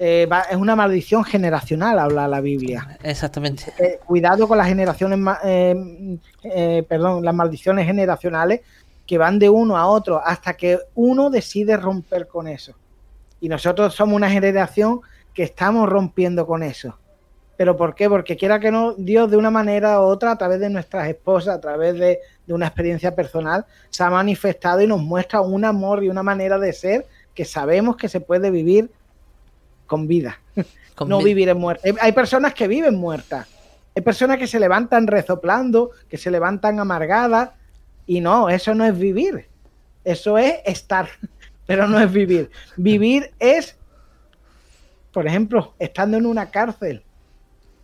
[0.00, 2.98] eh, va- es una maldición generacional, habla la Biblia.
[3.02, 3.72] Exactamente.
[3.78, 8.60] Eh, cuidado con las generaciones, eh, perdón, las maldiciones generacionales
[9.06, 12.74] que van de uno a otro hasta que uno decide romper con eso.
[13.40, 15.00] Y nosotros somos una generación
[15.34, 16.98] que estamos rompiendo con eso.
[17.58, 18.08] ¿Pero por qué?
[18.08, 21.56] Porque quiera que no, Dios de una manera u otra, a través de nuestras esposas,
[21.56, 26.02] a través de, de una experiencia personal, se ha manifestado y nos muestra un amor
[26.02, 28.90] y una manera de ser que sabemos que se puede vivir
[29.86, 30.38] con vida
[30.94, 31.90] Con no vivir en muerte.
[31.90, 33.46] Hay- Hay personas que viven muertas.
[33.94, 37.50] Hay personas que se levantan rezoplando, que se levantan amargadas.
[38.06, 39.46] Y no, eso no es vivir.
[40.04, 41.08] Eso es estar,
[41.66, 42.50] pero no es vivir.
[42.76, 43.76] Vivir es,
[45.12, 47.02] por ejemplo, estando en una cárcel,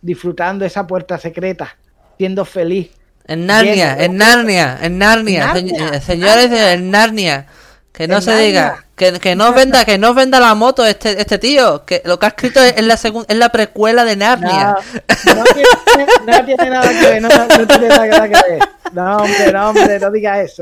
[0.05, 1.75] disfrutando esa puerta secreta,
[2.17, 2.91] siendo feliz.
[3.27, 5.73] En Narnia, en Narnia, en Narnia, Narnia.
[5.93, 7.47] señ- señores, en Narnia.
[7.91, 8.45] Que no se Narnia.
[8.45, 12.19] diga, que, que no venda, que no venda la moto este, este tío, que lo
[12.19, 14.75] que ha escrito es, es la segun- es la precuela de Narnia.
[15.25, 18.59] No, no tiene, no tiene nada que ver, no, no tiene nada que ver.
[18.91, 20.61] No, hombre, no, hombre, no diga eso.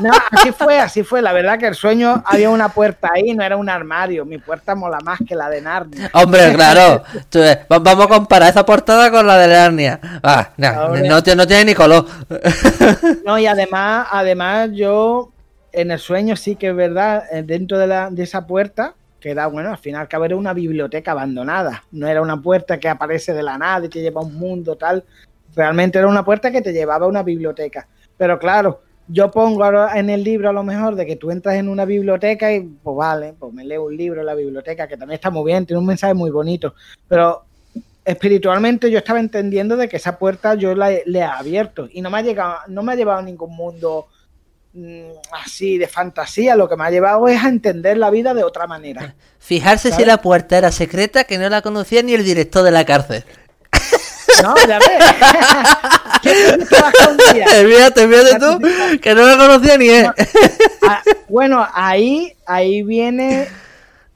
[0.00, 1.20] No, así fue, así fue.
[1.22, 4.24] La verdad que el sueño había una puerta ahí, no era un armario.
[4.24, 6.10] Mi puerta mola más que la de Narnia.
[6.12, 7.02] Hombre, claro.
[7.34, 10.00] Eh, va- vamos a comparar esa portada con la de Narnia.
[10.22, 12.06] Ah, no, no, tiene- no tiene ni color.
[13.24, 15.30] No, y además, además yo
[15.72, 19.30] en el sueño sí que es verdad, eh, dentro de, la, de esa puerta, que
[19.30, 21.84] era, bueno, al final que era una biblioteca abandonada.
[21.90, 24.76] No era una puerta que aparece de la nada y te lleva a un mundo
[24.76, 25.04] tal.
[25.54, 27.86] Realmente era una puerta que te llevaba a una biblioteca.
[28.16, 31.54] Pero claro, yo pongo ahora en el libro a lo mejor de que tú entras
[31.56, 34.96] en una biblioteca y pues vale, pues me leo un libro en la biblioteca que
[34.96, 36.74] también está muy bien, tiene un mensaje muy bonito.
[37.08, 37.44] Pero
[38.04, 42.00] espiritualmente yo estaba entendiendo de que esa puerta yo la he- le he abierto y
[42.00, 44.06] no me ha llegado, no me ha llevado a ningún mundo
[44.72, 45.10] mm,
[45.44, 48.66] así de fantasía, lo que me ha llevado es a entender la vida de otra
[48.66, 49.14] manera.
[49.38, 52.84] Fijarse si la puerta era secreta, que no la conocía ni el director de la
[52.84, 53.24] cárcel.
[54.42, 54.88] No, ya ves.
[58.38, 58.60] Tú,
[59.00, 60.06] que no la conocía ni él.
[60.82, 63.46] Ah, bueno, ahí, ahí viene,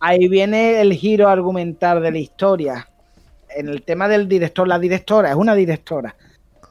[0.01, 2.89] ahí viene el giro argumental de la historia.
[3.55, 6.17] En el tema del director, la directora es una directora.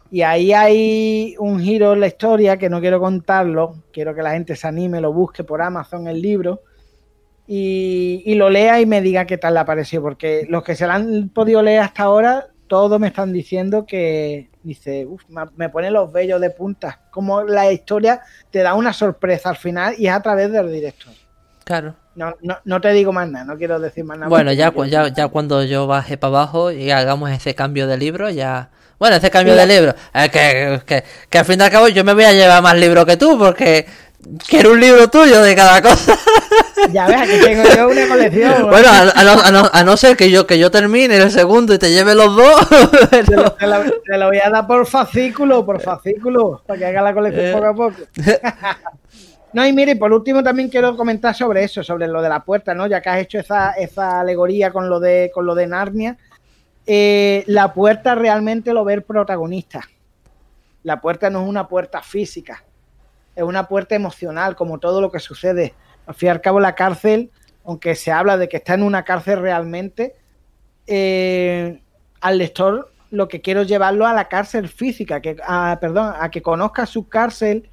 [0.09, 3.75] Y ahí hay un giro en la historia que no quiero contarlo.
[3.93, 6.61] Quiero que la gente se anime, lo busque por Amazon el libro
[7.47, 10.01] y, y lo lea y me diga qué tal le ha parecido.
[10.01, 14.50] Porque los que se lo han podido leer hasta ahora, todos me están diciendo que
[14.63, 15.21] dice, "Uf,
[15.55, 16.99] me- pone los vellos de punta.
[17.11, 18.21] Como la historia
[18.51, 21.13] te da una sorpresa al final y es a través del director.
[21.63, 21.95] Claro.
[22.15, 24.27] No, no, no te digo más nada, no quiero decir más nada.
[24.29, 27.97] Bueno, ya, cu- ya, ya cuando yo baje para abajo y hagamos ese cambio de
[27.97, 28.69] libro, ya...
[28.99, 29.95] Bueno, ese cambio de libro.
[30.13, 32.75] Es que, que, que al fin y al cabo yo me voy a llevar más
[32.77, 33.85] libros que tú, porque
[34.47, 36.15] quiero un libro tuyo de cada cosa.
[36.91, 38.69] Ya ves, aquí tengo yo una colección.
[38.69, 41.29] bueno, a, a no, a no- a no ser que yo, que yo termine el
[41.31, 42.69] segundo y te lleve los dos.
[43.09, 46.79] Te pero- lo, te lo- te lo voy a dar por fascículo, por fascículo, para
[46.79, 47.53] que haga la colección Eh.
[47.53, 47.95] poco a poco.
[49.53, 52.73] No, y mire, por último también quiero comentar sobre eso, sobre lo de la puerta,
[52.73, 52.87] ¿no?
[52.87, 56.17] Ya que has hecho esa, esa alegoría con lo de, con lo de Narnia.
[56.87, 59.81] eh, la puerta realmente lo ve el protagonista.
[60.83, 62.63] La puerta no es una puerta física,
[63.35, 65.73] es una puerta emocional, como todo lo que sucede.
[66.11, 67.31] Al fin y al cabo, la cárcel,
[67.63, 70.13] aunque se habla de que está en una cárcel realmente,
[70.85, 71.81] eh,
[72.19, 75.37] al lector lo que quiero es llevarlo a la cárcel física, que,
[75.79, 77.69] perdón, a que conozca su cárcel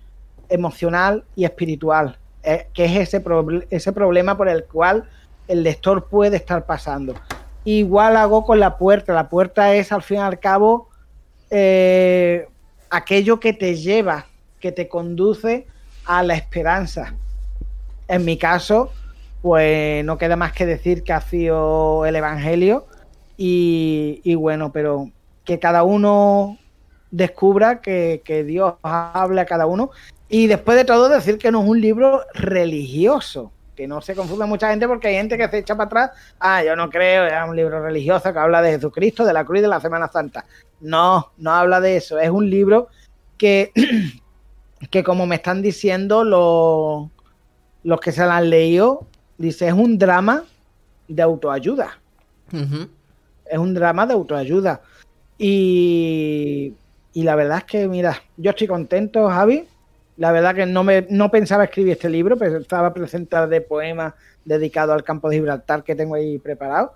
[0.49, 3.25] emocional y espiritual, eh, que es ese,
[3.71, 5.09] ese problema por el cual
[5.49, 7.17] el lector puede estar pasando.
[7.65, 10.91] Igual hago con la puerta, la puerta es al fin y al cabo
[11.51, 12.47] eh,
[12.89, 14.27] aquello que te lleva,
[14.61, 15.67] que te conduce
[16.05, 17.17] a la esperanza.
[18.09, 18.91] En mi caso,
[19.43, 22.87] pues no queda más que decir que ha sido el Evangelio
[23.37, 25.11] y, bueno, pero
[25.45, 26.59] que cada uno
[27.11, 29.91] descubra que, que Dios habla a cada uno
[30.29, 34.45] y después de todo decir que no es un libro religioso, que no se confunda
[34.45, 37.49] mucha gente porque hay gente que se echa para atrás, ah, yo no creo, es
[37.49, 40.45] un libro religioso que habla de Jesucristo, de la cruz y de la Semana Santa.
[40.81, 42.89] No, no habla de eso, es un libro
[43.39, 43.73] que,
[44.91, 47.09] que como me están diciendo los,
[47.85, 49.07] los que se lo han leído,
[49.37, 50.45] dice, es un drama
[51.09, 51.99] de autoayuda
[53.51, 54.81] es un drama de autoayuda.
[55.39, 56.75] Y,
[57.13, 59.67] y la verdad es que, mira, yo estoy contento, Javi.
[60.17, 64.15] La verdad que no, me, no pensaba escribir este libro, pensaba presentar de poemas
[64.45, 66.95] dedicados al campo de Gibraltar que tengo ahí preparado.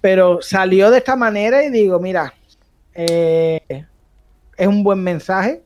[0.00, 2.34] Pero salió de esta manera y digo, mira,
[2.94, 3.86] eh,
[4.56, 5.62] es un buen mensaje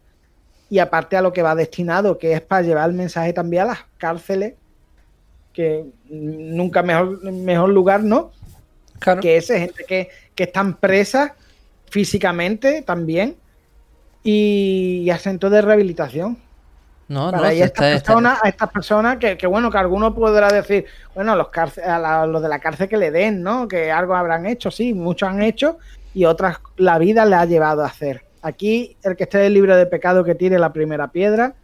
[0.73, 3.66] y aparte a lo que va destinado, que es para llevar el mensaje también a
[3.66, 4.55] las cárceles,
[5.53, 8.31] que nunca mejor, mejor lugar, ¿no?
[9.20, 11.32] Que es gente que, que están presas
[11.90, 13.36] físicamente también
[14.23, 16.39] y, a centros de rehabilitación.
[17.07, 20.49] No, Para no, a, estas personas, a estas personas que, que, bueno, que alguno podrá
[20.49, 23.69] decir, bueno, los, cárcel, a la, los de la cárcel que le den, ¿no?
[23.69, 25.77] Que algo habrán hecho, sí, muchos han hecho
[26.15, 28.31] y otras la vida le ha llevado a hacer.
[28.43, 31.55] Aquí, el que esté libro de pecado que tire la primera piedra,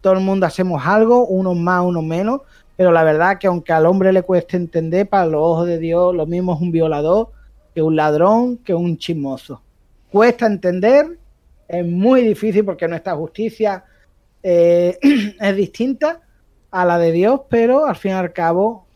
[0.00, 2.40] todo el mundo hacemos algo, unos más, unos menos,
[2.76, 6.14] pero la verdad que aunque al hombre le cueste entender, para los ojos de Dios
[6.14, 7.30] lo mismo es un violador
[7.74, 9.62] que un ladrón, que un chismoso.
[10.10, 11.18] Cuesta entender,
[11.68, 13.84] es muy difícil porque nuestra justicia
[14.42, 14.98] eh,
[15.40, 16.20] es distinta
[16.70, 18.86] a la de Dios, pero al fin y al cabo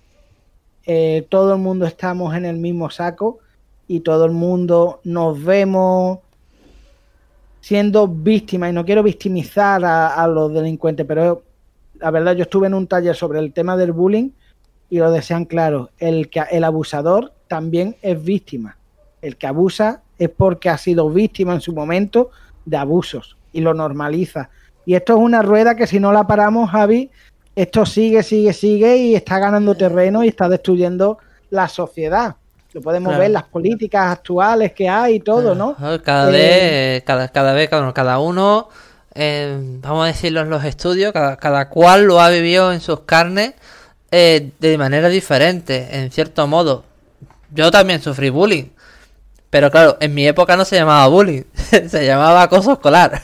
[0.85, 3.39] eh, todo el mundo estamos en el mismo saco
[3.86, 6.19] y todo el mundo nos vemos
[7.60, 11.43] siendo víctimas, y no quiero victimizar a, a, los delincuentes, pero
[12.01, 14.30] la verdad yo estuve en un taller sobre el tema del bullying
[14.90, 18.76] y lo desean claro, el, que, el abusador también es víctima,
[19.20, 22.30] el que abusa es porque ha sido víctima en su momento
[22.64, 24.51] de abusos y lo normaliza.
[24.86, 27.10] Y esto es una rueda que si no la paramos, Javi,
[27.55, 31.18] esto sigue, sigue, sigue y está ganando terreno y está destruyendo
[31.51, 32.36] la sociedad.
[32.80, 33.22] Podemos claro.
[33.22, 35.76] ver las políticas actuales que hay y todo, ¿no?
[36.02, 38.68] Cada eh, vez, cada, cada vez, cada, cada uno,
[39.14, 43.00] eh, vamos a decirlo en los estudios, cada, cada cual lo ha vivido en sus
[43.00, 43.55] carnes
[44.10, 46.84] eh, de manera diferente, en cierto modo.
[47.50, 48.66] Yo también sufrí bullying.
[49.50, 51.42] Pero claro, en mi época no se llamaba bullying,
[51.88, 53.22] se llamaba acoso escolar.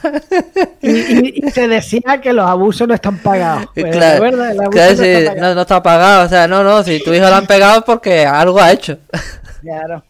[0.81, 3.67] Y, y, y, se decía que los abusos no están pagados.
[3.75, 5.41] Pues, claro, claro no, sí, está pagado.
[5.41, 6.25] no, no, está pagado.
[6.25, 8.99] O sea, no, no, si tu hijo lo han pegado es porque algo ha hecho.
[9.65, 10.05] Claro.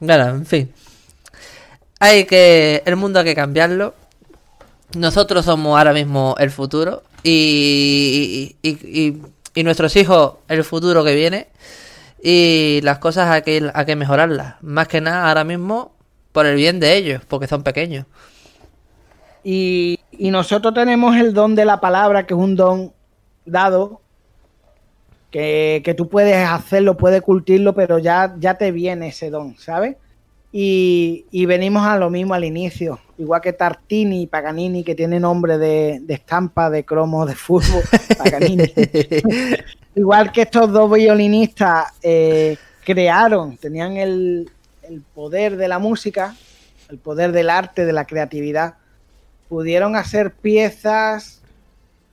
[0.00, 0.72] Bueno, en fin.
[2.00, 2.82] Hay que.
[2.84, 3.94] El mundo hay que cambiarlo.
[4.94, 7.02] Nosotros somos ahora mismo el futuro.
[7.22, 9.22] Y, y,
[9.54, 11.48] y nuestros hijos el futuro que viene
[12.22, 14.56] y las cosas hay que, hay que mejorarlas.
[14.62, 15.92] Más que nada ahora mismo
[16.32, 18.06] por el bien de ellos, porque son pequeños.
[19.44, 22.92] Y, y, nosotros tenemos el don de la palabra, que es un don
[23.46, 24.00] dado,
[25.30, 29.96] que, que tú puedes hacerlo, puedes cultirlo, pero ya, ya te viene ese don, ¿sabes?
[30.50, 35.20] Y, y, venimos a lo mismo al inicio, igual que Tartini y Paganini, que tiene
[35.20, 37.82] nombre de, de estampa, de cromo, de fútbol,
[38.18, 38.72] Paganini.
[39.94, 44.50] igual que estos dos violinistas eh, crearon, tenían el,
[44.84, 46.34] el, poder de la música,
[46.88, 48.76] el poder del arte, de la creatividad,
[49.50, 51.42] pudieron hacer piezas,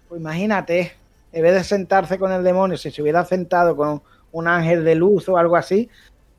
[0.09, 0.91] pues imagínate,
[1.36, 4.02] en vez de sentarse con el demonio, si se hubiera sentado con
[4.32, 5.90] un ángel de luz o algo así,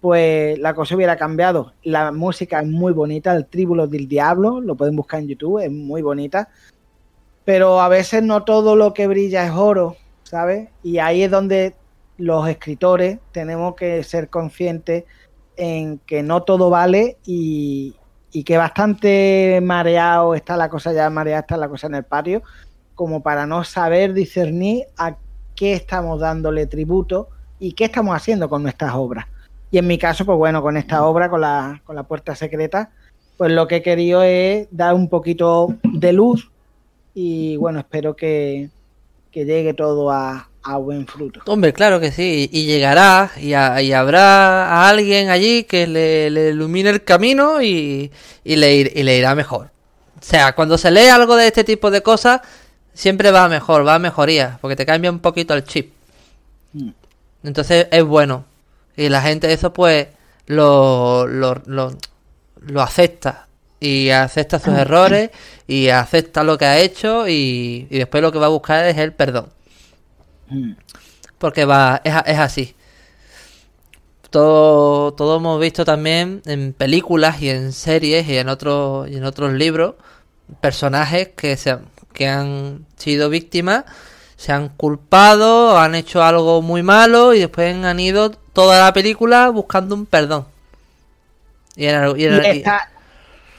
[0.01, 1.75] pues la cosa hubiera cambiado.
[1.83, 5.71] La música es muy bonita, el Tríbulo del Diablo, lo pueden buscar en YouTube, es
[5.71, 6.49] muy bonita.
[7.45, 10.71] Pero a veces no todo lo que brilla es oro, ¿sabes?
[10.83, 11.75] Y ahí es donde
[12.17, 15.05] los escritores tenemos que ser conscientes
[15.59, 17.97] en que no todo vale y,
[18.33, 22.43] y que bastante mareado está la cosa, ya mareada está la cosa en el patio,
[22.97, 25.17] como para no saber discernir a
[25.55, 27.29] qué estamos dándole tributo
[27.61, 29.27] y qué estamos haciendo con nuestras obras.
[29.71, 32.91] Y en mi caso, pues bueno, con esta obra, con la, con la puerta secreta,
[33.37, 36.51] pues lo que he querido es dar un poquito de luz
[37.15, 38.71] y bueno, espero que,
[39.31, 41.41] que llegue todo a, a, buen fruto.
[41.47, 46.31] Hombre, claro que sí, y llegará y, a, y habrá a alguien allí que le,
[46.31, 48.11] le ilumine el camino y,
[48.45, 49.71] y, le, y le irá mejor.
[50.19, 52.41] O sea, cuando se lee algo de este tipo de cosas,
[52.97, 55.93] siempre va mejor, va a mejoría, porque te cambia un poquito el chip.
[57.45, 58.45] Entonces es bueno.
[58.97, 60.09] Y la gente eso pues
[60.47, 61.97] lo, lo, lo,
[62.61, 63.47] lo acepta.
[63.79, 65.31] Y acepta sus errores
[65.67, 68.97] y acepta lo que ha hecho y, y, después lo que va a buscar es
[68.97, 69.51] el perdón.
[71.39, 72.75] Porque va, es, es así.
[74.31, 79.25] Todo, todo hemos visto también en películas y en series y en otros, y en
[79.25, 79.95] otros libros
[80.61, 81.79] personajes que, se,
[82.17, 83.85] que han sido víctimas,
[84.37, 89.51] se han culpado, han hecho algo muy malo y después han ido toda la película
[89.51, 90.47] buscando un perdón.
[91.77, 92.91] Y, era, y, era, y, está,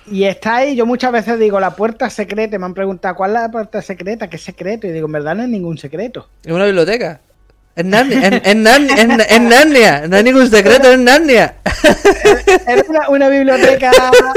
[0.08, 3.42] y, está, ahí, yo muchas veces digo, la puerta secreta, me han preguntado, ¿cuál es
[3.42, 4.28] la puerta secreta?
[4.28, 4.88] ¿Qué secreto?
[4.88, 6.28] Y digo, en verdad no es ningún secreto.
[6.44, 7.22] Es una biblioteca.
[7.76, 11.58] Es Narnia, en, en, en, en, Narnia, no hay ningún secreto en Narnia.
[12.66, 13.92] Era una, una, biblioteca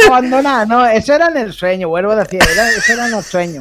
[0.07, 3.25] abandonada, no, eso era en el sueño, vuelvo a decir, era, eso era en el
[3.25, 3.61] sueño.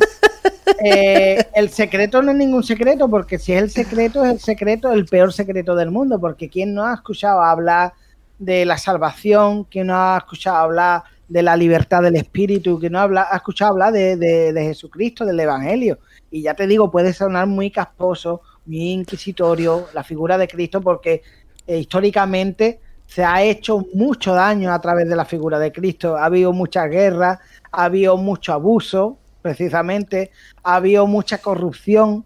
[0.83, 4.91] Eh, el secreto no es ningún secreto, porque si es el secreto, es el secreto,
[4.91, 7.93] el peor secreto del mundo, porque ¿quién no ha escuchado hablar
[8.37, 9.65] de la salvación?
[9.65, 12.79] ¿Quién no ha escuchado hablar de la libertad del espíritu?
[12.79, 15.99] ¿Quién no ha, ha escuchado hablar de, Jesucristo, del Evangelio?
[16.31, 21.21] Y ya te digo, puede sonar muy casposo, muy inquisitorio la figura de Cristo porque
[21.67, 26.15] eh, históricamente se ha hecho mucho daño a través de la figura de Cristo.
[26.15, 27.39] Ha habido mucha guerra,
[27.71, 30.31] ha habido mucho abuso, precisamente,
[30.63, 32.25] ha habido mucha corrupción,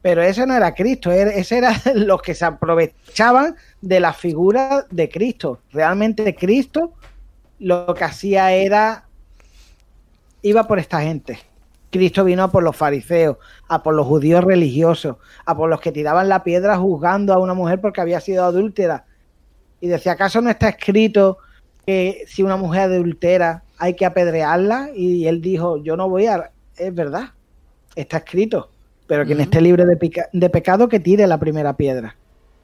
[0.00, 5.08] pero ese no era Cristo, ese era los que se aprovechaban de la figura de
[5.08, 5.60] Cristo.
[5.72, 6.94] Realmente Cristo
[7.58, 9.06] lo que hacía era,
[10.42, 11.38] iba por esta gente.
[11.90, 13.36] Cristo vino a por los fariseos,
[13.68, 17.54] a por los judíos religiosos, a por los que tiraban la piedra juzgando a una
[17.54, 19.04] mujer porque había sido adúltera
[19.82, 21.38] y decía, ¿acaso no está escrito
[21.84, 24.90] que si una mujer adultera hay que apedrearla?
[24.94, 26.52] Y él dijo, yo no voy a...
[26.76, 27.30] Es verdad,
[27.96, 28.70] está escrito,
[29.08, 32.14] pero quien esté libre de, de pecado que tire la primera piedra.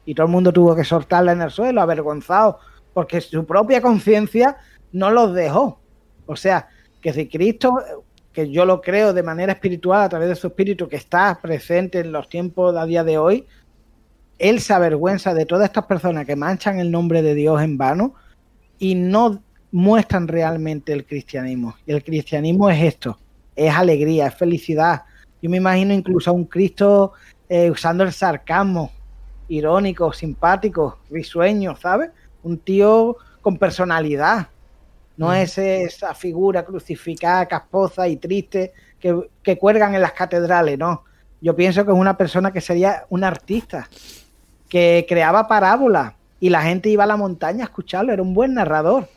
[0.05, 2.61] Y todo el mundo tuvo que soltarla en el suelo, avergonzado,
[2.95, 4.59] porque su propia conciencia
[4.93, 5.81] no los dejó.
[6.27, 6.69] O sea,
[7.01, 7.83] que si Cristo,
[8.33, 11.99] que yo lo creo de manera espiritual a través de su espíritu que está presente
[11.99, 13.45] en los tiempos a día de hoy,
[14.39, 18.15] él se avergüenza de todas estas personas que manchan el nombre de Dios en vano
[18.79, 19.43] y no
[19.73, 21.77] muestran realmente el cristianismo.
[21.87, 23.19] Y el cristianismo es esto,
[23.55, 25.03] es alegría, es felicidad.
[25.41, 27.13] Yo me imagino incluso a un Cristo
[27.49, 28.91] eh, usando el sarcasmo,
[29.49, 32.11] irónico, simpático, risueño, ¿sabes?
[32.43, 34.49] Un tío con personalidad.
[35.17, 41.05] No es esa figura crucificada, casposa y triste que, que cuelgan en las catedrales, no.
[41.41, 43.89] Yo pienso que es una persona que sería un artista,
[44.69, 48.55] que creaba parábolas y la gente iba a la montaña a escucharlo, era un buen
[48.55, 49.09] narrador.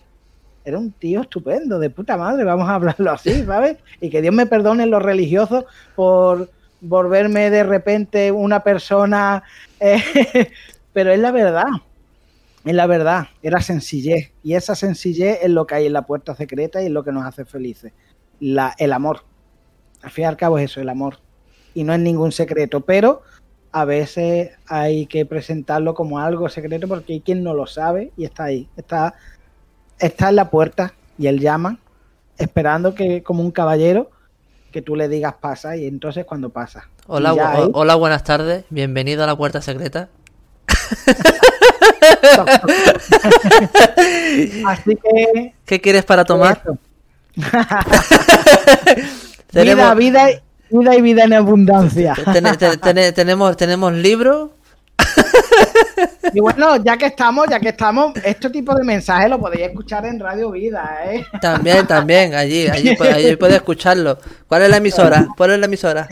[0.63, 3.77] Era un tío estupendo, de puta madre, vamos a hablarlo así, ¿sabes?
[3.99, 5.65] Y que Dios me perdone los religiosos
[5.95, 6.49] por
[6.81, 9.43] volverme de repente una persona,
[9.79, 10.01] eh,
[10.93, 11.67] pero es la verdad,
[12.65, 14.31] es la verdad, era sencillez.
[14.43, 17.11] Y esa sencillez es lo que hay en la puerta secreta y es lo que
[17.11, 17.93] nos hace felices.
[18.39, 19.23] La, el amor.
[20.01, 21.19] Al fin y al cabo es eso, el amor.
[21.73, 23.21] Y no es ningún secreto, pero
[23.71, 28.25] a veces hay que presentarlo como algo secreto porque hay quien no lo sabe y
[28.25, 29.15] está ahí, está,
[30.01, 31.77] está en la puerta y él llama,
[32.37, 34.09] esperando que como un caballero
[34.71, 36.89] que tú le digas pasa y entonces cuando pasa.
[37.07, 37.33] Hola,
[37.73, 40.09] hola, buenas tardes, bienvenido a la puerta secreta.
[44.67, 45.53] Así que...
[45.65, 46.61] ¿Qué quieres para tomar?
[49.53, 50.27] vida, vida
[50.71, 52.15] Vida y vida en abundancia.
[53.13, 54.51] tenemos, tenemos libros.
[56.33, 60.05] Y bueno, ya que estamos, ya que estamos, este tipo de mensajes lo podéis escuchar
[60.05, 61.25] en Radio Vida, ¿eh?
[61.41, 64.17] También, también, allí, allí, allí puedes escucharlo.
[64.47, 65.27] ¿Cuál es la emisora?
[65.35, 66.07] ¿Cuál es la emisora?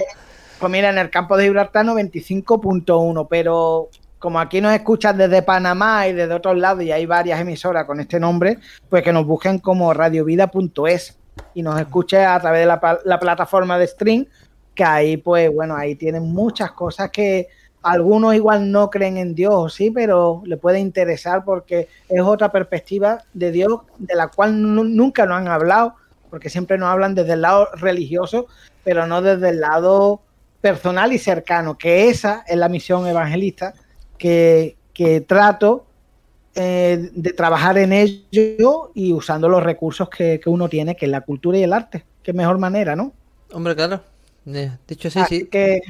[0.59, 6.07] Pues mira, en el campo de Gibraltar 95.1, pero como aquí nos escuchan desde Panamá
[6.07, 8.59] y desde otros lados y hay varias emisoras con este nombre,
[8.89, 11.17] pues que nos busquen como radiovida.es
[11.53, 14.25] y nos escuchen a través de la, la plataforma de stream
[14.75, 17.47] que ahí pues bueno, ahí tienen muchas cosas que
[17.81, 23.23] algunos igual no creen en Dios, sí, pero le puede interesar porque es otra perspectiva
[23.33, 25.95] de Dios de la cual nunca nos han hablado,
[26.29, 28.47] porque siempre nos hablan desde el lado religioso,
[28.83, 30.21] pero no desde el lado
[30.61, 33.73] personal y cercano, que esa es la misión evangelista
[34.17, 35.85] que, que trato
[36.55, 41.11] eh, de trabajar en ello y usando los recursos que, que uno tiene, que es
[41.11, 42.05] la cultura y el arte.
[42.21, 43.13] Qué mejor manera, ¿no?
[43.51, 44.01] Hombre, claro.
[44.87, 45.81] Dicho sí, así Que,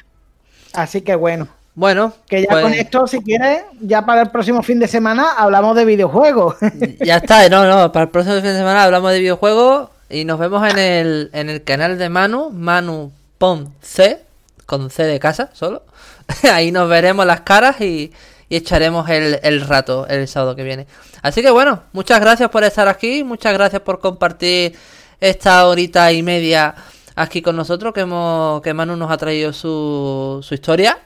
[0.74, 1.48] así que bueno.
[1.76, 5.32] Bueno, que ya con pues- esto, si quieres, ya para el próximo fin de semana
[5.38, 6.56] hablamos de videojuegos.
[7.00, 10.40] Ya está, no, no, para el próximo fin de semana hablamos de videojuegos y nos
[10.40, 14.20] vemos en el, en el canal de Manu, Manu Pon C,
[14.66, 15.84] con C de casa solo.
[16.52, 18.12] Ahí nos veremos las caras y,
[18.50, 20.88] y echaremos el, el, rato el sábado que viene.
[21.22, 24.76] Así que bueno, muchas gracias por estar aquí, muchas gracias por compartir
[25.22, 26.76] esta horita y media
[27.16, 30.98] aquí con nosotros, que, hemos, que Manu nos ha traído su, su historia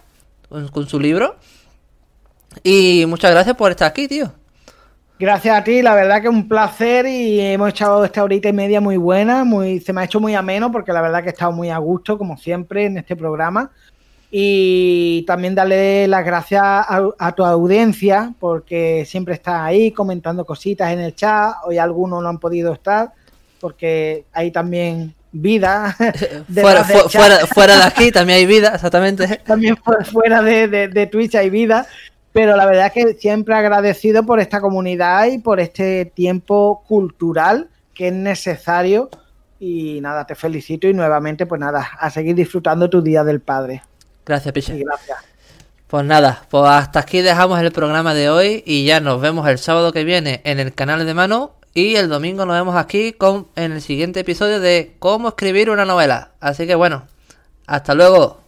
[0.71, 1.35] con, su libro.
[2.61, 4.31] Y muchas gracias por estar aquí, tío.
[5.19, 8.81] Gracias a ti, la verdad que un placer y hemos echado esta horita y media
[8.81, 11.51] muy buena, muy, se me ha hecho muy ameno porque la verdad que he estado
[11.51, 13.71] muy a gusto, como siempre, en este programa.
[14.29, 20.91] Y también darle las gracias a, a tu audiencia porque siempre está ahí comentando cositas
[20.91, 21.53] en el chat.
[21.65, 23.13] Hoy algunos no han podido estar
[23.59, 25.97] porque hay también vida.
[26.53, 26.85] fuera,
[27.47, 29.27] fuera, de aquí también hay vida, exactamente.
[29.45, 31.85] También fuera de, de, Twitch hay vida.
[32.31, 37.69] Pero la verdad es que siempre agradecido por esta comunidad y por este tiempo cultural
[37.93, 39.09] que es necesario.
[39.59, 43.83] Y nada, te felicito y nuevamente, pues nada, a seguir disfrutando tu Día del Padre.
[44.25, 44.77] Gracias, Piche.
[44.77, 45.17] gracias.
[45.87, 49.59] Pues nada, pues hasta aquí dejamos el programa de hoy y ya nos vemos el
[49.59, 53.47] sábado que viene en el canal de Mano y el domingo nos vemos aquí con
[53.55, 56.31] en el siguiente episodio de cómo escribir una novela.
[56.39, 57.07] Así que bueno,
[57.65, 58.42] hasta luego.